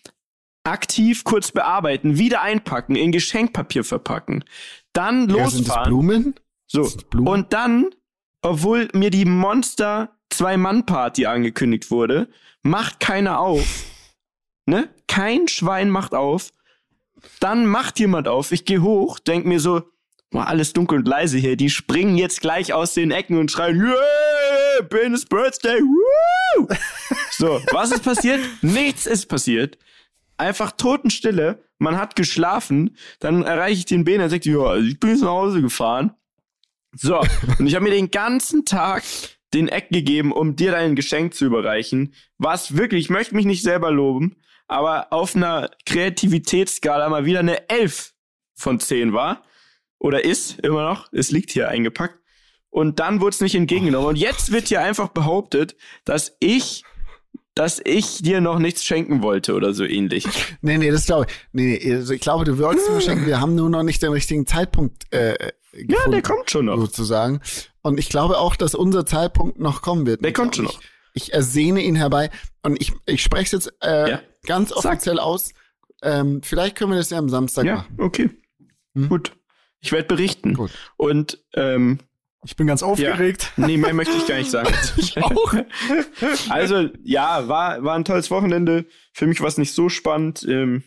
aktiv 0.63 1.25
kurz 1.25 1.51
bearbeiten, 1.51 2.19
wieder 2.19 2.43
einpacken, 2.43 2.95
in 2.95 3.11
Geschenkpapier 3.13 3.83
verpacken, 3.83 4.45
dann 4.93 5.29
Ja, 5.31 5.49
sind 5.49 5.67
das 5.67 5.77
losfahren. 5.77 5.89
Blumen? 5.89 6.35
So, 6.67 6.89
Blumen? 7.11 7.29
und 7.29 7.53
dann, 7.53 7.87
obwohl 8.43 8.89
mir 8.93 9.11
die 9.11 9.25
Monster 9.25 10.17
Zwei-Mann-Party 10.31 11.27
angekündigt 11.27 11.91
wurde, 11.91 12.29
macht 12.63 13.01
keiner 13.01 13.41
auf. 13.41 13.85
Ne? 14.67 14.89
Kein 15.09 15.49
Schwein 15.49 15.91
macht 15.91 16.15
auf. 16.15 16.53
Dann 17.41 17.67
macht 17.67 17.99
jemand 17.99 18.29
auf. 18.29 18.53
Ich 18.53 18.65
gehe 18.65 18.83
hoch, 18.83 19.19
denk 19.19 19.45
mir 19.45 19.61
so, 19.61 19.83
boah, 20.31 20.47
alles 20.47 20.73
dunkel 20.73 20.99
und 20.99 21.09
leise 21.09 21.39
hier. 21.39 21.57
Die 21.57 21.71
springen 21.71 22.17
jetzt 22.17 22.41
gleich 22.41 22.73
aus 22.73 22.95
den 22.95 23.11
Ecken 23.11 23.39
und 23.39 23.51
schreien, 23.51 23.81
yeah, 23.81 24.83
Ben's 24.89 25.27
Birthday, 25.27 25.81
woo! 25.81 26.69
so, 27.33 27.61
was 27.73 27.93
ist 27.93 28.05
passiert? 28.05 28.41
Nichts 28.63 29.07
ist 29.07 29.27
passiert. 29.27 29.77
Einfach 30.37 30.73
Totenstille. 30.73 31.63
Man 31.79 31.99
hat 31.99 32.17
geschlafen. 32.17 32.97
Dann 33.19 33.43
erreiche 33.43 33.79
ich 33.79 33.85
den 33.87 34.05
Ben, 34.05 34.21
er 34.21 34.31
sagt, 34.31 34.47
ja, 34.47 34.77
ich 34.77 34.99
bin 35.01 35.11
jetzt 35.11 35.23
nach 35.23 35.31
Hause 35.31 35.61
gefahren. 35.61 36.15
So, 36.93 37.21
und 37.59 37.67
ich 37.67 37.75
habe 37.75 37.85
mir 37.85 37.91
den 37.91 38.11
ganzen 38.11 38.65
Tag 38.65 39.05
den 39.55 39.69
Eck 39.69 39.89
gegeben, 39.91 40.33
um 40.33 40.57
dir 40.57 40.73
dein 40.73 40.97
Geschenk 40.97 41.35
zu 41.35 41.45
überreichen. 41.45 42.15
Was 42.39 42.77
wirklich, 42.77 43.05
ich 43.05 43.11
möchte 43.11 43.35
mich 43.35 43.47
nicht 43.47 43.63
selber 43.63 43.91
loben, 43.91 44.37
aber 44.69 45.13
auf 45.13 45.35
einer 45.35 45.71
Kreativitätsskala 45.87 47.09
mal 47.09 47.25
wieder 47.25 47.41
eine 47.41 47.69
11 47.69 48.13
von 48.55 48.79
10 48.79 49.13
war. 49.13 49.43
Oder 49.99 50.25
ist 50.25 50.61
immer 50.61 50.85
noch. 50.85 51.09
Es 51.13 51.31
liegt 51.31 51.51
hier 51.51 51.69
eingepackt. 51.69 52.19
Und 52.71 53.01
dann 53.01 53.21
wurde 53.21 53.35
es 53.35 53.41
nicht 53.41 53.57
entgegengenommen. 53.57 54.11
Und 54.11 54.17
jetzt 54.17 54.53
wird 54.53 54.69
hier 54.69 54.81
einfach 54.81 55.09
behauptet, 55.09 55.77
dass 56.05 56.37
ich, 56.39 56.85
dass 57.55 57.81
ich 57.85 58.23
dir 58.23 58.41
noch 58.41 58.61
nichts 58.61 58.85
schenken 58.85 59.23
wollte 59.23 59.55
oder 59.55 59.75
so 59.75 59.85
ähnlich. 59.85 60.25
Nee, 60.63 60.79
nee, 60.79 60.91
das 60.91 61.07
glaube 61.07 61.27
ich. 61.29 61.35
Nee, 61.53 61.81
nee, 61.83 61.95
also 61.95 62.15
ich 62.15 62.21
glaube, 62.21 62.45
du 62.45 62.57
wolltest 62.59 62.89
mir 62.91 63.01
schenken. 63.01 63.27
Wir 63.27 63.41
haben 63.41 63.57
nur 63.57 63.69
noch 63.69 63.83
nicht 63.83 64.03
den 64.03 64.13
richtigen 64.13 64.47
Zeitpunkt 64.47 65.13
äh, 65.13 65.51
gefunden, 65.73 65.93
Ja, 65.93 66.11
der 66.11 66.23
kommt 66.23 66.51
schon 66.51 66.67
noch. 66.67 66.79
sozusagen. 66.79 67.41
Und 67.83 67.99
ich 67.99 68.09
glaube 68.09 68.39
auch, 68.39 68.57
dass 68.57 68.75
unser 68.75 69.07
Zeitpunkt 69.07 69.59
noch 69.59 69.83
kommen 69.83 70.07
wird. 70.07 70.25
Der 70.25 70.33
kommt 70.33 70.57
schon 70.57 70.67
noch. 70.67 70.81
Ich, 71.15 71.27
ich 71.29 71.33
ersehne 71.35 71.83
ihn 71.83 71.97
herbei. 71.97 72.31
Und 72.63 72.81
ich, 72.81 72.93
ich 73.07 73.23
spreche 73.23 73.45
es 73.57 73.65
jetzt 73.65 73.73
äh, 73.83 74.11
Ja. 74.11 74.21
ganz 74.47 74.71
Sag. 74.71 74.77
offiziell 74.85 75.19
aus. 75.19 75.53
Ähm, 76.03 76.43
vielleicht 76.43 76.77
können 76.77 76.91
wir 76.93 76.99
das 76.99 77.11
ja 77.11 77.19
am 77.19 77.29
Samstag 77.29 77.65
Ja, 77.67 77.75
machen. 77.77 77.95
okay. 77.99 78.31
Hm? 78.95 79.09
Gut. 79.09 79.33
Ich 79.81 79.93
werde 79.93 80.07
berichten. 80.09 80.55
Gut. 80.55 80.71
Und 80.97 81.43
ähm, 81.55 81.99
Ich 82.45 82.57
bin 82.57 82.67
ganz 82.67 82.83
aufgeregt. 82.83 83.53
Nee, 83.57 83.77
mehr 83.77 83.93
möchte 83.95 84.17
ich 84.17 84.27
gar 84.27 84.37
nicht 84.39 84.51
sagen. 84.51 84.73
Ich 84.97 85.17
auch. 85.19 85.55
Also, 86.51 86.89
ja, 87.03 87.49
war, 87.49 87.83
war 87.83 87.95
ein 87.97 88.05
tolles 88.05 88.31
Wochenende. 88.31 88.87
Für 89.13 89.27
mich 89.27 89.41
war 89.41 89.49
es 89.49 89.59
nicht 89.59 89.75
so 89.75 89.89
spannend. 89.89 90.45
Ähm, 90.49 90.85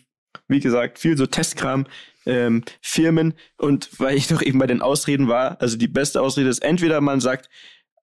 wie 0.48 0.60
gesagt, 0.60 0.98
viel 0.98 1.16
so 1.16 1.26
Testkram, 1.26 1.86
ähm, 2.26 2.64
Firmen. 2.80 3.34
Und 3.56 3.88
weil 3.98 4.16
ich 4.16 4.28
doch 4.28 4.42
eben 4.42 4.58
bei 4.58 4.66
den 4.66 4.82
Ausreden 4.82 5.28
war, 5.28 5.60
also 5.60 5.76
die 5.76 5.88
beste 5.88 6.20
Ausrede 6.20 6.48
ist 6.48 6.62
entweder 6.62 7.00
man 7.00 7.20
sagt, 7.20 7.48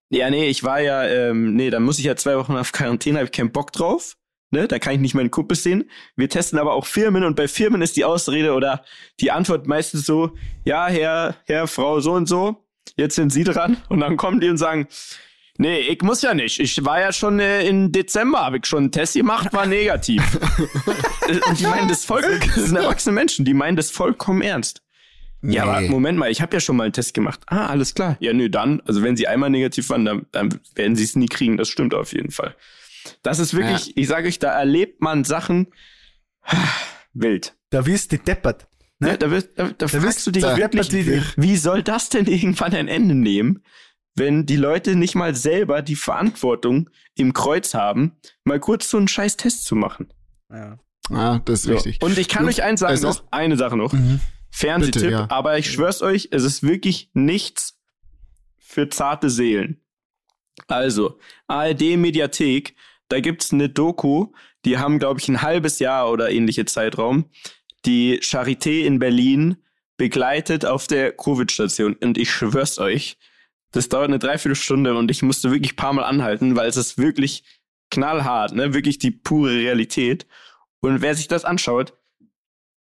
ja, 0.10 0.30
nee, 0.30 0.48
ich 0.48 0.64
war 0.64 0.82
ja, 0.82 1.06
ähm, 1.06 1.56
nee, 1.56 1.70
dann 1.70 1.84
muss 1.84 1.98
ich 1.98 2.06
ja 2.06 2.16
zwei 2.16 2.38
Wochen 2.38 2.58
auf 2.58 2.72
Quarantäne, 2.74 3.20
habe 3.20 3.26
ich 3.26 3.32
keinen 3.32 3.52
Bock 3.52 3.72
drauf. 3.72 4.18
Ne, 4.54 4.68
da 4.68 4.80
kann 4.80 4.94
ich 4.94 5.00
nicht 5.00 5.16
meinen 5.16 5.32
Kumpel 5.32 5.56
sehen. 5.56 5.90
Wir 6.18 6.28
testen 6.28 6.60
aber 6.60 6.74
auch 6.74 6.86
Firmen 6.86 7.24
und 7.24 7.38
bei 7.38 7.48
Firmen 7.48 7.82
ist 7.82 7.96
die 7.96 8.04
Ausrede 8.04 8.54
oder 8.54 8.84
die 9.22 9.32
Antwort 9.32 9.66
meistens 9.66 10.06
so, 10.06 10.36
ja, 10.66 10.88
Herr, 10.88 11.38
Herr, 11.46 11.68
Frau, 11.68 12.02
so 12.02 12.12
und 12.12 12.28
so, 12.28 12.58
jetzt 12.98 13.16
sind 13.16 13.32
Sie 13.32 13.46
dran. 13.46 13.78
Und 13.88 14.02
dann 14.02 14.18
kommen 14.18 14.42
die 14.42 14.50
und 14.50 14.58
sagen, 14.58 14.90
Nee, 15.62 15.80
ich 15.82 16.02
muss 16.02 16.24
ja 16.24 16.34
nicht. 16.34 16.60
Ich 16.60 16.84
war 16.84 17.00
ja 17.00 17.14
schon 17.14 17.40
äh, 17.40 17.68
im 17.68 17.92
Dezember, 17.92 18.40
habe 18.46 18.58
ich 18.58 18.66
schon 18.66 18.80
einen 18.80 18.92
Test 18.92 19.14
gemacht, 19.14 19.54
war 19.54 19.66
negativ. 19.66 20.22
Äh, 21.28 21.40
Und 21.48 21.60
die 21.60 21.68
meinen 21.68 21.88
das 21.88 22.04
voll, 22.04 22.24
das 22.40 22.56
sind 22.66 22.76
erwachsene 22.76 23.14
Menschen, 23.14 23.46
die 23.46 23.54
meinen 23.54 23.76
das 23.78 23.92
vollkommen 23.92 24.42
ernst. 24.42 24.82
Ja, 25.44 25.64
aber 25.64 25.82
Nee. 25.82 25.90
Moment 25.90 26.18
mal, 26.18 26.32
ich 26.32 26.42
habe 26.42 26.56
ja 26.56 26.60
schon 26.60 26.76
mal 26.76 26.86
einen 26.86 26.94
Test 26.94 27.14
gemacht. 27.14 27.42
Ah, 27.46 27.68
alles 27.68 27.94
klar. 27.94 28.18
Ja, 28.20 28.34
nö, 28.34 28.50
dann, 28.50 28.82
also 28.86 29.04
wenn 29.04 29.16
sie 29.16 29.28
einmal 29.28 29.52
negativ 29.52 29.90
waren, 29.92 30.04
dann, 30.06 30.26
dann 30.32 30.60
werden 30.76 30.96
sie 30.96 31.04
es 31.04 31.16
nie 31.16 31.28
kriegen. 31.28 31.58
Das 31.58 31.70
stimmt 31.70 31.94
auf 31.94 32.12
jeden 32.14 32.32
Fall. 32.32 32.56
Das 33.22 33.38
ist 33.40 33.54
wirklich, 33.56 33.96
ich 33.96 34.08
sage 34.08 34.28
euch, 34.28 34.40
da 34.40 34.52
erlebt 34.52 35.02
man 35.02 35.24
Sachen 35.24 35.68
wild. 37.14 37.56
Da 37.70 37.86
wirst 37.86 38.12
du 38.12 38.18
deppert. 38.18 38.68
Ne? 39.00 39.10
Ne? 39.10 39.18
Da, 39.18 39.32
wirst, 39.32 39.50
da, 39.58 39.70
da, 39.78 39.88
fragst 39.88 40.06
wirst- 40.06 40.28
du 40.28 40.32
dich 40.32 40.44
da 40.44 40.58
wirklich, 40.58 40.90
die- 40.90 41.22
wie 41.38 41.56
soll 41.58 41.84
das 41.84 42.10
denn 42.10 42.26
irgendwann 42.28 42.74
ein 42.74 42.88
Ende 42.88 43.16
nehmen, 43.16 43.64
wenn 44.16 44.46
die 44.46 44.56
Leute 44.58 44.96
nicht 44.96 45.16
mal 45.16 45.36
selber 45.36 45.82
die 45.82 45.96
Verantwortung 45.96 46.90
im 47.16 47.34
Kreuz 47.34 47.74
haben, 47.74 48.18
mal 48.44 48.60
kurz 48.60 48.90
so 48.90 48.98
einen 48.98 49.08
scheiß 49.08 49.38
Test 49.38 49.66
zu 49.66 49.76
machen. 49.76 50.14
Ja. 50.52 50.78
Ah, 51.10 51.40
das 51.46 51.62
ist 51.62 51.66
So. 51.66 51.74
richtig. 51.74 52.02
Und 52.02 52.18
ich 52.18 52.28
kann 52.28 52.44
Jungs, 52.44 52.60
euch 52.60 52.64
eins 52.64 52.80
sagen, 52.82 53.02
noch, 53.02 53.24
eine 53.32 53.58
Sache 53.58 53.78
noch. 53.78 53.94
Mhm. 53.94 54.20
Fernsehtipp, 54.50 55.02
Bitte, 55.02 55.12
ja. 55.14 55.28
aber 55.30 55.58
ich 55.58 55.72
schwör's 55.72 56.02
euch, 56.02 56.30
es 56.32 56.44
ist 56.44 56.62
wirklich 56.64 57.10
nichts 57.14 57.80
für 58.58 58.90
zarte 58.90 59.30
Seelen. 59.30 59.82
Also, 60.68 61.20
ARD 61.48 61.98
Mediathek, 61.98 62.76
da 63.08 63.20
gibt's 63.22 63.54
eine 63.54 63.70
Doku, 63.70 64.28
die 64.66 64.78
haben, 64.78 65.00
glaube 65.00 65.20
ich, 65.20 65.28
ein 65.30 65.42
halbes 65.42 65.80
Jahr 65.80 66.12
oder 66.12 66.30
ähnliche 66.30 66.66
Zeitraum, 66.66 67.26
die 67.86 68.20
Charité 68.20 68.82
in 68.86 69.00
Berlin 69.00 69.58
begleitet 69.98 70.66
auf 70.66 70.88
der 70.88 71.14
Covid-Station. 71.14 71.96
Und 71.96 72.18
ich 72.18 72.30
schwör's 72.32 72.78
euch, 72.78 73.18
das 73.72 73.90
dauert 73.90 74.08
eine 74.08 74.20
Dreiviertelstunde 74.20 74.96
und 74.96 75.10
ich 75.12 75.22
musste 75.22 75.52
wirklich 75.52 75.74
ein 75.74 75.78
paar 75.78 75.94
Mal 75.94 76.04
anhalten, 76.04 76.56
weil 76.56 76.68
es 76.68 76.78
ist 76.78 76.98
wirklich 76.98 77.44
knallhart, 77.90 78.54
ne? 78.54 78.74
Wirklich 78.74 79.00
die 79.00 79.12
pure 79.12 79.52
Realität. 79.52 80.28
Und 80.82 81.02
wer 81.02 81.16
sich 81.16 81.28
das 81.28 81.46
anschaut, 81.46 81.94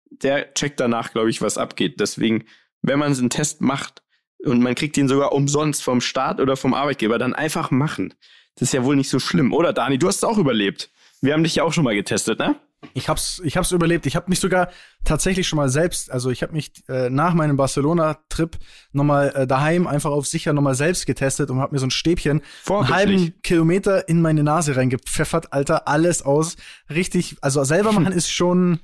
der 0.10 0.54
checkt 0.54 0.80
danach, 0.80 1.12
glaube 1.12 1.30
ich, 1.30 1.42
was 1.42 1.58
abgeht. 1.58 2.00
Deswegen, 2.00 2.46
wenn 2.82 3.00
man 3.00 3.14
einen 3.14 3.30
Test 3.30 3.62
macht 3.62 4.04
und 4.44 4.62
man 4.62 4.76
kriegt 4.76 4.98
ihn 4.98 5.08
sogar 5.08 5.32
umsonst 5.32 5.84
vom 5.84 6.02
Staat 6.02 6.40
oder 6.40 6.58
vom 6.58 6.74
Arbeitgeber, 6.74 7.18
dann 7.18 7.34
einfach 7.34 7.72
machen. 7.72 8.14
Das 8.56 8.70
ist 8.70 8.74
ja 8.74 8.84
wohl 8.84 8.96
nicht 8.96 9.10
so 9.10 9.20
schlimm. 9.20 9.54
Oder 9.54 9.74
Dani, 9.74 9.98
du 9.98 10.08
hast 10.08 10.18
es 10.18 10.24
auch 10.24 10.38
überlebt. 10.38 10.92
Wir 11.22 11.34
haben 11.34 11.44
dich 11.44 11.56
ja 11.56 11.64
auch 11.64 11.74
schon 11.74 11.84
mal 11.84 11.96
getestet, 11.96 12.40
ne? 12.40 12.60
Ich 12.94 13.10
hab's, 13.10 13.42
ich 13.44 13.58
hab's 13.58 13.72
überlebt. 13.72 14.06
Ich 14.06 14.16
habe 14.16 14.30
mich 14.30 14.40
sogar 14.40 14.70
tatsächlich 15.04 15.48
schon 15.48 15.58
mal 15.58 15.70
selbst, 15.70 16.12
also 16.12 16.30
ich 16.30 16.44
habe 16.44 16.54
mich 16.54 16.72
äh, 16.90 17.10
nach 17.10 17.34
meinem 17.34 17.58
Barcelona-Trip 17.58 18.58
nochmal 18.92 19.30
äh, 19.36 19.48
daheim 19.48 19.88
einfach 19.88 20.12
auf 20.12 20.28
sicher 20.28 20.54
nochmal 20.54 20.76
selbst 20.76 21.06
getestet 21.06 21.50
und 21.50 21.60
habe 21.60 21.74
mir 21.74 21.80
so 21.80 21.88
ein 21.88 21.92
Stäbchen 21.92 22.42
einen 22.70 22.90
halben 22.90 23.42
Kilometer 23.42 24.08
in 24.10 24.22
meine 24.22 24.44
Nase 24.44 24.76
reingepfeffert, 24.76 25.54
Alter, 25.54 25.88
alles 25.88 26.22
aus. 26.22 26.56
Richtig, 26.90 27.38
also 27.42 27.64
selber 27.64 27.92
machen 27.94 28.12
ist 28.14 28.32
schon, 28.32 28.80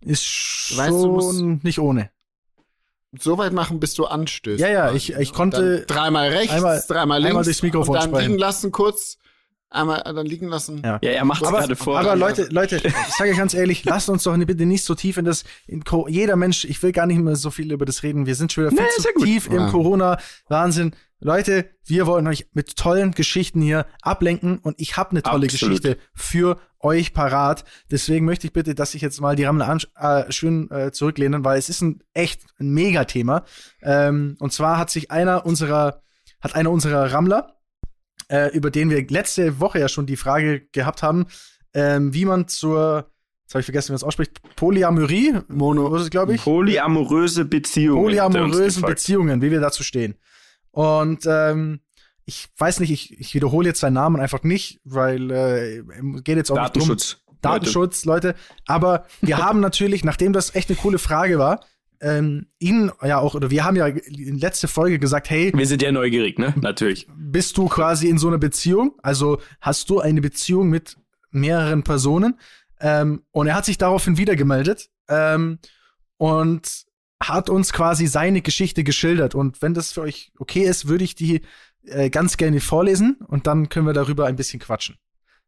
ist 0.00 0.24
schon 0.24 0.78
Weißt 0.78 0.90
du, 0.90 1.06
musst- 1.12 1.64
nicht 1.64 1.78
ohne. 1.78 2.10
So 3.18 3.38
weit 3.38 3.52
machen, 3.54 3.80
bis 3.80 3.94
du 3.94 4.04
anstößt. 4.04 4.60
Ja, 4.60 4.68
ja, 4.68 4.84
quasi, 4.90 4.96
ich- 4.96 5.08
ne? 5.16 5.22
ich 5.22 5.32
konnte 5.32 5.84
dreimal 5.86 6.28
rechts, 6.28 6.52
einmal- 6.52 6.84
dreimal 6.86 7.18
links. 7.20 7.30
einmal 7.30 7.44
durchs 7.44 7.62
Mikrofon 7.62 7.94
und 7.94 8.02
dann 8.02 8.10
sprechen. 8.10 8.28
liegen 8.32 8.38
lassen 8.40 8.72
kurz. 8.72 9.16
Einmal 9.68 10.02
äh, 10.04 10.14
dann 10.14 10.26
liegen 10.26 10.46
lassen. 10.48 10.80
Ja. 10.84 10.98
Ja, 11.02 11.10
er 11.10 11.24
macht 11.24 11.42
es 11.42 11.48
Aber- 11.48 11.58
gerade 11.58 11.76
vor. 11.76 11.98
Aber. 11.98 12.14
Leute, 12.14 12.46
Leute, 12.50 12.76
ich 12.76 13.14
sage 13.18 13.30
euch 13.30 13.36
ganz 13.36 13.52
ehrlich, 13.52 13.84
lasst 13.84 14.08
uns 14.08 14.22
doch 14.22 14.36
bitte 14.36 14.64
nicht 14.64 14.84
so 14.84 14.94
tief 14.94 15.16
in 15.16 15.24
das, 15.24 15.44
in 15.66 15.82
Co 15.84 16.06
jeder 16.08 16.36
Mensch, 16.36 16.64
ich 16.64 16.82
will 16.82 16.92
gar 16.92 17.06
nicht 17.06 17.18
mehr 17.18 17.34
so 17.36 17.50
viel 17.50 17.72
über 17.72 17.84
das 17.84 18.02
reden, 18.02 18.26
wir 18.26 18.36
sind 18.36 18.52
schon 18.52 18.64
wieder 18.64 18.76
viel 18.76 18.84
Nee, 18.84 19.02
zu 19.02 19.08
ja 19.08 19.24
tief 19.24 19.46
im 19.48 19.54
Ja. 19.54 19.70
Corona-Wahnsinn. 19.70 20.92
Leute, 21.18 21.70
wir 21.84 22.06
wollen 22.06 22.26
euch 22.26 22.46
mit 22.52 22.76
tollen 22.76 23.12
Geschichten 23.12 23.60
hier 23.62 23.86
ablenken 24.02 24.58
und 24.58 24.76
ich 24.78 24.96
habe 24.96 25.10
eine 25.12 25.22
tolle 25.22 25.46
Absolut. 25.46 25.82
Geschichte 25.82 25.98
für 26.14 26.58
euch 26.78 27.14
parat. 27.14 27.64
Deswegen 27.90 28.26
möchte 28.26 28.46
ich 28.46 28.52
bitte, 28.52 28.74
dass 28.74 28.94
ich 28.94 29.00
jetzt 29.02 29.20
mal 29.20 29.34
die 29.34 29.44
Rammler 29.44 29.66
an, 29.68 29.80
äh, 29.98 30.30
schön 30.30 30.70
äh, 30.70 30.92
zurücklehnen, 30.92 31.42
weil 31.44 31.58
es 31.58 31.68
ist 31.70 31.80
ein 31.80 32.02
echt 32.12 32.42
ein 32.60 32.68
Megathema. 32.68 33.44
Ähm, 33.82 34.36
und 34.40 34.52
zwar 34.52 34.78
hat 34.78 34.90
sich 34.90 35.10
einer 35.10 35.46
unserer, 35.46 36.02
hat 36.40 36.54
einer 36.54 36.70
unserer 36.70 37.10
Rammler, 37.12 37.55
äh, 38.28 38.54
über 38.56 38.70
den 38.70 38.90
wir 38.90 39.06
letzte 39.08 39.60
Woche 39.60 39.78
ja 39.78 39.88
schon 39.88 40.06
die 40.06 40.16
Frage 40.16 40.62
gehabt 40.72 41.02
haben, 41.02 41.26
ähm, 41.74 42.12
wie 42.14 42.24
man 42.24 42.48
zur, 42.48 43.10
jetzt 43.44 43.54
habe 43.54 43.60
ich 43.60 43.66
vergessen, 43.66 43.88
wie 43.88 43.92
man 43.92 43.96
es 43.96 44.04
ausspricht, 44.04 44.40
Polyamorie, 44.56 45.40
Mono. 45.48 45.90
glaube 46.10 46.34
ich? 46.34 46.42
Polyamoröse 46.42 47.44
Beziehungen. 47.44 48.02
Polyamorösen. 48.02 48.82
Beziehungen, 48.82 49.42
wie 49.42 49.50
wir 49.50 49.60
dazu 49.60 49.82
stehen. 49.82 50.16
Und 50.70 51.24
ähm, 51.26 51.80
ich 52.24 52.48
weiß 52.58 52.80
nicht, 52.80 52.90
ich, 52.90 53.18
ich 53.18 53.34
wiederhole 53.34 53.68
jetzt 53.68 53.80
seinen 53.80 53.94
Namen 53.94 54.20
einfach 54.20 54.42
nicht, 54.42 54.80
weil 54.84 55.30
äh, 55.30 55.82
geht 56.22 56.36
jetzt 56.36 56.50
auch 56.50 56.60
nicht 56.60 56.76
drum. 56.76 56.88
Datenschutz. 56.88 57.22
Datenschutz, 57.40 58.04
Leute. 58.04 58.34
Aber 58.66 59.06
wir 59.20 59.38
haben 59.44 59.60
natürlich, 59.60 60.04
nachdem 60.04 60.32
das 60.32 60.54
echt 60.54 60.68
eine 60.68 60.78
coole 60.78 60.98
Frage 60.98 61.38
war, 61.38 61.60
ähm, 62.00 62.46
Ihnen 62.58 62.90
ja 63.02 63.18
auch, 63.18 63.34
oder 63.34 63.50
wir 63.50 63.64
haben 63.64 63.76
ja 63.76 63.86
in 63.86 64.38
letzte 64.38 64.68
Folge 64.68 64.98
gesagt, 64.98 65.30
hey, 65.30 65.52
Wir 65.54 65.66
sind 65.66 65.82
ja 65.82 65.92
neugierig, 65.92 66.38
ne? 66.38 66.54
Natürlich. 66.60 67.06
bist 67.16 67.56
du 67.58 67.68
quasi 67.68 68.08
in 68.08 68.18
so 68.18 68.28
einer 68.28 68.38
Beziehung? 68.38 68.94
Also 69.02 69.40
hast 69.60 69.90
du 69.90 70.00
eine 70.00 70.20
Beziehung 70.20 70.68
mit 70.68 70.96
mehreren 71.30 71.82
Personen? 71.82 72.38
Ähm, 72.80 73.22
und 73.30 73.46
er 73.46 73.54
hat 73.54 73.64
sich 73.64 73.78
daraufhin 73.78 74.18
wieder 74.18 74.36
gemeldet 74.36 74.90
ähm, 75.08 75.58
und 76.18 76.84
hat 77.22 77.48
uns 77.48 77.72
quasi 77.72 78.06
seine 78.06 78.42
Geschichte 78.42 78.84
geschildert. 78.84 79.34
Und 79.34 79.62
wenn 79.62 79.72
das 79.74 79.92
für 79.92 80.02
euch 80.02 80.32
okay 80.38 80.64
ist, 80.64 80.86
würde 80.88 81.04
ich 81.04 81.14
die 81.14 81.40
äh, 81.86 82.10
ganz 82.10 82.36
gerne 82.36 82.60
vorlesen 82.60 83.16
und 83.26 83.46
dann 83.46 83.68
können 83.68 83.86
wir 83.86 83.94
darüber 83.94 84.26
ein 84.26 84.36
bisschen 84.36 84.60
quatschen. 84.60 84.96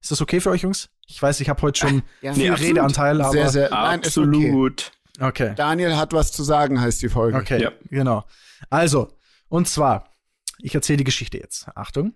Ist 0.00 0.12
das 0.12 0.20
okay 0.22 0.40
für 0.40 0.50
euch, 0.50 0.62
Jungs? 0.62 0.90
Ich 1.06 1.20
weiß, 1.20 1.40
ich 1.40 1.48
habe 1.48 1.60
heute 1.62 1.80
schon 1.80 2.02
Ja, 2.22 2.32
viel 2.32 2.50
nee. 2.50 2.56
Redeanteil, 2.56 3.20
aber 3.20 3.32
Sehr, 3.32 3.48
sehr, 3.48 3.70
nein, 3.70 4.00
ist 4.00 4.16
okay. 4.16 4.28
Absolut. 4.28 4.92
Okay. 5.20 5.52
Daniel 5.56 5.96
hat 5.96 6.12
was 6.12 6.32
zu 6.32 6.42
sagen, 6.42 6.80
heißt 6.80 7.02
die 7.02 7.08
Folge. 7.08 7.38
Okay, 7.38 7.60
Ja. 7.62 7.72
genau. 7.90 8.24
Also, 8.70 9.08
und 9.48 9.68
zwar, 9.68 10.14
ich 10.60 10.74
erzähle 10.74 10.98
die 10.98 11.04
Geschichte 11.04 11.38
jetzt. 11.38 11.68
Achtung. 11.74 12.14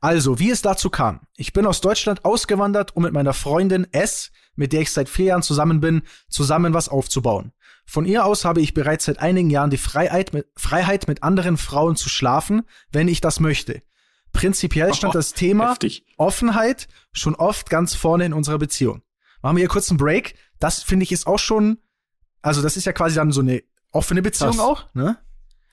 Also, 0.00 0.38
wie 0.38 0.50
es 0.50 0.62
dazu 0.62 0.90
kam. 0.90 1.20
Ich 1.36 1.52
bin 1.52 1.66
aus 1.66 1.80
Deutschland 1.80 2.24
ausgewandert, 2.24 2.94
um 2.96 3.02
mit 3.02 3.12
meiner 3.12 3.32
Freundin 3.32 3.86
S, 3.92 4.30
mit 4.54 4.72
der 4.72 4.82
ich 4.82 4.92
seit 4.92 5.08
vier 5.08 5.26
Jahren 5.26 5.42
zusammen 5.42 5.80
bin, 5.80 6.02
zusammen 6.28 6.74
was 6.74 6.88
aufzubauen. 6.88 7.52
Von 7.86 8.04
ihr 8.04 8.24
aus 8.26 8.44
habe 8.44 8.60
ich 8.60 8.74
bereits 8.74 9.06
seit 9.06 9.18
einigen 9.20 9.48
Jahren 9.48 9.70
die 9.70 9.78
Freiheit 9.78 10.34
mit, 10.34 10.46
Freiheit, 10.56 11.08
mit 11.08 11.22
anderen 11.22 11.56
Frauen 11.56 11.96
zu 11.96 12.08
schlafen, 12.10 12.62
wenn 12.92 13.08
ich 13.08 13.20
das 13.22 13.40
möchte. 13.40 13.82
Prinzipiell 14.32 14.92
stand 14.92 15.14
Oh, 15.14 15.18
das 15.18 15.32
Thema 15.32 15.70
Heftig. 15.70 16.04
Offenheit 16.18 16.86
schon 17.12 17.34
oft 17.34 17.70
ganz 17.70 17.94
vorne 17.94 18.26
in 18.26 18.34
unserer 18.34 18.58
Beziehung. 18.58 19.02
Machen 19.40 19.56
wir 19.56 19.62
hier 19.62 19.68
kurz 19.68 19.88
einen 19.90 19.96
Break. 19.98 20.34
Das 20.58 20.82
finde 20.82 21.04
ich 21.04 21.12
ist 21.12 21.26
auch 21.26 21.38
schon, 21.38 21.78
also 22.42 22.62
das 22.62 22.76
ist 22.76 22.84
ja 22.84 22.92
quasi 22.92 23.16
dann 23.16 23.32
so 23.32 23.40
eine 23.40 23.62
offene 23.90 24.22
Beziehung 24.22 24.52
Krass. 24.56 24.60
auch, 24.60 24.94
ne? 24.94 25.18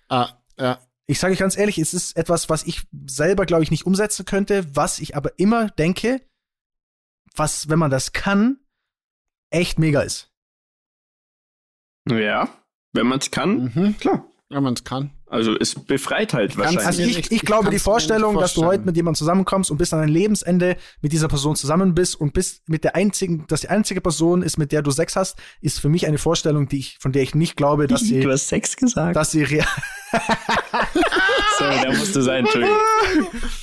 Ah, 0.09 0.29
ja. 0.57 0.79
Ich 1.07 1.19
sage 1.19 1.33
euch 1.33 1.39
ganz 1.39 1.55
ehrlich, 1.57 1.77
es 1.77 1.93
ist 1.93 2.17
etwas, 2.17 2.49
was 2.49 2.63
ich 2.63 2.87
selber, 3.05 3.45
glaube 3.45 3.63
ich, 3.63 3.71
nicht 3.71 3.85
umsetzen 3.85 4.25
könnte, 4.25 4.75
was 4.75 4.99
ich 4.99 5.15
aber 5.15 5.37
immer 5.37 5.69
denke, 5.69 6.21
was, 7.35 7.69
wenn 7.69 7.77
man 7.79 7.91
das 7.91 8.11
kann, 8.11 8.57
echt 9.51 9.77
mega 9.77 10.01
ist. 10.01 10.31
Ja. 12.09 12.49
Wenn 12.93 13.07
man 13.07 13.19
es 13.19 13.29
kann, 13.31 13.71
Mhm. 13.75 13.97
klar. 13.97 14.25
Wenn 14.49 14.63
man 14.63 14.73
es 14.73 14.83
kann. 14.83 15.11
Also 15.35 15.55
es 15.59 15.75
befreit 15.75 16.33
halt 16.33 16.57
wahrscheinlich. 16.57 16.85
Also 16.85 17.01
ich, 17.01 17.07
nicht- 17.17 17.25
ich 17.27 17.31
ich 17.31 17.41
glaube, 17.41 17.69
die 17.69 17.79
Vorstellung, 17.79 18.37
dass 18.39 18.53
du 18.53 18.65
heute 18.65 18.83
mit 18.85 18.95
jemandem 18.95 19.17
zusammenkommst 19.19 19.69
und 19.71 19.77
bis 19.77 19.93
an 19.93 19.99
dein 19.99 20.09
Lebensende 20.09 20.77
mit 21.01 21.11
dieser 21.11 21.27
Person 21.27 21.55
zusammen 21.55 21.93
bist 21.93 22.19
und 22.19 22.33
bist 22.33 22.67
mit 22.67 22.83
der 22.83 22.95
einzigen, 22.95 23.45
dass 23.47 23.61
die 23.61 23.69
einzige 23.69 24.01
Person 24.01 24.41
ist, 24.41 24.57
mit 24.57 24.71
der 24.71 24.81
du 24.81 24.91
Sex 24.91 25.15
hast, 25.15 25.37
ist 25.61 25.79
für 25.79 25.89
mich 25.89 26.07
eine 26.07 26.17
Vorstellung, 26.17 26.67
die 26.67 26.79
ich, 26.79 26.97
von 26.99 27.11
der 27.11 27.21
ich 27.23 27.35
nicht 27.35 27.55
glaube, 27.55 27.87
dass 27.87 28.01
sie, 28.07 28.21
du 28.21 28.31
hast 28.31 28.47
Sex 28.47 28.75
gesagt. 28.75 29.15
dass 29.15 29.31
sie 29.31 29.43
real. 29.43 29.67
Sorry, 31.59 31.75
da 31.83 31.91
musste 31.91 32.21
sein, 32.21 32.45
Entschuldigung. 32.45 32.77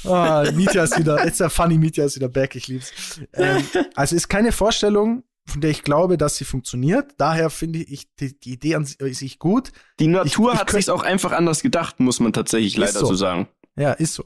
Ah, 0.05 0.45
Mietja 0.55 0.85
ist 0.85 0.99
wieder, 0.99 1.25
it's 1.27 1.41
a 1.41 1.49
funny 1.49 1.79
Mietja 1.79 2.05
ist 2.05 2.17
wieder 2.17 2.29
back, 2.29 2.55
ich 2.57 2.69
lieb's. 2.69 2.93
Ähm, 3.35 3.63
also 3.95 4.17
ist 4.17 4.29
keine 4.29 4.53
Vorstellung, 4.53 5.23
von 5.47 5.61
der 5.61 5.71
ich 5.71 5.83
glaube, 5.83 6.17
dass 6.19 6.37
sie 6.37 6.45
funktioniert. 6.45 7.15
Daher 7.19 7.51
finde 7.51 7.81
ich 7.81 8.15
die, 8.17 8.39
die 8.39 8.53
Idee 8.53 8.75
an 8.77 8.85
si- 8.85 9.13
sich 9.15 9.39
gut. 9.39 9.73
Die 9.99 10.07
Natur 10.07 10.51
Ich- 10.51 10.55
ich 10.55 10.61
hat 10.61 10.71
sich's 10.71 10.89
auch 10.89 11.03
einfach 11.03 11.33
anders 11.33 11.63
gedacht, 11.63 12.01
muss 12.01 12.21
man 12.21 12.33
tatsächlich 12.33 12.77
leider 12.77 13.01
so. 13.01 13.07
so 13.07 13.15
sagen. 13.15 13.49
Ja, 13.77 13.93
ist 13.93 14.15
so. 14.15 14.25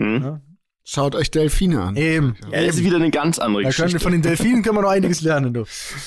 Hm? 0.00 0.22
Ja. 0.22 0.40
Schaut 0.88 1.14
euch 1.16 1.30
Delfine 1.32 1.82
an. 1.82 1.96
Eben. 1.96 2.36
Ja, 2.52 2.64
das 2.64 2.76
ist 2.76 2.84
wieder 2.84 2.96
eine 2.96 3.10
ganz 3.10 3.38
andere 3.40 3.64
Da 3.64 3.70
können 3.70 3.78
wir 3.78 3.84
Geschichte. 3.86 4.02
von 4.04 4.12
den 4.12 4.22
Delfinen 4.22 4.62
können 4.62 4.76
wir 4.76 4.82
noch 4.82 4.90
einiges 4.90 5.20
lernen, 5.20 5.52
du. 5.52 5.64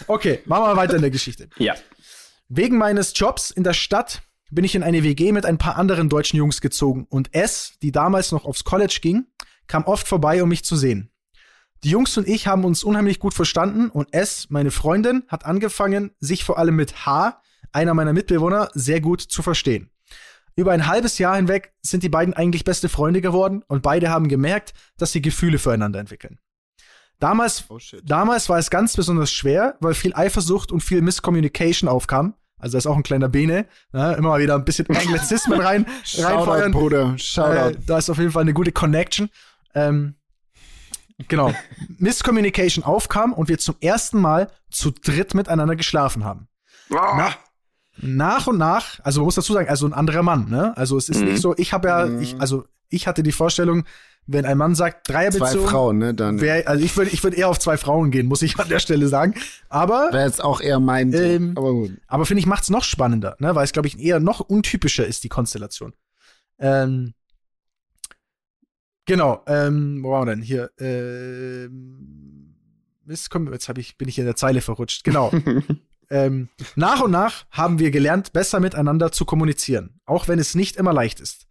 Okay, 0.08 0.40
machen 0.46 0.64
wir 0.64 0.78
weiter 0.78 0.96
in 0.96 1.02
der 1.02 1.12
Geschichte. 1.12 1.50
ja. 1.58 1.76
Wegen 2.48 2.78
meines 2.78 3.14
Jobs 3.16 3.52
in 3.52 3.64
der 3.64 3.74
Stadt 3.74 4.24
bin 4.50 4.64
ich 4.66 4.74
in 4.74 4.82
eine 4.82 5.04
WG 5.04 5.32
mit 5.34 5.46
ein 5.46 5.60
paar 5.60 5.76
anderen 5.76 6.10
deutschen 6.10 6.38
Jungs 6.38 6.62
gezogen 6.62 7.06
und 7.10 7.36
S, 7.36 7.74
die 7.84 7.92
damals 7.92 8.32
noch 8.32 8.46
aufs 8.46 8.64
College 8.64 9.00
ging, 9.04 9.28
kam 9.68 9.84
oft 9.84 10.08
vorbei, 10.08 10.42
um 10.42 10.50
mich 10.50 10.64
zu 10.64 10.76
sehen. 10.76 11.12
Die 11.84 11.90
Jungs 11.90 12.18
und 12.18 12.28
ich 12.28 12.48
haben 12.48 12.66
uns 12.66 12.84
unheimlich 12.84 13.20
gut 13.20 13.34
verstanden 13.34 13.90
und 13.90 14.14
S, 14.14 14.48
meine 14.50 14.72
Freundin, 14.72 15.24
hat 15.28 15.46
angefangen, 15.46 16.12
sich 16.20 16.44
vor 16.44 16.58
allem 16.58 16.76
mit 16.76 17.06
H, 17.06 17.42
einer 17.72 17.94
meiner 17.94 18.14
Mitbewohner, 18.14 18.70
sehr 18.74 19.00
gut 19.00 19.22
zu 19.22 19.42
verstehen. 19.42 19.90
Über 20.56 20.74
ein 20.74 20.88
halbes 20.88 21.18
Jahr 21.20 21.38
hinweg 21.38 21.72
sind 21.82 22.04
die 22.04 22.10
beiden 22.10 22.34
eigentlich 22.34 22.66
beste 22.66 22.90
Freunde 22.90 23.22
geworden 23.22 23.64
und 23.68 23.82
beide 23.82 24.10
haben 24.10 24.28
gemerkt, 24.28 24.74
dass 24.98 25.14
sie 25.14 25.22
Gefühle 25.22 25.58
füreinander 25.58 26.00
entwickeln. 26.00 26.38
Damals 27.20 27.64
Oh. 27.70 27.78
Damals 28.04 28.50
war 28.50 28.58
es 28.58 28.70
ganz 28.70 28.96
besonders 28.96 29.32
schwer, 29.32 29.76
weil 29.80 29.94
viel 29.94 30.14
Eifersucht 30.14 30.72
und 30.72 30.82
viel 30.82 31.02
Miscommunication 31.02 31.88
aufkam. 31.90 32.34
Also 32.58 32.74
da 32.74 32.78
ist 32.80 32.88
auch 32.88 32.98
ein 32.98 33.04
kleiner 33.04 33.30
Bene. 33.30 33.68
Ne? 33.94 34.16
Immer 34.18 34.30
mal 34.30 34.42
wieder 34.42 34.56
ein 34.56 34.66
bisschen 34.66 34.88
Anglizismen 34.88 35.62
rein, 35.62 35.86
Shoutout, 36.04 36.28
reinfeuern. 36.52 36.72
Bruder. 36.74 37.14
Äh, 37.14 37.18
Shoutout. 37.20 37.80
da 37.86 37.98
ist 37.98 38.10
auf 38.10 38.18
jeden 38.18 38.32
Fall 38.32 38.42
eine 38.42 38.54
gute 38.54 38.74
Connection. 38.74 39.30
Ähm, 39.74 40.16
genau. 41.28 41.54
Miscommunication 41.98 42.84
aufkam 42.84 43.34
und 43.34 43.50
wir 43.50 43.58
zum 43.58 43.76
ersten 43.82 44.20
Mal 44.20 44.50
zu 44.72 44.92
dritt 44.92 45.34
miteinander 45.34 45.76
geschlafen 45.76 46.24
haben. 46.24 46.48
Na, 46.90 47.30
nach 48.02 48.48
und 48.48 48.58
nach, 48.58 49.00
also 49.04 49.20
man 49.22 49.26
muss 49.26 49.36
dazu 49.36 49.54
sagen, 49.54 49.68
also 49.70 49.86
ein 49.86 49.94
anderer 49.94 50.24
Mann, 50.24 50.50
ne? 50.50 50.76
Also 50.78 50.98
es 50.98 51.10
ist 51.10 51.20
Mhm. 51.20 51.26
nicht 51.32 51.42
so, 51.42 51.54
ich 51.58 51.74
habe 51.74 51.90
ja, 51.90 52.06
Mhm. 52.06 52.22
ich, 52.22 52.40
also 52.40 52.66
ich 52.90 53.08
hatte 53.08 53.24
die 53.24 53.32
Vorstellung, 53.34 53.84
wenn 54.26 54.46
ein 54.46 54.58
Mann 54.58 54.74
sagt, 54.76 55.08
Zwei 55.08 55.14
Dreierbeziehung, 55.30 55.68
Frauen, 55.68 55.98
ne? 55.98 56.14
Dann 56.14 56.40
wäre 56.40 56.60
Wär, 56.60 56.68
also 56.70 56.84
ich 56.84 56.96
würde 56.96 57.12
ich 57.12 57.22
würd 57.24 57.34
eher 57.36 57.50
auf 57.50 57.60
zwei 57.60 57.78
Frauen 57.78 58.10
gehen, 58.12 58.28
muss 58.28 58.42
ich 58.42 58.58
an 58.60 58.70
der 58.70 58.80
Stelle 58.80 59.08
sagen. 59.10 59.34
Aber, 59.70 60.10
jetzt 60.14 60.42
auch 60.44 60.62
eher 60.62 60.80
mein. 60.80 61.12
Ähm, 61.14 61.54
Aber 61.58 61.74
gut. 61.74 61.92
aber 62.08 62.26
finde 62.26 62.40
ich, 62.40 62.46
macht's 62.46 62.70
noch 62.70 62.84
spannender, 62.84 63.36
ne? 63.40 63.54
weil 63.56 63.66
es, 63.66 63.74
glaube 63.74 63.88
ich, 63.88 64.00
eher 64.00 64.20
noch 64.20 64.40
untypischer 64.40 65.06
ist, 65.06 65.24
die 65.24 65.30
Konstellation. 65.30 65.94
Ähm, 66.60 67.14
genau, 69.10 69.44
ähm, 69.48 70.02
wo 70.04 70.12
waren 70.12 70.28
wir 70.28 70.36
denn? 70.36 70.42
Hier, 70.44 70.72
ähm, 70.80 72.56
Mist, 73.06 73.30
komm, 73.30 73.52
jetzt 73.52 73.68
ich, 73.78 73.98
bin 73.98 74.08
ich 74.08 74.20
in 74.20 74.26
der 74.26 74.36
Zeile 74.36 74.62
verrutscht. 74.62 75.04
Genau. 75.04 75.32
ähm, 76.10 76.50
nach 76.76 77.02
und 77.02 77.12
nach 77.12 77.46
haben 77.52 77.80
wir 77.80 77.92
gelernt, 77.92 78.34
besser 78.34 78.60
miteinander 78.60 79.12
zu 79.12 79.26
kommunizieren, 79.26 80.00
auch 80.06 80.28
wenn 80.28 80.40
es 80.40 80.56
nicht 80.56 80.78
immer 80.78 80.94
leicht 80.94 81.20
ist. 81.20 81.48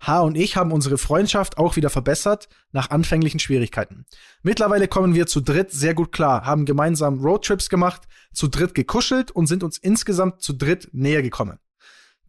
H 0.00 0.20
und 0.22 0.36
ich 0.36 0.56
haben 0.56 0.72
unsere 0.72 0.98
Freundschaft 0.98 1.58
auch 1.58 1.76
wieder 1.76 1.90
verbessert 1.90 2.48
nach 2.72 2.90
anfänglichen 2.90 3.38
Schwierigkeiten. 3.38 4.04
Mittlerweile 4.42 4.88
kommen 4.88 5.14
wir 5.14 5.28
zu 5.28 5.40
dritt 5.40 5.70
sehr 5.70 5.94
gut 5.94 6.10
klar, 6.10 6.44
haben 6.44 6.64
gemeinsam 6.64 7.20
Roadtrips 7.20 7.68
gemacht, 7.68 8.08
zu 8.32 8.48
dritt 8.48 8.74
gekuschelt 8.74 9.30
und 9.30 9.46
sind 9.46 9.62
uns 9.62 9.78
insgesamt 9.78 10.42
zu 10.42 10.54
dritt 10.54 10.88
näher 10.92 11.22
gekommen. 11.22 11.58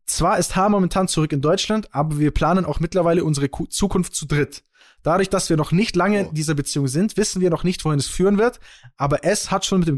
Zwar 0.05 0.37
ist 0.37 0.55
H 0.55 0.69
momentan 0.69 1.07
zurück 1.07 1.31
in 1.31 1.41
Deutschland, 1.41 1.87
aber 1.95 2.19
wir 2.19 2.31
planen 2.31 2.65
auch 2.65 2.79
mittlerweile 2.79 3.23
unsere 3.23 3.49
Ku- 3.49 3.67
Zukunft 3.67 4.13
zu 4.13 4.27
dritt. 4.27 4.63
Dadurch, 5.03 5.29
dass 5.29 5.49
wir 5.49 5.57
noch 5.57 5.71
nicht 5.71 5.95
lange 5.95 6.21
in 6.21 6.33
dieser 6.33 6.55
Beziehung 6.55 6.87
sind, 6.87 7.17
wissen 7.17 7.41
wir 7.41 7.49
noch 7.49 7.63
nicht, 7.63 7.83
wohin 7.83 7.99
es 7.99 8.07
führen 8.07 8.37
wird. 8.37 8.59
Aber 8.95 9.23
S 9.25 9.51
hat 9.51 9.65
schon 9.65 9.79
mit 9.81 9.87
dem, 9.87 9.97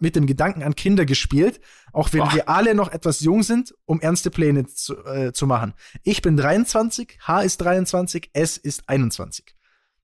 mit 0.00 0.14
dem 0.14 0.26
Gedanken 0.26 0.62
an 0.62 0.76
Kinder 0.76 1.06
gespielt, 1.06 1.60
auch 1.92 2.12
wenn 2.12 2.20
Boah. 2.20 2.34
wir 2.34 2.48
alle 2.48 2.74
noch 2.74 2.92
etwas 2.92 3.20
jung 3.20 3.42
sind, 3.42 3.74
um 3.86 4.00
ernste 4.00 4.30
Pläne 4.30 4.66
zu, 4.66 5.02
äh, 5.04 5.32
zu 5.32 5.46
machen. 5.46 5.72
Ich 6.04 6.20
bin 6.20 6.36
23, 6.36 7.18
H 7.26 7.40
ist 7.40 7.62
23, 7.62 8.30
S 8.34 8.58
ist 8.58 8.88
21. 8.88 9.54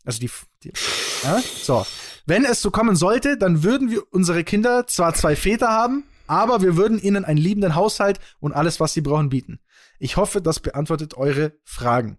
Also 0.05 0.21
die, 0.21 0.31
die 0.65 0.73
ja? 1.23 1.43
so. 1.63 1.87
Wenn 2.25 2.45
es 2.45 2.63
so 2.63 2.71
kommen 2.71 2.97
sollte, 2.97 3.37
dann 3.37 3.63
würden 3.63 3.91
wir 3.91 4.03
unsere 4.11 4.45
Kinder 4.45 4.87
zwar 4.87 5.13
zwei 5.13 5.37
Väter 5.37 5.69
haben, 5.69 6.05
aber 6.27 6.63
wir 6.63 6.77
würden 6.77 6.99
ihnen 6.99 7.25
einen 7.27 7.39
liebenden 7.39 7.75
Haushalt 7.75 8.19
und 8.41 8.53
alles, 8.53 8.81
was 8.81 8.95
sie 8.95 9.03
brauchen, 9.03 9.29
bieten. 9.29 9.61
Ich 9.99 10.17
hoffe, 10.17 10.41
das 10.41 10.61
beantwortet 10.61 11.15
eure 11.15 11.53
Fragen. 11.65 12.19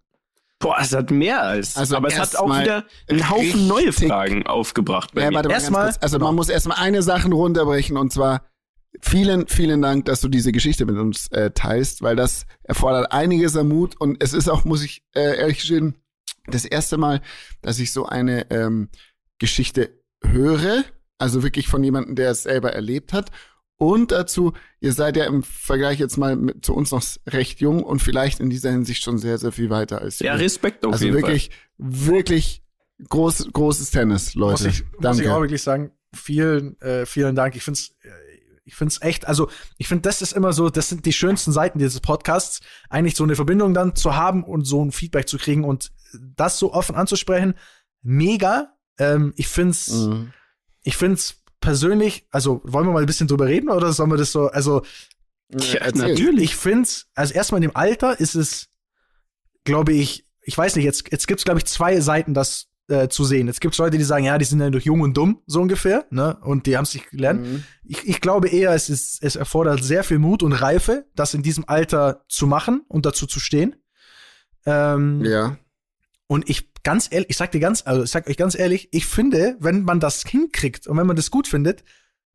Boah, 0.60 0.78
es 0.82 0.94
hat 0.94 1.10
mehr 1.10 1.42
als. 1.42 1.78
Also 1.78 1.96
aber 1.96 2.10
es 2.10 2.20
hat 2.20 2.36
auch 2.36 2.50
wieder 2.60 2.86
einen 3.10 3.30
Haufen 3.30 3.68
neue 3.68 3.94
Fragen 3.94 4.46
aufgebracht. 4.46 5.14
Bei 5.14 5.22
Ja, 5.24 5.30
mir. 5.30 5.36
warte 5.38 5.50
ganz 5.50 5.64
Erstmal-. 5.64 5.94
Also 6.02 6.18
genau. 6.18 6.28
man 6.28 6.36
muss 6.36 6.50
erstmal 6.50 6.78
eine 6.80 7.02
Sache 7.02 7.30
runterbrechen 7.30 7.96
und 7.96 8.12
zwar 8.12 8.44
vielen, 9.02 9.48
vielen 9.48 9.82
Dank, 9.82 10.06
dass 10.06 10.20
du 10.20 10.28
diese 10.28 10.52
Geschichte 10.52 10.86
mit 10.86 10.98
uns 10.98 11.28
äh, 11.32 11.52
teilst, 11.52 12.02
weil 12.02 12.16
das 12.18 12.46
erfordert 12.64 13.12
einiges 13.14 13.56
an 13.56 13.70
Mut 13.70 13.96
und 14.00 14.22
es 14.22 14.34
ist 14.34 14.50
auch, 14.50 14.66
muss 14.66 14.84
ich 14.84 15.04
äh, 15.16 15.38
ehrlich 15.40 15.60
gestehen, 15.60 15.96
das 16.48 16.66
erste 16.66 16.98
Mal, 16.98 17.22
dass 17.62 17.80
ich 17.80 17.94
so 17.94 18.06
eine 18.06 18.50
ähm, 18.52 18.90
Geschichte 19.38 19.92
höre, 20.24 20.84
also 21.18 21.44
wirklich 21.44 21.68
von 21.68 21.84
jemandem, 21.84 22.16
der 22.16 22.32
es 22.32 22.44
selber 22.44 22.74
erlebt 22.74 23.14
hat. 23.14 23.30
Und 23.82 24.12
dazu, 24.12 24.52
ihr 24.82 24.92
seid 24.92 25.16
ja 25.16 25.24
im 25.24 25.42
Vergleich 25.42 26.00
jetzt 26.00 26.18
mal 26.18 26.36
mit, 26.36 26.66
zu 26.66 26.76
uns 26.76 26.92
noch 26.92 27.02
recht 27.28 27.62
jung 27.62 27.82
und 27.82 28.02
vielleicht 28.02 28.42
in 28.42 28.50
dieser 28.50 28.72
Hinsicht 28.72 29.02
schon 29.02 29.18
sehr, 29.18 29.38
sehr 29.38 29.54
viel 29.54 29.70
weiter 29.70 30.02
als 30.02 30.20
ja, 30.20 30.34
wir. 30.34 30.42
Respekt 30.42 30.86
auf 30.86 30.92
Also 30.92 31.06
jeden 31.06 31.16
wirklich, 31.16 31.50
wirklich 31.78 32.62
groß, 33.08 33.48
großes 33.54 33.92
Tennis, 33.92 34.36
Leute. 34.36 34.64
Muss 34.66 34.66
ich, 34.66 34.84
muss 34.84 34.92
Danke. 35.00 35.24
ich 35.24 35.30
auch 35.30 35.40
wirklich 35.40 35.64
sagen, 35.64 35.92
vielen, 36.14 36.80
äh, 36.82 37.06
vielen 37.06 37.36
Dank. 37.38 37.56
Ich 37.56 37.64
find's, 37.64 37.96
äh, 38.02 38.10
ich 38.66 38.76
find's 38.76 39.02
echt, 39.02 39.26
also 39.30 39.50
ich 39.78 39.88
finde, 39.88 40.02
das 40.02 40.22
ist 40.22 40.34
immer 40.34 40.52
so, 40.52 40.70
das 40.70 40.90
sind 40.90 41.06
die 41.06 41.14
schönsten 41.14 41.54
Seiten 41.54 41.80
dieses 41.80 42.02
Podcasts, 42.02 42.60
eigentlich 42.90 43.16
so 43.16 43.24
eine 43.24 43.36
Verbindung 43.38 43.74
dann 43.74 43.96
zu 43.96 44.14
haben 44.14 44.44
und 44.44 44.66
so 44.66 44.84
ein 44.84 44.92
Feedback 44.92 45.30
zu 45.30 45.38
kriegen 45.38 45.64
und 45.64 45.94
das 46.36 46.60
so 46.60 46.74
offen 46.74 46.96
anzusprechen. 46.96 47.54
Mega. 48.02 48.74
Ähm, 48.98 49.32
ich 49.38 49.48
find's, 49.48 49.90
Mhm. 49.90 50.34
ich 50.84 50.98
find's 50.98 51.38
persönlich, 51.62 52.26
also 52.32 52.62
wollen 52.64 52.88
wir 52.88 52.94
mal 52.94 53.02
ein 53.02 53.06
bisschen 53.06 53.28
drüber 53.28 53.48
reden 53.48 53.70
oder 53.70 53.92
sollen 53.94 54.12
wir 54.12 54.18
das 54.18 54.32
so, 54.32 54.48
also 54.48 54.82
Ja, 55.52 55.92
natürlich. 55.94 56.44
ich 56.44 56.56
finde, 56.56 56.90
also 57.16 57.34
erstmal 57.34 57.60
in 57.64 57.70
dem 57.70 57.76
Alter 57.76 58.20
ist 58.20 58.36
es, 58.36 58.68
glaube 59.64 59.94
ich, 59.94 60.26
ich 60.42 60.58
weiß 60.58 60.76
nicht, 60.76 60.86
jetzt, 60.86 61.12
jetzt 61.12 61.28
gibt 61.28 61.40
es, 61.40 61.46
glaube 61.46 61.60
ich, 61.60 61.66
zwei 61.66 62.00
Seiten, 62.00 62.34
das 62.34 62.68
äh, 62.88 63.08
zu 63.08 63.24
sehen. 63.24 63.48
Jetzt 63.48 63.62
gibt 63.62 63.76
es 63.76 63.78
Leute, 63.78 63.98
die 63.98 64.04
sagen, 64.04 64.26
ja, 64.26 64.38
die 64.38 64.46
sind 64.46 64.60
ja 64.60 64.70
durch 64.72 64.86
jung 64.86 65.02
und 65.02 65.16
dumm, 65.16 65.42
so 65.46 65.62
ungefähr, 65.62 66.06
ne? 66.10 66.38
Und 66.42 66.66
die 66.66 66.76
haben 66.76 66.86
es 66.86 66.94
nicht 66.96 67.12
gelernt. 67.12 67.42
Mhm. 67.46 67.64
Ich, 67.84 68.08
ich 68.08 68.22
glaube 68.22 68.48
eher, 68.50 68.74
es, 68.74 68.90
ist, 68.90 69.22
es 69.22 69.36
erfordert 69.36 69.84
sehr 69.84 70.04
viel 70.04 70.18
Mut 70.18 70.42
und 70.42 70.54
Reife, 70.54 71.06
das 71.14 71.36
in 71.36 71.44
diesem 71.44 71.66
Alter 71.68 72.26
zu 72.30 72.48
machen 72.48 72.82
und 72.88 73.06
dazu 73.06 73.28
zu 73.28 73.40
stehen. 73.40 73.76
Ähm, 74.66 75.24
Ja. 75.24 75.58
Und 76.32 76.48
ich 76.48 76.72
ganz 76.84 77.08
ehrlich, 77.10 77.32
ich 77.32 77.38
sag 77.38 77.52
dir 77.52 77.60
ganz, 77.60 77.82
also 77.86 78.04
ich 78.04 78.12
sag 78.12 78.28
euch 78.28 78.38
ganz 78.38 78.58
ehrlich, 78.58 78.88
ich 78.92 79.08
finde, 79.08 79.58
wenn 79.60 79.84
man 79.84 80.00
das 80.00 80.24
hinkriegt 80.24 80.86
und 80.86 80.96
wenn 80.96 81.08
man 81.08 81.16
das 81.16 81.32
gut 81.32 81.48
findet, 81.48 81.84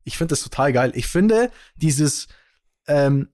ich 0.03 0.17
finde 0.17 0.33
das 0.33 0.43
total 0.43 0.73
geil. 0.73 0.91
Ich 0.95 1.07
finde 1.07 1.49
dieses, 1.77 2.27
ähm, 2.87 3.29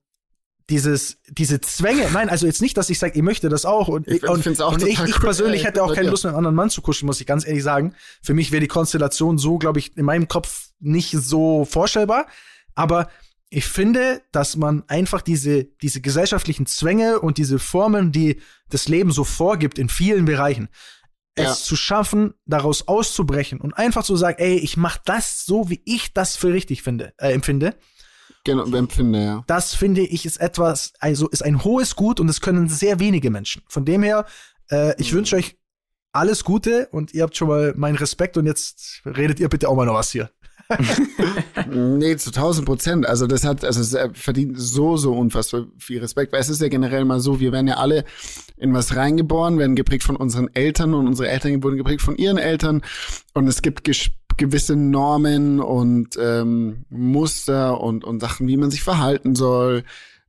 dieses, 0.70 1.18
diese 1.28 1.62
Zwänge, 1.62 2.08
nein, 2.14 2.30
also 2.30 2.46
jetzt 2.46 2.62
nicht, 2.62 2.78
dass 2.78 2.92
ich 2.92 3.00
sage, 3.00 3.14
ich 3.16 3.24
möchte 3.24 3.50
das 3.50 3.66
auch 3.66 3.88
und 3.88 4.08
Ich- 4.08 4.22
und, 4.24 4.62
auch 4.62 4.74
und 4.74 4.84
ich, 4.84 5.00
ich 5.04 5.16
cool, 5.16 5.22
persönlich 5.22 5.62
ey, 5.62 5.66
hätte 5.66 5.84
auch 5.84 5.96
keine. 5.96 6.12
Lust, 6.12 6.26
mit 6.26 6.30
einem 6.30 6.38
anderen 6.38 6.56
Mann 6.56 6.70
zu 6.70 6.84
kuscheln, 6.84 7.08
muss 7.08 7.20
ich 7.20 7.26
ganz 7.26 7.46
ehrlich 7.46 7.64
sagen. 7.64 7.96
Für 8.22 8.36
mich 8.36 8.52
wäre 8.52 8.62
die 8.62 8.68
Konstellation 8.68 9.40
so, 9.40 9.58
glaube 9.58 9.80
ich, 9.80 9.98
in 9.98 10.06
meinem 10.06 10.28
Kopf 10.28 10.70
nicht 10.80 11.12
so 11.12 11.66
vorstellbar. 11.66 12.28
Aber 12.76 13.10
ich 13.54 13.66
finde, 13.66 14.22
dass 14.32 14.56
man 14.56 14.84
einfach 14.88 15.22
diese, 15.22 15.66
diese 15.66 16.00
gesellschaftlichen 16.02 16.66
Zwänge 16.66 17.20
und 17.20 17.38
diese 17.38 17.60
Formen, 17.60 18.12
die 18.14 18.42
das 18.70 18.88
Leben 18.88 19.12
so 19.12 19.26
vorgibt 19.26 19.78
in 19.78 19.90
vielen 19.90 20.24
Bereichen, 20.26 20.70
es 21.36 21.44
Ja. 21.46 21.54
zu 21.54 21.76
schaffen, 21.76 22.34
daraus 22.46 22.88
auszubrechen 22.88 23.60
und 23.60 23.74
einfach 23.74 24.04
zu 24.06 24.16
sagen, 24.16 24.38
ey, 24.40 24.56
ich 24.58 24.78
mach 24.78 24.98
das 24.98 25.46
so, 25.46 25.70
wie 25.70 25.82
ich 25.86 26.14
das 26.14 26.38
für 26.38 26.54
richtig 26.54 26.82
finde, 26.82 27.14
äh, 27.18 27.34
empfinde. 27.34 27.76
Genau, 28.46 28.64
empfinde, 28.74 29.24
ja. 29.24 29.44
Das 29.48 29.76
finde 29.76 30.02
ich 30.02 30.26
ist 30.26 30.38
etwas, 30.38 30.94
also 31.00 31.28
ist 31.30 31.44
ein 31.44 31.64
hohes 31.64 31.96
Gut 31.98 32.20
und 32.22 32.30
es 32.30 32.40
können 32.42 32.70
sehr 32.70 33.00
wenige 33.00 33.30
Menschen. 33.30 33.64
Von 33.68 33.84
dem 33.86 34.02
her, 34.02 34.26
äh, 34.72 34.96
ich 35.00 35.12
Mhm. 35.12 35.18
wünsche 35.18 35.36
euch 35.36 35.58
alles 36.14 36.44
Gute 36.46 36.88
und 36.92 37.14
ihr 37.14 37.24
habt 37.24 37.36
schon 37.38 37.50
mal 37.50 37.74
meinen 37.76 37.98
Respekt 37.98 38.38
und 38.38 38.46
jetzt 38.46 39.02
redet 39.06 39.40
ihr 39.42 39.50
bitte 39.50 39.68
auch 39.70 39.76
mal 39.76 39.86
noch 39.86 39.94
was 39.96 40.12
hier. 40.12 40.32
Nee, 41.70 42.18
zu 42.18 42.32
1000 42.32 42.66
Prozent. 42.66 43.06
Also 43.06 43.28
das 43.28 43.46
hat, 43.46 43.64
also 43.64 43.80
es 43.80 43.94
äh, 43.94 44.10
verdient 44.14 44.60
so, 44.60 44.98
so 44.98 45.14
unfassbar 45.14 45.68
viel 45.78 46.00
Respekt. 46.00 46.34
Weil 46.34 46.42
es 46.42 46.50
ist 46.50 46.62
ja 46.62 46.68
generell 46.68 47.06
mal 47.06 47.20
so, 47.20 47.40
wir 47.40 47.52
werden 47.52 47.68
ja 47.68 47.76
alle 47.76 48.04
in 48.58 48.74
was 48.74 48.96
reingeboren, 48.96 49.58
werden 49.58 49.76
geprägt 49.76 50.04
von 50.04 50.16
unseren 50.16 50.50
Eltern 50.54 50.94
und 50.94 51.08
unsere 51.08 51.30
Eltern 51.30 51.64
wurden 51.64 51.78
geprägt 51.78 52.02
von 52.02 52.18
ihren 52.18 52.38
Eltern. 52.38 52.82
Und 53.34 53.48
es 53.48 53.62
gibt 53.62 53.84
gewisse 54.38 54.76
Normen 54.76 55.60
und 55.60 56.18
ähm, 56.20 56.86
Muster 56.90 57.80
und, 57.82 58.04
und 58.04 58.20
Sachen, 58.20 58.48
wie 58.48 58.58
man 58.58 58.72
sich 58.72 58.84
verhalten 58.84 59.36
soll, 59.36 59.84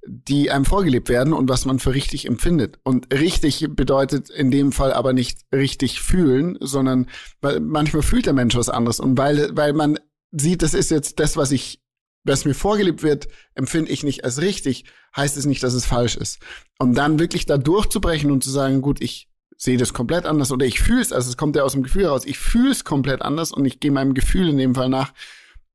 die 0.04 0.50
einem 0.50 0.64
vorgelebt 0.64 1.08
werden 1.08 1.32
und 1.32 1.48
was 1.48 1.64
man 1.64 1.78
für 1.78 1.94
richtig 1.94 2.26
empfindet. 2.26 2.78
Und 2.82 3.12
richtig 3.14 3.66
bedeutet 3.70 4.30
in 4.30 4.50
dem 4.50 4.72
Fall 4.72 4.92
aber 4.92 5.12
nicht 5.12 5.40
richtig 5.54 6.00
fühlen, 6.00 6.58
sondern 6.60 7.06
weil 7.40 7.60
manchmal 7.60 8.02
fühlt 8.02 8.26
der 8.26 8.32
Mensch 8.32 8.56
was 8.56 8.68
anderes. 8.68 8.98
Und 8.98 9.16
weil, 9.16 9.50
weil 9.56 9.72
man 9.72 9.98
sieht, 10.32 10.62
das 10.62 10.74
ist 10.74 10.90
jetzt 10.90 11.20
das, 11.20 11.36
was 11.36 11.52
ich, 11.52 11.80
was 12.24 12.44
mir 12.44 12.54
vorgelebt 12.54 13.02
wird, 13.02 13.28
empfinde 13.54 13.90
ich 13.90 14.02
nicht 14.02 14.24
als 14.24 14.40
richtig, 14.40 14.84
heißt 15.16 15.36
es 15.36 15.46
nicht, 15.46 15.62
dass 15.62 15.74
es 15.74 15.86
falsch 15.86 16.16
ist. 16.16 16.40
Und 16.78 16.94
dann 16.94 17.18
wirklich 17.18 17.46
da 17.46 17.58
durchzubrechen 17.58 18.30
und 18.30 18.42
zu 18.42 18.50
sagen, 18.50 18.80
gut, 18.80 19.00
ich 19.00 19.28
sehe 19.56 19.76
das 19.76 19.92
komplett 19.92 20.24
anders 20.24 20.50
oder 20.50 20.66
ich 20.66 20.80
fühle 20.80 21.02
es, 21.02 21.12
also 21.12 21.30
es 21.30 21.36
kommt 21.36 21.54
ja 21.54 21.62
aus 21.62 21.72
dem 21.72 21.84
Gefühl 21.84 22.04
heraus, 22.04 22.24
ich 22.24 22.38
fühle 22.38 22.72
es 22.72 22.84
komplett 22.84 23.22
anders 23.22 23.52
und 23.52 23.64
ich 23.64 23.78
gehe 23.78 23.92
meinem 23.92 24.14
Gefühl 24.14 24.48
in 24.48 24.58
dem 24.58 24.74
Fall 24.74 24.88
nach 24.88 25.12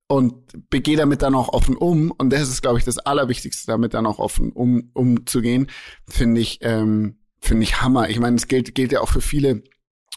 und 0.08 0.70
begehe 0.70 0.98
damit 0.98 1.22
dann 1.22 1.36
auch 1.36 1.50
offen 1.50 1.76
um. 1.76 2.12
Und 2.12 2.32
das 2.32 2.50
ist, 2.50 2.62
glaube 2.62 2.80
ich, 2.80 2.86
das 2.86 2.98
Allerwichtigste, 2.98 3.68
damit 3.68 3.94
dann 3.94 4.06
auch 4.06 4.20
offen 4.20 4.52
um, 4.52 4.90
umzugehen, 4.94 5.68
finde 6.08 6.42
ich, 6.42 6.60
ähm, 6.62 7.18
finde 7.40 7.64
ich 7.64 7.82
Hammer. 7.82 8.10
Ich 8.10 8.20
meine, 8.20 8.38
es 8.38 8.48
gilt, 8.48 8.74
gilt 8.74 8.92
ja 8.92 9.02
auch 9.02 9.10
für 9.10 9.22
viele 9.22 9.64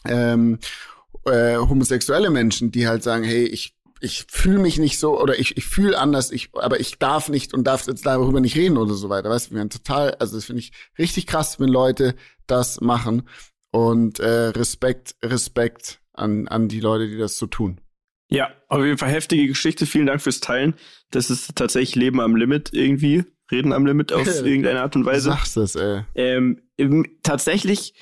ähm, 0.05 0.59
äh, 1.25 1.57
homosexuelle 1.57 2.29
Menschen, 2.29 2.71
die 2.71 2.87
halt 2.87 3.03
sagen, 3.03 3.23
hey, 3.23 3.45
ich 3.45 3.75
ich 4.01 4.25
fühle 4.29 4.59
mich 4.59 4.77
nicht 4.79 4.99
so 4.99 5.19
oder 5.19 5.39
ich, 5.39 5.57
ich 5.57 5.65
fühle 5.65 5.97
anders, 5.97 6.31
ich, 6.31 6.49
aber 6.53 6.79
ich 6.79 6.97
darf 6.97 7.29
nicht 7.29 7.53
und 7.53 7.65
darf 7.65 7.87
jetzt 7.87 8.05
darüber 8.05 8.39
nicht 8.41 8.55
reden 8.55 8.77
oder 8.77 8.95
so 8.95 9.09
weiter. 9.09 9.29
Weißt 9.29 9.51
du, 9.51 9.55
wir 9.55 9.69
total, 9.69 10.15
also 10.15 10.35
das 10.35 10.45
finde 10.45 10.61
ich 10.61 10.71
richtig 10.97 11.27
krass, 11.27 11.59
wenn 11.59 11.69
Leute 11.69 12.15
das 12.47 12.81
machen. 12.81 13.27
Und 13.71 14.19
äh, 14.19 14.47
Respekt, 14.49 15.15
Respekt 15.23 16.01
an, 16.13 16.47
an 16.47 16.67
die 16.67 16.79
Leute, 16.81 17.07
die 17.07 17.17
das 17.17 17.37
so 17.37 17.45
tun. 17.47 17.79
Ja, 18.29 18.49
auf 18.67 18.83
jeden 18.83 18.97
Fall 18.97 19.09
heftige 19.09 19.47
Geschichte. 19.47 19.85
Vielen 19.85 20.05
Dank 20.07 20.21
fürs 20.21 20.39
Teilen. 20.39 20.73
Das 21.11 21.29
ist 21.29 21.55
tatsächlich 21.55 21.95
Leben 21.95 22.19
am 22.21 22.35
Limit 22.35 22.69
irgendwie. 22.73 23.25
Reden 23.51 23.73
am 23.73 23.85
Limit 23.85 24.13
auf 24.13 24.25
irgendeine 24.45 24.81
Art 24.81 24.95
und 24.95 25.03
Du 25.03 25.09
Weise. 25.09 25.29
sagst 25.29 25.57
das, 25.57 25.75
ey. 25.75 26.03
Ähm, 26.15 26.61
tatsächlich, 27.23 27.93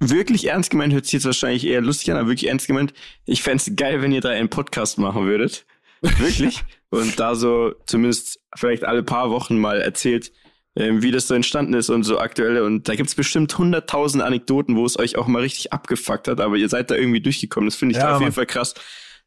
wirklich 0.00 0.46
ernst 0.46 0.70
gemeint, 0.70 0.92
hört 0.92 1.04
sich 1.04 1.14
jetzt 1.14 1.24
wahrscheinlich 1.24 1.66
eher 1.66 1.80
lustig 1.80 2.10
an, 2.10 2.16
aber 2.18 2.28
wirklich 2.28 2.48
ernst 2.48 2.66
gemeint. 2.66 2.92
Ich 3.24 3.42
fänd's 3.42 3.70
geil, 3.76 4.02
wenn 4.02 4.12
ihr 4.12 4.20
da 4.20 4.30
einen 4.30 4.48
Podcast 4.48 4.98
machen 4.98 5.26
würdet. 5.26 5.66
Wirklich. 6.00 6.64
und 6.90 7.18
da 7.18 7.34
so 7.34 7.74
zumindest 7.86 8.40
vielleicht 8.56 8.84
alle 8.84 9.02
paar 9.02 9.30
Wochen 9.30 9.58
mal 9.58 9.80
erzählt, 9.80 10.32
ähm, 10.76 11.02
wie 11.02 11.10
das 11.10 11.26
so 11.26 11.34
entstanden 11.34 11.74
ist 11.74 11.90
und 11.90 12.04
so 12.04 12.18
aktuelle. 12.18 12.64
Und 12.64 12.88
da 12.88 12.94
gibt's 12.94 13.14
bestimmt 13.14 13.56
hunderttausend 13.58 14.22
Anekdoten, 14.22 14.76
wo 14.76 14.84
es 14.86 14.98
euch 14.98 15.16
auch 15.16 15.26
mal 15.26 15.42
richtig 15.42 15.72
abgefuckt 15.72 16.28
hat, 16.28 16.40
aber 16.40 16.56
ihr 16.56 16.68
seid 16.68 16.90
da 16.90 16.94
irgendwie 16.94 17.20
durchgekommen. 17.20 17.68
Das 17.68 17.76
finde 17.76 17.92
ich 17.92 17.98
Ja, 17.98 18.04
da 18.04 18.08
auf 18.10 18.14
Mann. 18.16 18.26
jeden 18.26 18.34
Fall 18.34 18.46
krass. 18.46 18.74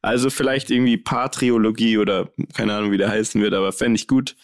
Also 0.02 0.30
vielleicht 0.30 0.72
irgendwie 0.72 0.98
Patriologie 0.98 1.98
oder 1.98 2.32
keine 2.56 2.74
Ahnung, 2.74 2.92
wie 2.92 2.98
der 2.98 3.10
heißen 3.10 3.42
wird, 3.42 3.54
aber 3.54 3.72
fände 3.72 3.98
ich 3.98 4.08
gut. 4.08 4.36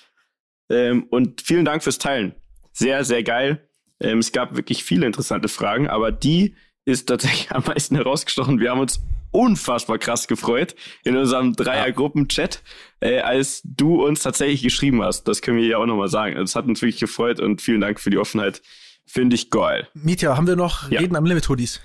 Ähm, 0.70 1.04
und 1.10 1.42
vielen 1.42 1.66
Dank 1.66 1.82
fürs 1.84 1.98
Teilen. 1.98 2.36
Sehr, 2.74 3.04
sehr 3.06 3.24
geil. 3.24 3.68
Ähm, 4.00 4.20
es 4.20 4.32
gab 4.32 4.56
wirklich 4.56 4.84
viele 4.84 5.06
interessante 5.06 5.48
Fragen, 5.48 5.88
aber 5.88 6.12
die 6.12 6.56
ist 6.86 7.08
tatsächlich 7.08 7.52
am 7.52 7.64
meisten 7.66 7.96
herausgestochen. 7.96 8.60
Wir 8.60 8.72
haben 8.72 8.80
uns 8.80 9.02
unfassbar 9.32 9.98
krass 9.98 10.28
gefreut 10.28 10.76
in 11.04 11.18
unserem 11.18 11.54
Dreier-Gruppen-Chat, 11.56 12.62
äh, 13.02 13.20
als 13.20 13.62
du 13.66 14.04
uns 14.04 14.22
tatsächlich 14.22 14.64
geschrieben 14.64 15.04
hast. 15.04 15.26
Das 15.28 15.42
können 15.42 15.58
wir 15.58 15.66
ja 15.68 15.78
auch 15.78 15.86
nochmal 15.86 16.08
sagen. 16.08 16.36
Das 16.36 16.56
hat 16.56 16.66
uns 16.66 16.82
wirklich 16.82 17.00
gefreut 17.00 17.40
und 17.40 17.62
vielen 17.62 17.82
Dank 17.82 18.00
für 18.00 18.10
die 18.10 18.18
Offenheit. 18.18 18.62
Finde 19.06 19.36
ich 19.36 19.50
geil. 19.52 19.88
Mietja, 19.94 20.36
haben 20.38 20.48
wir 20.48 20.56
noch 20.56 20.90
Ja. 20.90 21.00
Reden 21.02 21.16
am 21.16 21.26
Limit 21.26 21.48
Hoodies? 21.50 21.82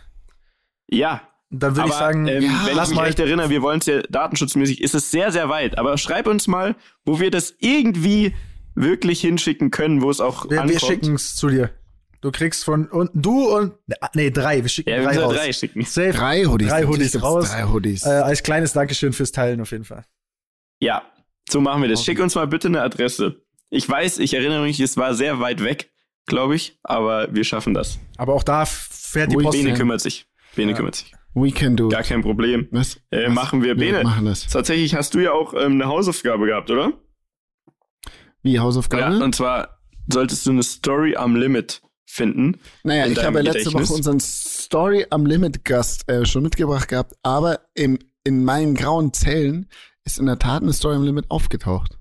Ja, 0.89 1.23
Dann 1.51 1.77
würde 1.77 1.89
ich 1.91 1.95
sagen, 1.95 2.27
ähm, 2.29 2.45
ja, 2.45 2.63
wenn 2.67 2.77
lass 2.77 2.89
ich 2.89 2.91
mich 2.93 2.97
mal- 3.01 3.07
recht 3.07 3.19
erinnere, 3.21 3.51
wir 3.51 3.61
wollen 3.63 3.81
es 3.81 3.87
ja 3.87 4.01
datenschutzmäßig, 4.03 4.81
ist 4.81 4.95
es 4.95 5.11
sehr, 5.11 5.31
sehr 5.33 5.49
weit. 5.49 5.79
Aber 5.79 5.99
schreib 5.99 6.27
uns 6.27 6.47
mal, 6.49 6.77
wo 7.05 7.21
wir 7.21 7.31
das 7.31 7.55
irgendwie 7.59 8.35
wirklich 8.75 9.21
hinschicken 9.21 9.71
können, 9.71 10.01
wo 10.01 10.11
es 10.11 10.21
auch 10.21 10.45
wir, 10.45 10.51
wir 10.53 10.61
ankommt. 10.63 10.81
schicken 10.81 11.15
es 11.15 11.35
zu 11.35 11.49
dir. 11.49 11.71
Du 12.23 12.31
kriegst 12.31 12.65
von 12.65 12.87
und 12.87 13.11
du 13.15 13.55
und 13.55 13.75
nee, 14.15 14.31
drei, 14.31 14.63
wir 14.63 14.69
schicken 14.69 14.91
ja, 14.91 15.01
wir 15.01 15.09
drei 15.09 15.19
raus. 15.19 15.35
drei 15.35 15.53
schicken. 15.53 15.85
Safe. 15.85 16.13
Drei 16.13 16.45
Hoodies. 16.45 16.69
Drei 16.69 16.85
Hoodies 16.85 17.21
raus. 17.23 17.51
Drei 17.51 17.65
Hoodies. 17.65 18.07
Äh, 18.07 18.11
als 18.11 18.45
kleines 18.45 18.73
Dankeschön 18.73 19.13
fürs 19.13 19.33
Teilen 19.33 19.61
auf 19.61 19.73
jeden 19.73 19.85
Fall. 19.85 20.05
Ja, 20.79 21.03
so 21.51 21.61
machen 21.61 21.83
wir 21.83 21.89
das. 21.89 22.05
Schick 22.05 22.21
uns 22.21 22.37
mal 22.37 22.47
bitte 22.47 22.69
eine 22.69 22.81
Adresse. 22.81 23.43
Ich 23.71 23.89
weiß, 23.89 24.19
ich 24.19 24.35
erinnere 24.35 24.63
mich, 24.63 24.79
es 24.79 24.97
war 24.97 25.15
sehr 25.15 25.41
weit 25.41 25.65
weg, 25.65 25.91
glaube 26.27 26.55
ich, 26.55 26.79
aber 26.85 27.35
wir 27.35 27.43
schaffen 27.43 27.75
das. 27.75 27.99
Aber 28.19 28.35
auch 28.35 28.45
da 28.45 28.67
fährt 28.67 29.33
die 29.33 29.37
Post. 29.37 29.59
Bene 29.59 29.75
kümmert 29.75 30.01
sich. 30.01 30.27
Bene 30.55 30.71
Ja. 30.71 30.77
kümmert 30.77 30.95
sich. 30.95 31.13
We 31.35 31.51
can 31.51 31.77
do. 31.77 31.89
Gar 31.89 32.05
kein 32.05 32.23
Problem. 32.23 32.69
Was? 32.71 33.01
Äh, 33.11 33.27
Was? 33.27 33.35
machen 33.35 33.63
wir. 33.63 33.77
Wir 33.79 33.93
Bene, 33.93 34.05
machen 34.05 34.27
das. 34.27 34.47
tatsächlich 34.47 34.95
hast 34.95 35.15
du 35.15 35.19
ja 35.19 35.33
auch 35.33 35.55
ähm, 35.55 35.73
eine 35.73 35.87
Hausaufgabe 35.87 36.47
gehabt, 36.47 36.71
oder? 36.71 36.93
Wie 38.43 38.61
Hausaufgabe? 38.61 39.17
Ja, 39.17 39.25
und 39.25 39.35
zwar 39.35 39.81
solltest 40.09 40.47
du 40.47 40.51
eine 40.51 40.63
Story 40.63 41.17
am 41.17 41.35
Limit 41.35 41.83
finden. 42.13 42.59
Naja, 42.83 43.07
ich 43.07 43.23
habe 43.25 43.41
letzte 43.41 43.59
Gedächtnis. 43.65 43.89
Woche 43.89 43.97
unseren 43.97 44.21
Story 44.21 45.07
am 45.11 45.25
Limit 45.25 45.65
Gast 45.65 46.09
äh, 46.09 46.27
schon 46.27 46.43
mitgebracht 46.43 46.89
gehabt, 46.89 47.15
aber 47.23 47.61
im, 47.75 47.99
in 48.25 48.45
meinen 48.45 48.75
grauen 48.75 49.13
Zellen 49.13 49.69
ist 50.05 50.19
in 50.19 50.27
der 50.27 50.39
Tat 50.39 50.63
eine 50.63 50.73
Story 50.73 50.97
am 50.97 51.05
Limit 51.05 51.31
aufgetaucht. 51.31 51.99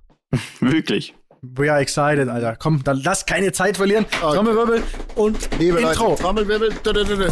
Wirklich. 0.60 1.16
We 1.42 1.72
are 1.72 1.82
excited, 1.82 2.28
Alter. 2.28 2.56
Komm, 2.56 2.84
dann 2.84 3.02
lass 3.04 3.26
keine 3.26 3.52
Zeit 3.52 3.78
verlieren. 3.78 4.06
Okay. 4.22 4.36
Trommelwirbel 4.36 4.84
und 5.16 5.50
Liebe 5.60 5.80
Intro. 5.80 6.10
Leute, 6.10 6.22
Trommelwirbel. 6.22 6.70
dü- 6.84 6.94
dü. 7.06 7.28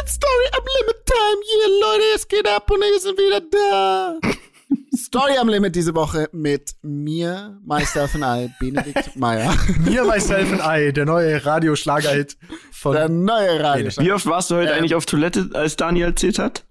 It's 0.00 0.12
Story 0.12 0.46
am 0.52 0.62
Limit 0.78 0.95
Time. 1.16 1.42
Hier, 1.42 1.80
Leute, 1.80 2.04
es 2.14 2.28
geht 2.28 2.46
ab 2.48 2.70
und 2.70 2.80
wir 2.80 3.00
sind 3.00 3.18
wieder 3.18 3.40
da. 3.40 4.18
Story 4.96 5.36
am 5.38 5.48
Limit 5.48 5.76
diese 5.76 5.94
Woche 5.94 6.28
mit 6.32 6.72
mir, 6.82 7.58
Meister 7.64 8.08
von 8.08 8.22
Ei, 8.24 8.52
Benedikt 8.58 9.14
Meyer. 9.16 9.54
Mir, 9.78 10.04
myself 10.04 10.50
and 10.52 10.62
I, 10.64 10.92
der 10.92 11.04
neue 11.04 11.44
Radioschlagerhit 11.44 12.36
von 12.72 12.94
Der 12.94 13.08
neue 13.08 13.62
Radio. 13.62 13.90
Wie 13.98 14.10
oft 14.12 14.26
warst 14.26 14.50
du 14.50 14.56
heute 14.56 14.70
Ähm. 14.72 14.78
eigentlich 14.78 14.94
auf 14.94 15.06
Toilette, 15.06 15.50
als 15.54 15.76
Daniel 15.76 16.06
erzählt 16.06 16.38
hat? 16.38 16.64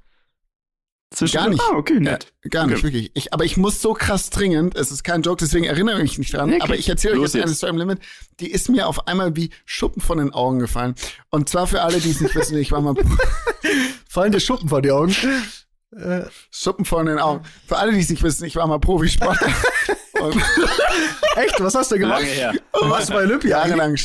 Gar 1.32 1.50
nicht. 1.50 1.62
Ah, 1.62 1.76
okay, 1.78 2.00
nett. 2.02 2.34
Ja, 2.44 2.50
gar 2.50 2.68
nicht, 2.68 2.78
Okay. 2.80 2.84
wirklich. 2.88 3.12
Ich, 3.14 3.32
aber 3.34 3.46
ich 3.46 3.56
muss 3.56 3.82
so 3.82 3.94
krass 3.94 4.30
dringend, 4.32 4.76
es 4.76 4.92
ist 4.92 5.04
kein 5.04 5.22
Joke, 5.22 5.38
deswegen 5.40 5.64
erinnere 5.64 5.98
ich 5.98 6.02
mich 6.02 6.18
nicht 6.18 6.34
dran. 6.34 6.50
Okay. 6.52 6.62
Aber 6.62 6.76
ich 6.76 6.90
erzähle 6.90 7.14
euch 7.16 7.34
jetzt 7.34 7.36
eine. 7.38 7.54
Story 7.54 7.72
im 7.72 7.78
Limit, 7.78 8.00
die 8.42 8.52
ist 8.52 8.68
mir 8.70 8.88
auf 8.88 9.08
einmal 9.08 9.36
wie 9.38 9.52
Schuppen 9.64 10.02
von 10.02 10.18
den 10.18 10.34
Augen 10.34 10.60
gefallen. 10.60 10.96
Und 11.30 11.48
zwar 11.48 11.68
für 11.68 11.84
alle, 11.84 12.00
die 12.02 12.10
es 12.10 12.20
nicht 12.20 12.36
wissen, 12.36 12.58
ich 12.58 12.72
war 12.74 12.82
mal 12.82 12.96
Fallen 14.16 14.32
dir 14.32 14.40
Schuppen 14.40 14.70
vor 14.70 14.82
die 14.82 14.92
Augen? 14.92 15.14
Schuppen 16.50 16.86
von 16.86 17.06
den 17.06 17.20
Augen. 17.20 17.44
Für 17.68 17.76
alle, 17.76 17.92
die 17.92 18.00
es 18.00 18.10
nicht 18.10 18.24
wissen, 18.24 18.46
ich 18.46 18.56
war 18.56 18.66
mal 18.66 18.80
Profisportler. 18.80 19.50
und 20.22 20.42
Echt? 21.36 21.60
Was 21.60 21.76
hast 21.76 21.92
du 21.92 22.00
gemacht? 22.00 22.22
Lange 22.22 22.32
her. 22.32 22.54
Was 22.72 23.10
bei 23.10 23.24
Olympia? 23.24 23.58
jahrelang 23.58 23.98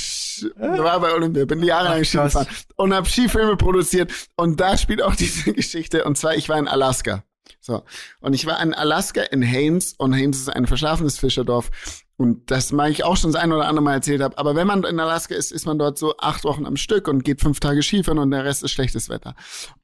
war 0.56 0.98
bei 0.98 1.14
Olympia, 1.14 1.44
bin 1.44 1.62
jahrelang 1.62 2.00
Ach, 2.00 2.04
Ski 2.04 2.18
gefahren 2.18 2.48
und 2.74 2.92
habe 2.92 3.08
Skifilme 3.08 3.56
produziert 3.56 4.10
und 4.34 4.58
da 4.58 4.76
spielt 4.76 5.00
auch 5.00 5.14
diese 5.16 5.52
Geschichte 5.52 6.02
und 6.02 6.18
zwar 6.18 6.34
ich 6.34 6.48
war 6.48 6.58
in 6.58 6.66
Alaska. 6.66 7.22
So, 7.60 7.84
und 8.18 8.32
ich 8.34 8.46
war 8.46 8.60
in 8.62 8.74
Alaska 8.74 9.22
in 9.22 9.46
Haines 9.46 9.92
und 9.92 10.12
Haines 10.12 10.40
ist 10.40 10.48
ein 10.48 10.66
verschlafenes 10.66 11.20
Fischerdorf 11.20 11.70
und 12.20 12.50
das 12.50 12.70
mag 12.70 12.90
ich 12.90 13.02
auch 13.02 13.16
schon 13.16 13.32
das 13.32 13.40
ein 13.40 13.50
oder 13.50 13.66
andere 13.66 13.82
Mal 13.82 13.94
erzählt 13.94 14.20
habe, 14.20 14.36
aber 14.36 14.54
wenn 14.54 14.66
man 14.66 14.84
in 14.84 15.00
Alaska 15.00 15.34
ist, 15.34 15.50
ist 15.52 15.64
man 15.64 15.78
dort 15.78 15.96
so 15.96 16.18
acht 16.18 16.44
Wochen 16.44 16.66
am 16.66 16.76
Stück 16.76 17.08
und 17.08 17.24
geht 17.24 17.40
fünf 17.40 17.60
Tage 17.60 17.82
Skifahren 17.82 18.18
und 18.18 18.30
der 18.30 18.44
Rest 18.44 18.62
ist 18.62 18.72
schlechtes 18.72 19.08
Wetter. 19.08 19.34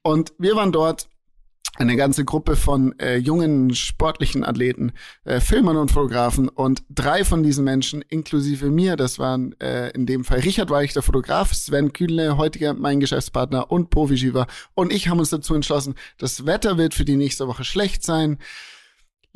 Und 0.03 0.33
wir 0.37 0.55
waren 0.55 0.71
dort 0.71 1.09
eine 1.77 1.95
ganze 1.95 2.25
Gruppe 2.25 2.55
von 2.55 2.93
äh, 2.99 3.17
jungen 3.17 3.73
sportlichen 3.73 4.43
Athleten, 4.43 4.91
äh, 5.23 5.39
Filmern 5.39 5.77
und 5.77 5.89
Fotografen 5.89 6.47
und 6.47 6.83
drei 6.91 7.25
von 7.25 7.41
diesen 7.41 7.63
Menschen, 7.63 8.03
inklusive 8.03 8.69
mir, 8.69 8.97
das 8.97 9.17
waren 9.17 9.59
äh, 9.59 9.89
in 9.95 10.05
dem 10.05 10.23
Fall 10.23 10.41
Richard 10.41 10.69
Weich, 10.69 10.93
der 10.93 11.01
Fotograf, 11.01 11.55
Sven 11.55 11.91
Kühnle, 11.91 12.37
heutiger 12.37 12.75
mein 12.75 12.99
Geschäftspartner 12.99 13.71
und 13.71 13.89
Profi-Skiver 13.89 14.45
und 14.75 14.93
ich 14.93 15.07
haben 15.07 15.17
uns 15.17 15.31
dazu 15.31 15.55
entschlossen, 15.55 15.95
das 16.19 16.45
Wetter 16.45 16.77
wird 16.77 16.93
für 16.93 17.05
die 17.05 17.17
nächste 17.17 17.47
Woche 17.47 17.63
schlecht 17.63 18.03
sein. 18.03 18.37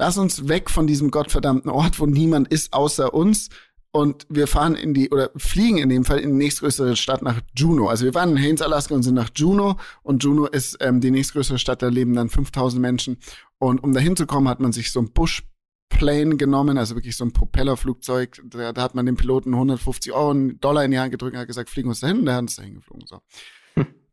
Lass 0.02 0.18
uns 0.18 0.47
weg 0.47 0.72
von 0.72 0.88
diesem 0.88 1.12
gottverdammten 1.12 1.70
Ort, 1.70 1.99
wo 1.99 2.08
niemand 2.08 2.47
ist 2.47 2.74
außer 2.74 3.14
uns. 3.14 3.49
Und 3.91 4.26
wir 4.30 4.47
fahren 4.47 4.74
in 4.74 4.95
die, 4.95 5.12
oder 5.12 5.30
fliegen 5.36 5.78
in 5.78 5.89
dem 5.89 6.06
Fall 6.06 6.18
in 6.18 6.32
die 6.32 6.38
nächstgrößere 6.38 6.95
Stadt 6.95 7.22
nach 7.22 7.39
Juneau. 7.56 7.88
Also 7.88 8.06
wir 8.06 8.16
waren 8.16 8.32
in 8.32 8.41
Haines, 8.41 8.64
Alaska 8.64 8.95
und 8.95 9.04
sind 9.04 9.14
nach 9.14 9.30
Juneau. 9.36 9.76
Und 10.02 10.24
Juneau 10.24 10.47
ist 10.47 10.76
ähm, 10.82 11.02
die 11.02 11.12
nächstgrößere 11.12 11.60
Stadt, 11.60 11.84
da 11.84 11.89
leben 11.89 12.16
dann 12.16 12.30
5000 12.30 12.82
Menschen. 12.82 13.18
Und 13.60 13.84
um 13.84 13.93
dahin 13.93 14.16
zu 14.16 14.26
kommen, 14.26 14.47
hat 14.47 14.60
man 14.60 14.72
sich 14.72 14.91
so 14.91 14.99
ein 15.02 15.12
Bushplane 15.12 16.36
genommen, 16.36 16.80
also 16.80 16.95
wirklich 16.95 17.16
so 17.16 17.24
ein 17.24 17.32
Propellerflugzeug. 17.32 18.41
Da, 18.45 18.74
da 18.74 18.82
hat 18.82 18.95
man 18.95 19.06
dem 19.06 19.18
Piloten 19.18 19.54
150 19.54 20.14
Euro, 20.14 20.34
Dollar 20.34 20.84
in 20.84 20.89
die 20.89 20.97
Hand 20.97 21.12
gedrückt 21.12 21.36
und 21.36 21.41
hat 21.41 21.47
gesagt, 21.47 21.70
fliegen 21.70 21.89
wir 21.89 21.91
uns 21.91 21.99
dahin. 21.99 22.18
Und 22.18 22.26
der 22.26 22.34
hat 22.34 22.41
uns 22.41 22.56
dahin 22.56 22.74
geflogen. 22.74 23.06
So. 23.06 23.22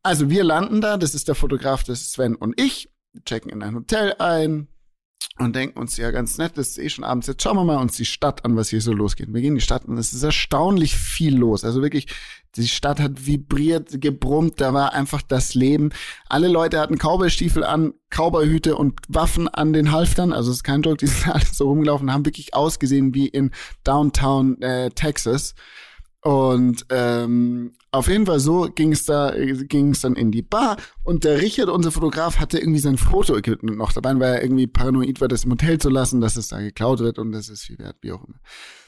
Also 0.03 0.29
wir 0.29 0.43
landen 0.43 0.81
da, 0.81 0.97
das 0.97 1.15
ist 1.15 1.27
der 1.27 1.33
Fotograf, 1.33 1.83
das 1.83 2.01
ist 2.01 2.11
Sven 2.11 2.35
und 2.35 2.61
ich, 2.61 2.91
Wir 3.11 3.23
checken 3.23 3.49
in 3.49 3.63
ein 3.63 3.73
Hotel 3.73 4.13
ein 4.19 4.67
und 5.39 5.55
denken 5.55 5.79
uns, 5.79 5.95
ja, 5.97 6.11
ganz 6.11 6.37
nett, 6.37 6.57
das 6.57 6.69
ist 6.69 6.79
eh 6.79 6.89
schon 6.89 7.05
abends, 7.05 7.27
jetzt 7.27 7.41
schauen 7.41 7.55
wir 7.55 7.63
mal 7.63 7.77
uns 7.77 7.95
die 7.95 8.05
Stadt 8.05 8.43
an, 8.43 8.55
was 8.57 8.69
hier 8.69 8.81
so 8.81 8.91
losgeht. 8.91 9.33
Wir 9.33 9.41
gehen 9.41 9.53
in 9.53 9.55
die 9.55 9.61
Stadt 9.61 9.85
und 9.85 9.97
es 9.97 10.13
ist 10.13 10.23
erstaunlich 10.23 10.97
viel 10.97 11.37
los. 11.37 11.63
Also 11.63 11.81
wirklich, 11.81 12.07
die 12.55 12.67
Stadt 12.67 12.99
hat 12.99 13.25
vibriert, 13.25 14.01
gebrummt, 14.01 14.59
da 14.59 14.73
war 14.73 14.93
einfach 14.93 15.21
das 15.21 15.53
Leben. 15.55 15.91
Alle 16.27 16.49
Leute 16.49 16.79
hatten 16.79 16.97
Cowboystiefel 16.97 17.63
an, 17.63 17.93
Cowboyhüte 18.09 18.75
und 18.75 18.99
Waffen 19.07 19.47
an 19.47 19.71
den 19.71 19.91
Halftern, 19.91 20.33
also 20.33 20.51
es 20.51 20.57
ist 20.57 20.63
kein 20.63 20.81
Joke, 20.81 20.97
die 20.97 21.07
sind 21.07 21.27
alle 21.33 21.45
so 21.45 21.69
rumgelaufen, 21.69 22.11
haben 22.11 22.25
wirklich 22.25 22.53
ausgesehen 22.53 23.13
wie 23.13 23.27
in 23.27 23.51
Downtown 23.83 24.61
äh, 24.61 24.89
Texas. 24.91 25.55
Und 26.21 26.85
ähm, 26.89 27.71
auf 27.91 28.09
jeden 28.09 28.25
Fall 28.25 28.41
so 28.41 28.69
ging 28.69 28.91
es 28.91 29.05
da, 29.05 29.33
ging 29.35 29.91
es 29.91 30.01
dann 30.01 30.15
in 30.15 30.31
die 30.31 30.41
Bar 30.41 30.75
und 31.03 31.23
der 31.23 31.41
Richard, 31.41 31.69
unser 31.69 31.91
Fotograf, 31.91 32.39
hatte 32.39 32.59
irgendwie 32.59 32.79
sein 32.79 32.97
Fotoequipment 32.97 33.77
noch 33.77 33.93
dabei, 33.93 34.19
weil 34.19 34.35
er 34.35 34.43
irgendwie 34.43 34.67
paranoid 34.67 35.21
war, 35.21 35.29
das 35.29 35.45
im 35.45 35.51
Hotel 35.51 35.77
zu 35.77 35.89
lassen, 35.89 36.19
dass 36.19 36.35
es 36.35 36.49
da 36.49 36.59
geklaut 36.59 36.99
wird 36.99 37.19
und 37.19 37.31
das 37.31 37.47
ist 37.47 37.63
viel 37.63 37.79
wert, 37.79 37.95
wie 38.01 38.11
auch 38.11 38.25
immer. 38.25 38.39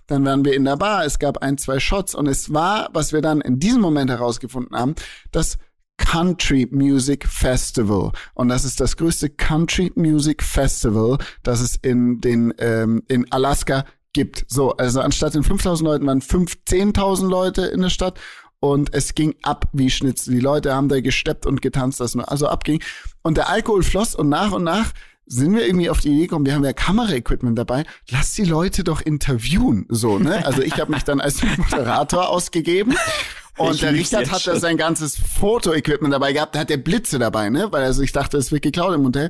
Dann 0.07 0.25
waren 0.25 0.43
wir 0.43 0.53
in 0.53 0.65
der 0.65 0.75
Bar, 0.75 1.05
es 1.05 1.19
gab 1.19 1.37
ein, 1.37 1.57
zwei 1.57 1.79
Shots 1.79 2.15
und 2.15 2.27
es 2.27 2.53
war, 2.53 2.89
was 2.91 3.13
wir 3.13 3.21
dann 3.21 3.39
in 3.39 3.59
diesem 3.59 3.81
Moment 3.81 4.09
herausgefunden 4.09 4.77
haben, 4.77 4.95
das 5.31 5.57
Country 5.97 6.67
Music 6.69 7.25
Festival. 7.25 8.11
Und 8.33 8.49
das 8.49 8.65
ist 8.65 8.81
das 8.81 8.97
größte 8.97 9.29
Country 9.29 9.91
Music 9.95 10.43
Festival, 10.43 11.17
das 11.43 11.61
es 11.61 11.77
in 11.77 12.19
den, 12.19 12.53
ähm, 12.57 13.03
in 13.07 13.31
Alaska 13.31 13.85
gibt. 14.13 14.45
So, 14.47 14.71
also 14.71 15.01
anstatt 15.01 15.35
in 15.35 15.43
5000 15.43 15.87
Leuten 15.87 16.07
waren 16.07 16.21
15.000 16.21 17.27
Leute 17.27 17.63
in 17.63 17.81
der 17.81 17.89
Stadt 17.89 18.19
und 18.59 18.93
es 18.93 19.15
ging 19.15 19.35
ab 19.41 19.67
wie 19.73 19.89
Schnitzel. 19.89 20.33
Die 20.33 20.39
Leute 20.39 20.73
haben 20.73 20.89
da 20.89 21.01
gesteppt 21.01 21.45
und 21.45 21.61
getanzt, 21.61 21.99
das 21.99 22.15
nur 22.15 22.31
also 22.31 22.47
abging. 22.47 22.81
Und 23.21 23.37
der 23.37 23.49
Alkohol 23.49 23.83
floss 23.83 24.15
und 24.15 24.29
nach 24.29 24.51
und 24.51 24.63
nach 24.63 24.93
sind 25.25 25.55
wir 25.55 25.65
irgendwie 25.65 25.89
auf 25.89 25.99
die 25.99 26.09
Idee 26.09 26.23
gekommen, 26.23 26.45
wir 26.45 26.53
haben 26.53 26.65
ja 26.65 26.73
Kameraequipment 26.73 27.57
dabei, 27.57 27.85
lass 28.09 28.33
die 28.33 28.43
Leute 28.43 28.83
doch 28.83 29.01
interviewen, 29.01 29.85
so, 29.87 30.19
ne? 30.19 30.45
Also 30.45 30.61
ich 30.61 30.77
habe 30.79 30.91
mich 30.91 31.03
dann 31.03 31.21
als 31.21 31.41
Moderator 31.57 32.27
ausgegeben 32.27 32.95
und 33.57 33.75
Ich 33.75 33.81
der 33.81 33.93
Richard 33.93 34.31
hat 34.31 34.45
da 34.45 34.59
sein 34.59 34.75
ganzes 34.77 35.15
Fotoequipment 35.15 36.13
dabei 36.13 36.33
gehabt, 36.33 36.55
da 36.55 36.59
hat 36.59 36.69
der 36.69 36.77
Blitze 36.77 37.17
dabei, 37.17 37.49
ne? 37.49 37.71
Weil 37.71 37.83
also 37.83 38.01
ich 38.01 38.11
dachte, 38.11 38.37
es 38.37 38.51
wird 38.51 38.63
geklaut 38.63 38.93
im 38.93 39.05
Hotel 39.05 39.29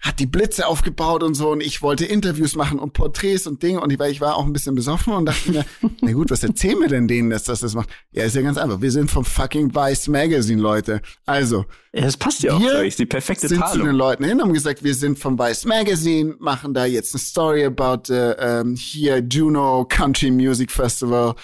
hat 0.00 0.20
die 0.20 0.26
Blitze 0.26 0.66
aufgebaut 0.66 1.22
und 1.22 1.34
so 1.34 1.50
und 1.50 1.60
ich 1.60 1.82
wollte 1.82 2.04
Interviews 2.04 2.54
machen 2.54 2.78
und 2.78 2.92
Porträts 2.92 3.46
und 3.46 3.62
Dinge 3.62 3.80
und 3.80 3.90
ich, 3.92 3.98
weil 3.98 4.12
ich 4.12 4.20
war 4.20 4.36
auch 4.36 4.44
ein 4.44 4.52
bisschen 4.52 4.74
besoffen 4.74 5.12
und 5.12 5.26
dachte 5.26 5.50
mir, 5.50 5.64
na 6.00 6.12
gut, 6.12 6.30
was 6.30 6.42
erzählen 6.42 6.78
wir 6.80 6.88
denn 6.88 7.08
denen, 7.08 7.30
dass 7.30 7.44
das 7.44 7.60
das 7.60 7.74
macht? 7.74 7.88
Ja, 8.12 8.24
ist 8.24 8.36
ja 8.36 8.42
ganz 8.42 8.58
einfach. 8.58 8.80
Wir 8.80 8.90
sind 8.90 9.10
vom 9.10 9.24
fucking 9.24 9.74
Vice 9.74 10.08
Magazine, 10.08 10.60
Leute. 10.60 11.00
Also, 11.26 11.64
Ja, 11.92 12.02
das 12.02 12.16
passt 12.16 12.42
ja 12.42 12.54
auch. 12.54 12.60
Wir 12.60 12.72
sag 12.72 12.84
ich. 12.84 12.96
Die 12.96 13.06
perfekte 13.06 13.48
sind 13.48 13.58
zu 13.58 13.72
den 13.72 13.80
Tarnung. 13.80 13.96
Leuten 13.96 14.24
hin, 14.24 14.40
haben 14.40 14.52
gesagt, 14.52 14.84
wir 14.84 14.94
sind 14.94 15.18
vom 15.18 15.38
Vice 15.38 15.64
Magazine, 15.64 16.36
machen 16.38 16.74
da 16.74 16.84
jetzt 16.84 17.14
eine 17.14 17.20
Story 17.20 17.64
about 17.64 18.12
äh, 18.12 18.32
ähm, 18.38 18.76
hier 18.76 19.18
Juno 19.18 19.84
Country 19.88 20.30
Music 20.30 20.70
Festival 20.70 21.34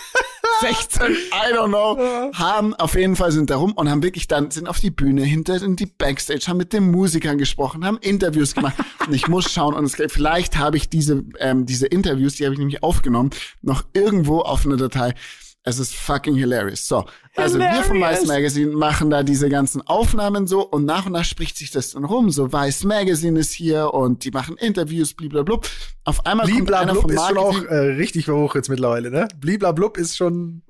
2016, 0.61 1.15
I 1.31 1.53
don't 1.53 1.69
know, 1.69 1.97
haben 2.33 2.73
auf 2.75 2.95
jeden 2.95 3.15
Fall 3.15 3.31
sind 3.31 3.49
da 3.49 3.57
rum 3.57 3.73
und 3.73 3.89
haben 3.89 4.03
wirklich 4.03 4.27
dann 4.27 4.51
sind 4.51 4.67
auf 4.67 4.79
die 4.79 4.91
Bühne 4.91 5.23
hinter 5.23 5.61
in 5.61 5.75
die 5.75 5.87
Backstage, 5.87 6.45
haben 6.47 6.57
mit 6.57 6.71
den 6.73 6.91
Musikern 6.91 7.37
gesprochen, 7.37 7.83
haben 7.85 7.97
Interviews 7.97 8.53
gemacht. 8.53 8.75
Und 9.07 9.13
ich 9.13 9.27
muss 9.27 9.51
schauen 9.51 9.73
und 9.73 9.83
es, 9.85 9.95
vielleicht 10.13 10.59
habe 10.59 10.77
ich 10.77 10.87
diese 10.87 11.23
ähm, 11.39 11.65
diese 11.65 11.87
Interviews, 11.87 12.35
die 12.35 12.45
habe 12.45 12.53
ich 12.53 12.59
nämlich 12.59 12.83
aufgenommen, 12.83 13.31
noch 13.63 13.83
irgendwo 13.93 14.41
auf 14.41 14.65
einer 14.65 14.77
Datei. 14.77 15.15
Es 15.63 15.77
ist 15.77 15.93
fucking 15.93 16.35
hilarious. 16.35 16.87
So, 16.87 17.05
also 17.35 17.59
wir 17.59 17.67
vom 17.83 17.97
Vice 17.97 18.21
Hilarious. 18.21 18.27
Magazine 18.27 18.71
machen 18.75 19.11
da 19.11 19.21
diese 19.21 19.47
ganzen 19.47 19.81
Aufnahmen 19.81 20.47
so 20.47 20.67
und 20.67 20.85
nach 20.85 21.05
und 21.05 21.11
nach 21.11 21.23
spricht 21.25 21.55
sich 21.57 21.69
das 21.69 21.91
dann 21.91 22.03
rum. 22.03 22.31
So 22.31 22.51
Vice 22.51 22.83
Magazine 22.83 23.39
ist 23.39 23.51
hier 23.53 23.93
und 23.93 24.25
die 24.25 24.31
machen 24.31 24.57
Interviews, 24.57 25.13
blablabla. 25.13 25.59
Auf 26.03 26.25
einmal 26.25 26.47
kommt 26.47 26.73
einer 26.73 26.93
Bliblablub 26.93 27.01
vom 27.01 27.11
ist 27.11 27.27
schon 27.27 27.37
auch 27.37 27.63
äh, 27.65 27.75
richtig 27.75 28.27
hoch 28.27 28.55
jetzt 28.55 28.69
mittlerweile, 28.69 29.11
ne? 29.11 29.27
Bliblablub 29.39 29.97
ist 29.97 30.17
schon 30.17 30.63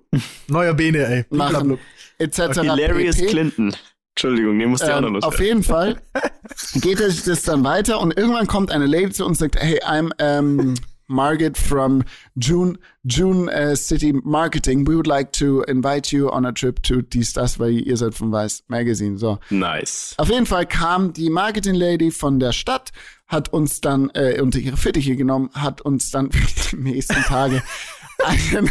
neuer 0.47 0.73
Bene, 0.73 1.05
ey. 1.07 1.25
machen 1.29 1.77
etc. 2.17 2.59
Hilarious 2.59 3.15
pp. 3.15 3.27
Clinton. 3.27 3.73
Entschuldigung, 4.13 4.59
den 4.59 4.69
musste 4.71 4.87
ich 4.87 4.91
auch 4.91 4.99
noch 4.99 5.07
Ähm, 5.07 5.13
los. 5.13 5.23
auf 5.23 5.39
jeden 5.39 5.63
Fall 5.63 6.01
geht 6.81 6.99
es 6.99 7.23
das 7.23 7.43
dann 7.43 7.63
weiter 7.63 8.01
und 8.01 8.17
irgendwann 8.17 8.45
kommt 8.45 8.69
eine 8.71 8.87
Lady 8.87 9.11
zu 9.11 9.25
uns 9.25 9.41
und 9.41 9.51
sagt, 9.51 9.55
hey, 9.63 9.79
I'm 9.85 10.11
um, 10.39 10.73
Margaret 11.11 11.57
from 11.57 12.03
June 12.35 12.77
June 13.03 13.49
uh, 13.49 13.75
City 13.75 14.13
Marketing. 14.13 14.85
We 14.87 14.95
would 14.95 15.07
like 15.07 15.31
to 15.33 15.63
invite 15.63 16.11
you 16.11 16.29
on 16.31 16.45
a 16.45 16.51
trip 16.51 16.81
to 16.83 17.01
dies, 17.01 17.33
das, 17.33 17.59
weil 17.59 17.71
ihr 17.71 17.97
seid 17.97 18.13
vom 18.13 18.31
Vice 18.31 18.63
Magazine. 18.67 19.17
So. 19.17 19.39
Nice. 19.49 20.15
Auf 20.17 20.29
jeden 20.29 20.45
Fall 20.45 20.65
kam 20.65 21.13
die 21.13 21.29
Marketing 21.29 21.75
Lady 21.75 22.11
von 22.11 22.39
der 22.39 22.51
Stadt, 22.51 22.91
hat 23.27 23.49
uns 23.49 23.81
dann 23.81 24.09
äh, 24.13 24.39
unter 24.41 24.59
ihre 24.59 24.77
Fittiche 24.77 25.15
genommen, 25.15 25.49
hat 25.53 25.81
uns 25.81 26.11
dann 26.11 26.31
für 26.31 26.75
die 26.77 26.83
nächsten 26.83 27.21
Tage 27.23 27.61
einen, 28.25 28.69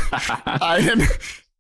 einen 0.61 1.09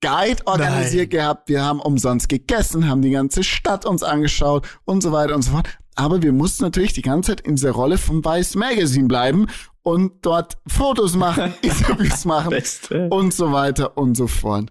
Guide 0.00 0.46
organisiert 0.46 1.10
gehabt. 1.10 1.48
Wir 1.48 1.62
haben 1.62 1.80
umsonst 1.80 2.28
gegessen, 2.28 2.88
haben 2.88 3.02
die 3.02 3.10
ganze 3.10 3.44
Stadt 3.44 3.84
uns 3.84 4.02
angeschaut 4.02 4.66
und 4.84 5.02
so 5.02 5.12
weiter 5.12 5.34
und 5.34 5.42
so 5.42 5.52
fort. 5.52 5.68
Aber 5.94 6.22
wir 6.22 6.32
mussten 6.32 6.64
natürlich 6.64 6.94
die 6.94 7.02
ganze 7.02 7.32
Zeit 7.32 7.42
in 7.42 7.56
dieser 7.56 7.72
Rolle 7.72 7.98
vom 7.98 8.24
Vice 8.24 8.54
Magazine 8.54 9.08
bleiben 9.08 9.48
und 9.82 10.24
dort 10.24 10.58
Fotos 10.66 11.16
machen, 11.16 11.54
Interviews 11.62 12.24
machen 12.24 12.50
Beste. 12.50 13.08
und 13.08 13.32
so 13.32 13.52
weiter 13.52 13.96
und 13.96 14.16
so 14.16 14.26
fort. 14.26 14.70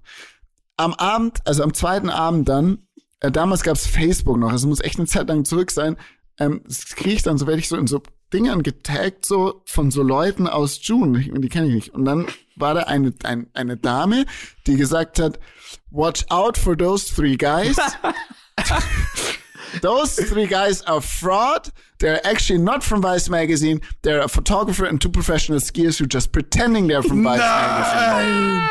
Am 0.77 0.93
Abend, 0.93 1.39
also 1.45 1.63
am 1.63 1.73
zweiten 1.73 2.09
Abend 2.09 2.47
dann, 2.47 2.87
äh, 3.19 3.31
damals 3.31 3.63
gab's 3.63 3.85
Facebook 3.85 4.37
noch, 4.37 4.51
also 4.51 4.67
muss 4.67 4.81
echt 4.81 4.97
eine 4.97 5.07
Zeit 5.07 5.27
lang 5.27 5.45
zurück 5.45 5.71
sein, 5.71 5.97
ähm, 6.39 6.61
das 6.65 6.95
kriege 6.95 7.15
ich 7.15 7.23
dann, 7.23 7.37
so 7.37 7.47
werde 7.47 7.59
ich 7.59 7.67
so 7.67 7.75
in 7.75 7.87
so 7.87 8.01
Dingern 8.31 8.63
getaggt, 8.63 9.25
so 9.25 9.63
von 9.65 9.91
so 9.91 10.03
Leuten 10.03 10.47
aus 10.47 10.79
June, 10.83 11.19
die, 11.19 11.31
die 11.31 11.49
kenne 11.49 11.67
ich 11.67 11.73
nicht. 11.73 11.93
Und 11.93 12.05
dann 12.05 12.27
war 12.55 12.75
da 12.75 12.81
eine, 12.81 13.13
ein, 13.23 13.47
eine 13.53 13.75
Dame, 13.75 14.25
die 14.67 14.77
gesagt 14.77 15.19
hat, 15.19 15.39
watch 15.89 16.25
out 16.29 16.57
for 16.57 16.77
those 16.77 17.13
three 17.13 17.35
guys. 17.35 17.75
those 19.81 20.15
three 20.15 20.47
guys 20.47 20.81
are 20.83 21.01
fraud 21.01 21.71
They're 21.99 22.25
actually 22.25 22.59
not 22.59 22.83
from 22.83 23.01
Vice 23.01 23.29
magazine. 23.29 23.81
They're 24.03 24.21
a 24.21 24.27
photographer 24.29 24.85
and 24.85 25.01
two 25.01 25.09
professional 25.09 25.59
skiers 25.59 25.99
who 25.99 26.05
just 26.07 26.31
pretending 26.31 26.87
they're 26.87 27.03
from 27.03 27.23
Vice 27.23 27.39
magazine. 27.39 28.69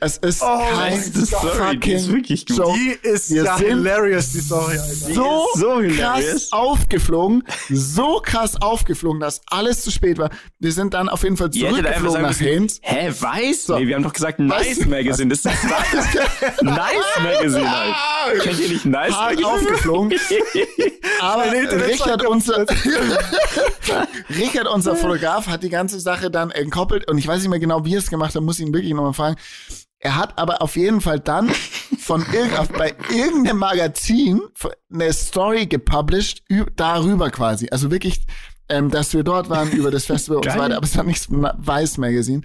Es 0.00 0.16
ist 0.18 0.40
kein 0.40 0.94
beste 0.96 1.26
Story, 1.26 1.76
die 1.78 1.92
ist 1.92 2.10
wirklich 2.10 2.46
gut. 2.46 2.56
Joke. 2.56 2.74
Die 2.78 2.96
ist 3.08 3.30
Wir 3.30 3.44
ja 3.44 3.58
sind 3.58 3.66
hilarious, 3.68 4.32
die 4.32 4.40
Story, 4.40 4.78
so, 4.78 5.46
so 5.54 5.82
krass 5.94 6.48
aufgeflogen, 6.52 7.42
so 7.68 8.20
krass 8.24 8.60
aufgeflogen, 8.62 9.20
dass 9.20 9.42
alles 9.48 9.82
zu 9.82 9.90
spät 9.90 10.16
war. 10.16 10.30
Wir 10.58 10.72
sind 10.72 10.94
dann 10.94 11.10
auf 11.10 11.22
jeden 11.22 11.36
Fall 11.36 11.50
zurückgeflogen 11.50 12.22
nach 12.22 12.36
Hinz. 12.38 12.78
hä, 12.82 13.10
weiß? 13.18 13.66
So. 13.66 13.78
Nee, 13.78 13.88
wir 13.88 13.96
haben 13.96 14.02
doch 14.04 14.14
gesagt 14.14 14.38
Nice 14.38 14.80
Was? 14.80 14.86
Magazine. 14.86 15.28
Das 15.28 15.40
ist 15.40 15.46
das 15.46 15.62
Nice 16.62 17.20
Magazine 17.22 17.70
halt. 17.70 18.40
Kennt 18.42 18.58
ihr 18.60 18.68
nicht 18.70 18.86
Nice 18.86 19.12
Hart 19.12 19.34
Magazine? 19.38 19.46
aufgeflogen. 19.48 20.18
Aber 21.20 21.44
Richard, 21.52 22.26
unser, 22.26 22.64
Richard, 24.30 24.66
unser 24.68 24.96
Fotograf, 24.96 25.46
hat 25.48 25.62
die 25.62 25.68
ganze 25.70 26.00
Sache 26.00 26.30
dann 26.30 26.50
entkoppelt 26.50 27.08
und 27.10 27.18
ich 27.18 27.26
weiß 27.26 27.40
nicht 27.40 27.50
mehr 27.50 27.58
genau, 27.58 27.84
wie 27.84 27.94
er 27.94 27.98
es 27.98 28.10
gemacht 28.10 28.34
hat, 28.34 28.42
muss 28.42 28.58
ich 28.58 28.66
ihn 28.66 28.74
wirklich 28.74 28.92
nochmal 28.94 29.12
fragen. 29.14 29.36
Er 29.98 30.16
hat 30.16 30.38
aber 30.38 30.62
auf 30.62 30.76
jeden 30.76 31.00
Fall 31.00 31.20
dann 31.20 31.50
von 31.98 32.24
irgend, 32.32 32.72
bei 32.72 32.94
irgendeinem 33.14 33.58
Magazin 33.58 34.40
eine 34.92 35.12
Story 35.12 35.66
gepublished, 35.66 36.42
darüber 36.76 37.30
quasi. 37.30 37.68
Also 37.70 37.90
wirklich, 37.90 38.22
ähm, 38.70 38.90
dass 38.90 39.12
wir 39.12 39.24
dort 39.24 39.50
waren 39.50 39.70
über 39.72 39.90
das 39.90 40.06
Festival 40.06 40.38
und 40.38 40.44
so 40.44 40.58
weiter, 40.58 40.76
aber 40.78 40.86
es 40.86 40.96
war 40.96 41.04
nicht 41.04 41.30
Na- 41.30 41.54
Weiß 41.58 41.98
Magazine. 41.98 42.40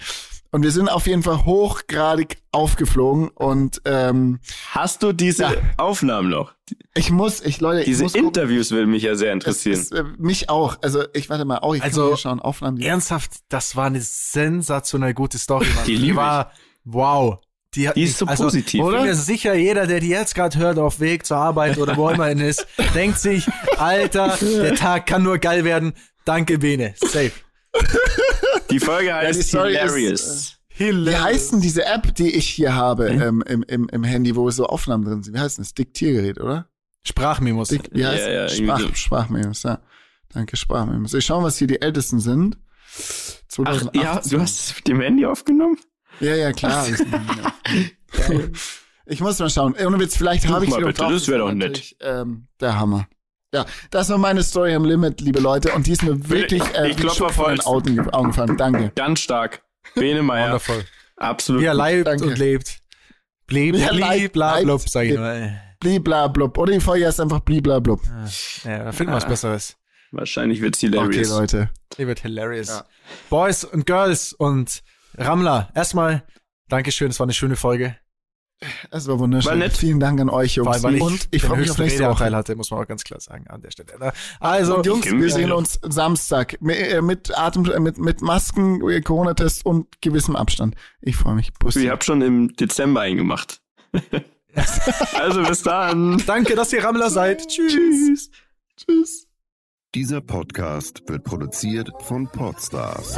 Und 0.56 0.62
wir 0.62 0.70
sind 0.70 0.88
auf 0.88 1.06
jeden 1.06 1.22
Fall 1.22 1.44
hochgradig 1.44 2.38
aufgeflogen 2.50 3.28
und 3.28 3.82
ähm, 3.84 4.40
Hast 4.70 5.02
du 5.02 5.12
diese 5.12 5.42
Ja. 5.42 5.52
Aufnahmen 5.76 6.30
noch? 6.30 6.54
ich 6.94 7.10
muss, 7.10 7.42
ich 7.42 7.60
Leute, 7.60 7.80
ich 7.80 7.84
Diese 7.84 8.04
muss 8.04 8.14
gucken. 8.14 8.28
Interviews 8.28 8.70
will 8.70 8.86
mich 8.86 9.02
ja 9.02 9.16
sehr 9.16 9.28
Es 9.28 9.34
interessieren. 9.34 9.78
ist, 9.78 9.92
äh, 9.92 10.04
mich 10.16 10.48
auch. 10.48 10.78
Also 10.80 11.04
ich 11.12 11.28
warte 11.28 11.44
mal, 11.44 11.58
auch 11.58 11.74
ich 11.74 11.82
Also, 11.82 12.00
kann 12.00 12.08
hier 12.08 12.16
schauen, 12.16 12.40
Aufnahmen. 12.40 12.78
Die, 12.78 12.86
Ernsthaft, 12.86 13.32
das 13.50 13.76
war 13.76 13.84
eine 13.84 14.00
sensationell 14.00 15.12
gute 15.12 15.36
Story, 15.36 15.66
Mann. 15.74 15.84
Die 15.86 15.94
liebe 15.96 16.12
ich. 16.12 16.16
war, 16.16 16.52
wow. 16.84 17.38
Die, 17.74 17.86
hat 17.90 17.96
Die 17.96 18.04
ist 18.04 18.16
so 18.16 18.24
also, 18.24 18.44
positiv. 18.44 18.82
Ich 18.82 18.90
bin 18.90 19.02
mir 19.02 19.14
sicher, 19.14 19.52
jeder, 19.54 19.86
der 19.86 20.00
die 20.00 20.08
jetzt 20.08 20.34
gerade 20.34 20.56
hört, 20.58 20.78
auf 20.78 21.00
Weg 21.00 21.26
zur 21.26 21.36
Arbeit 21.36 21.76
oder 21.76 21.98
wo 21.98 22.08
immer 22.08 22.28
er 22.28 22.40
ist, 22.48 22.66
denkt 22.94 23.18
sich, 23.18 23.46
Alter, 23.76 24.38
der 24.40 24.74
Tag 24.74 25.04
kann 25.04 25.22
nur 25.22 25.36
geil 25.36 25.64
werden. 25.66 25.92
Danke, 26.24 26.56
Bene. 26.58 26.94
Safe. 26.96 27.32
Die 28.70 28.80
Folge 28.80 29.14
heißt 29.14 29.38
die 29.38 29.44
Story 29.44 29.74
ist, 29.76 30.58
Hilarious. 30.68 31.06
wie 31.06 31.16
heißt 31.16 31.52
denn 31.52 31.60
diese 31.60 31.84
App, 31.86 32.14
die 32.14 32.30
ich 32.34 32.48
hier 32.48 32.74
habe 32.74 33.10
Hm? 33.10 33.20
ähm, 33.22 33.44
im, 33.46 33.62
im, 33.64 33.88
im 33.88 34.04
Handy, 34.04 34.36
wo 34.36 34.50
so 34.50 34.66
Aufnahmen 34.66 35.04
drin 35.04 35.22
sind? 35.22 35.34
Wie 35.34 35.38
heißt 35.38 35.58
das? 35.58 35.74
Diktiergerät, 35.74 36.40
oder? 36.40 36.68
Sprachmemos. 37.04 37.68
Dick, 37.68 37.88
wie 37.92 38.00
Ja, 38.00 38.08
heißt 38.10 38.26
ja, 38.26 38.32
irgendwie 38.48 38.64
Sprach. 38.84 38.96
Sprachmemos, 38.96 39.62
ja. 39.62 39.80
Danke, 40.32 40.56
Sprachmemos. 40.56 41.14
Ich 41.14 41.24
schau 41.24 41.40
mal, 41.40 41.46
was 41.46 41.56
hier 41.58 41.68
die 41.68 41.80
Ältesten 41.80 42.18
sind. 42.20 42.58
Ach 42.98 43.48
2018. 43.48 44.00
ja, 44.02 44.20
du 44.28 44.40
hast 44.40 44.60
es 44.60 44.76
mit 44.76 44.88
dem 44.88 45.00
Handy 45.00 45.24
aufgenommen? 45.24 45.78
Ja, 46.20 46.34
ja, 46.34 46.52
klar. 46.52 46.86
Ja. 46.88 47.54
ich 49.06 49.20
muss 49.20 49.38
mal 49.38 49.48
schauen. 49.50 49.74
Ohne 49.84 50.00
Witz, 50.00 50.16
vielleicht 50.16 50.48
habe 50.48 50.64
ich 50.64 50.70
mal 50.70 50.78
bitte, 50.84 50.94
drauf. 50.94 51.12
das 51.12 51.28
wär 51.28 51.36
ist 51.36 51.40
doch 51.42 51.52
nett. 51.52 51.96
Ähm, 52.00 52.48
der 52.60 52.78
Hammer. 52.78 53.06
Ja, 53.54 53.64
das 53.90 54.10
war 54.10 54.18
meine 54.18 54.42
Story 54.42 54.74
am 54.74 54.84
Limit, 54.84 55.20
liebe 55.20 55.40
Leute. 55.40 55.72
Und 55.72 55.86
die 55.86 55.92
ist 55.92 56.02
mir 56.02 56.28
wirklich 56.28 56.62
äh, 56.74 56.90
ich 56.90 57.04
auf 57.08 57.32
von 57.34 57.50
den. 57.50 57.60
Augen, 57.60 57.96
ge- 57.96 58.12
Augen 58.12 58.28
gefallen. 58.28 58.56
Danke. 58.56 58.92
Ganz 58.96 59.20
stark. 59.20 59.62
Bene 59.94 60.22
Meier. 60.22 60.46
Wundervoll. 60.46 60.84
Absolut. 61.16 61.62
Wie 61.62 61.66
er 61.66 61.74
leibt 61.74 62.06
Danke. 62.06 62.24
und 62.26 62.38
lebt. 62.38 62.80
Blieb, 63.46 63.76
er 63.76 63.90
blieb, 63.94 64.32
bla, 64.32 64.60
blub, 64.60 64.80
sag 64.88 65.04
ich 65.04 65.10
lebt. 65.12 65.20
nur. 65.20 65.50
Bliblablub. 65.78 66.58
Oder 66.58 66.72
die 66.72 66.80
Folge 66.80 67.06
heißt 67.06 67.20
einfach 67.20 67.40
Bliblablub. 67.40 68.00
Ja, 68.64 68.84
da 68.84 68.92
finden 68.92 69.12
wir 69.12 69.16
was 69.16 69.24
Ah. 69.24 69.28
Besseres. 69.28 69.76
Wahrscheinlich 70.10 70.60
wird's 70.60 70.78
Okay, 70.82 70.88
hilarious. 70.92 71.28
Leute. 71.30 71.70
Die 71.96 72.06
wird 72.06 72.20
hilarious. 72.20 72.68
Ja. 72.68 72.84
Boys 73.30 73.62
und 73.64 73.86
Girls 73.86 74.32
und 74.32 74.82
Ramla, 75.16 75.70
erstmal 75.74 76.24
Dankeschön, 76.68 77.10
es 77.10 77.20
war 77.20 77.26
eine 77.26 77.32
schöne 77.34 77.56
Folge. 77.56 77.96
Es 78.90 79.06
war 79.06 79.18
wunderschön. 79.18 79.50
War 79.50 79.56
nett. 79.56 79.76
Vielen 79.76 80.00
Dank 80.00 80.18
an 80.20 80.30
euch, 80.30 80.54
Jungs. 80.54 80.82
weil 80.82 80.94
ich, 80.94 81.02
und 81.02 81.28
ich 81.30 81.42
freue 81.42 81.58
mich 81.58 81.70
auf 81.70 81.78
nächste 81.78 82.08
Woche. 82.08 82.34
Hatte, 82.34 82.56
muss 82.56 82.70
man 82.70 82.80
auch 82.80 82.86
ganz 82.86 83.04
klar 83.04 83.20
sagen 83.20 83.46
an 83.48 83.60
der 83.60 83.70
Stelle. 83.70 83.98
ne? 83.98 84.12
Also, 84.40 84.78
Und 84.78 84.86
Jungs, 84.86 85.04
wir 85.04 85.30
sehen 85.30 85.52
uns 85.52 85.78
Samstag 85.82 86.56
mit, 86.60 86.78
äh, 86.78 87.00
Atem, 87.34 87.70
äh, 87.70 87.78
mit, 87.80 87.98
mit 87.98 88.22
Masken, 88.22 88.86
äh, 88.88 89.00
Corona-Test 89.02 89.66
und 89.66 90.00
gewissem 90.00 90.36
Abstand. 90.36 90.74
Ich 91.02 91.16
freue 91.16 91.34
mich. 91.34 91.52
Bussi. 91.54 91.84
Ich 91.84 91.90
habe 91.90 92.02
schon 92.02 92.22
im 92.22 92.54
Dezember 92.56 93.02
eingemacht. 93.02 93.60
also 95.14 95.42
bis 95.42 95.62
dann. 95.62 96.22
danke, 96.26 96.54
dass 96.54 96.72
ihr 96.72 96.82
Ramla 96.82 97.10
seid. 97.10 97.46
Tschüss. 97.48 98.30
Tschüss. 98.76 99.26
Dieser 99.94 100.20
Podcast 100.20 101.02
wird 101.06 101.24
produziert 101.24 101.90
von 102.00 102.26
Podstars 102.28 103.16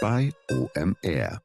bei 0.00 0.32
OMR. 0.50 1.40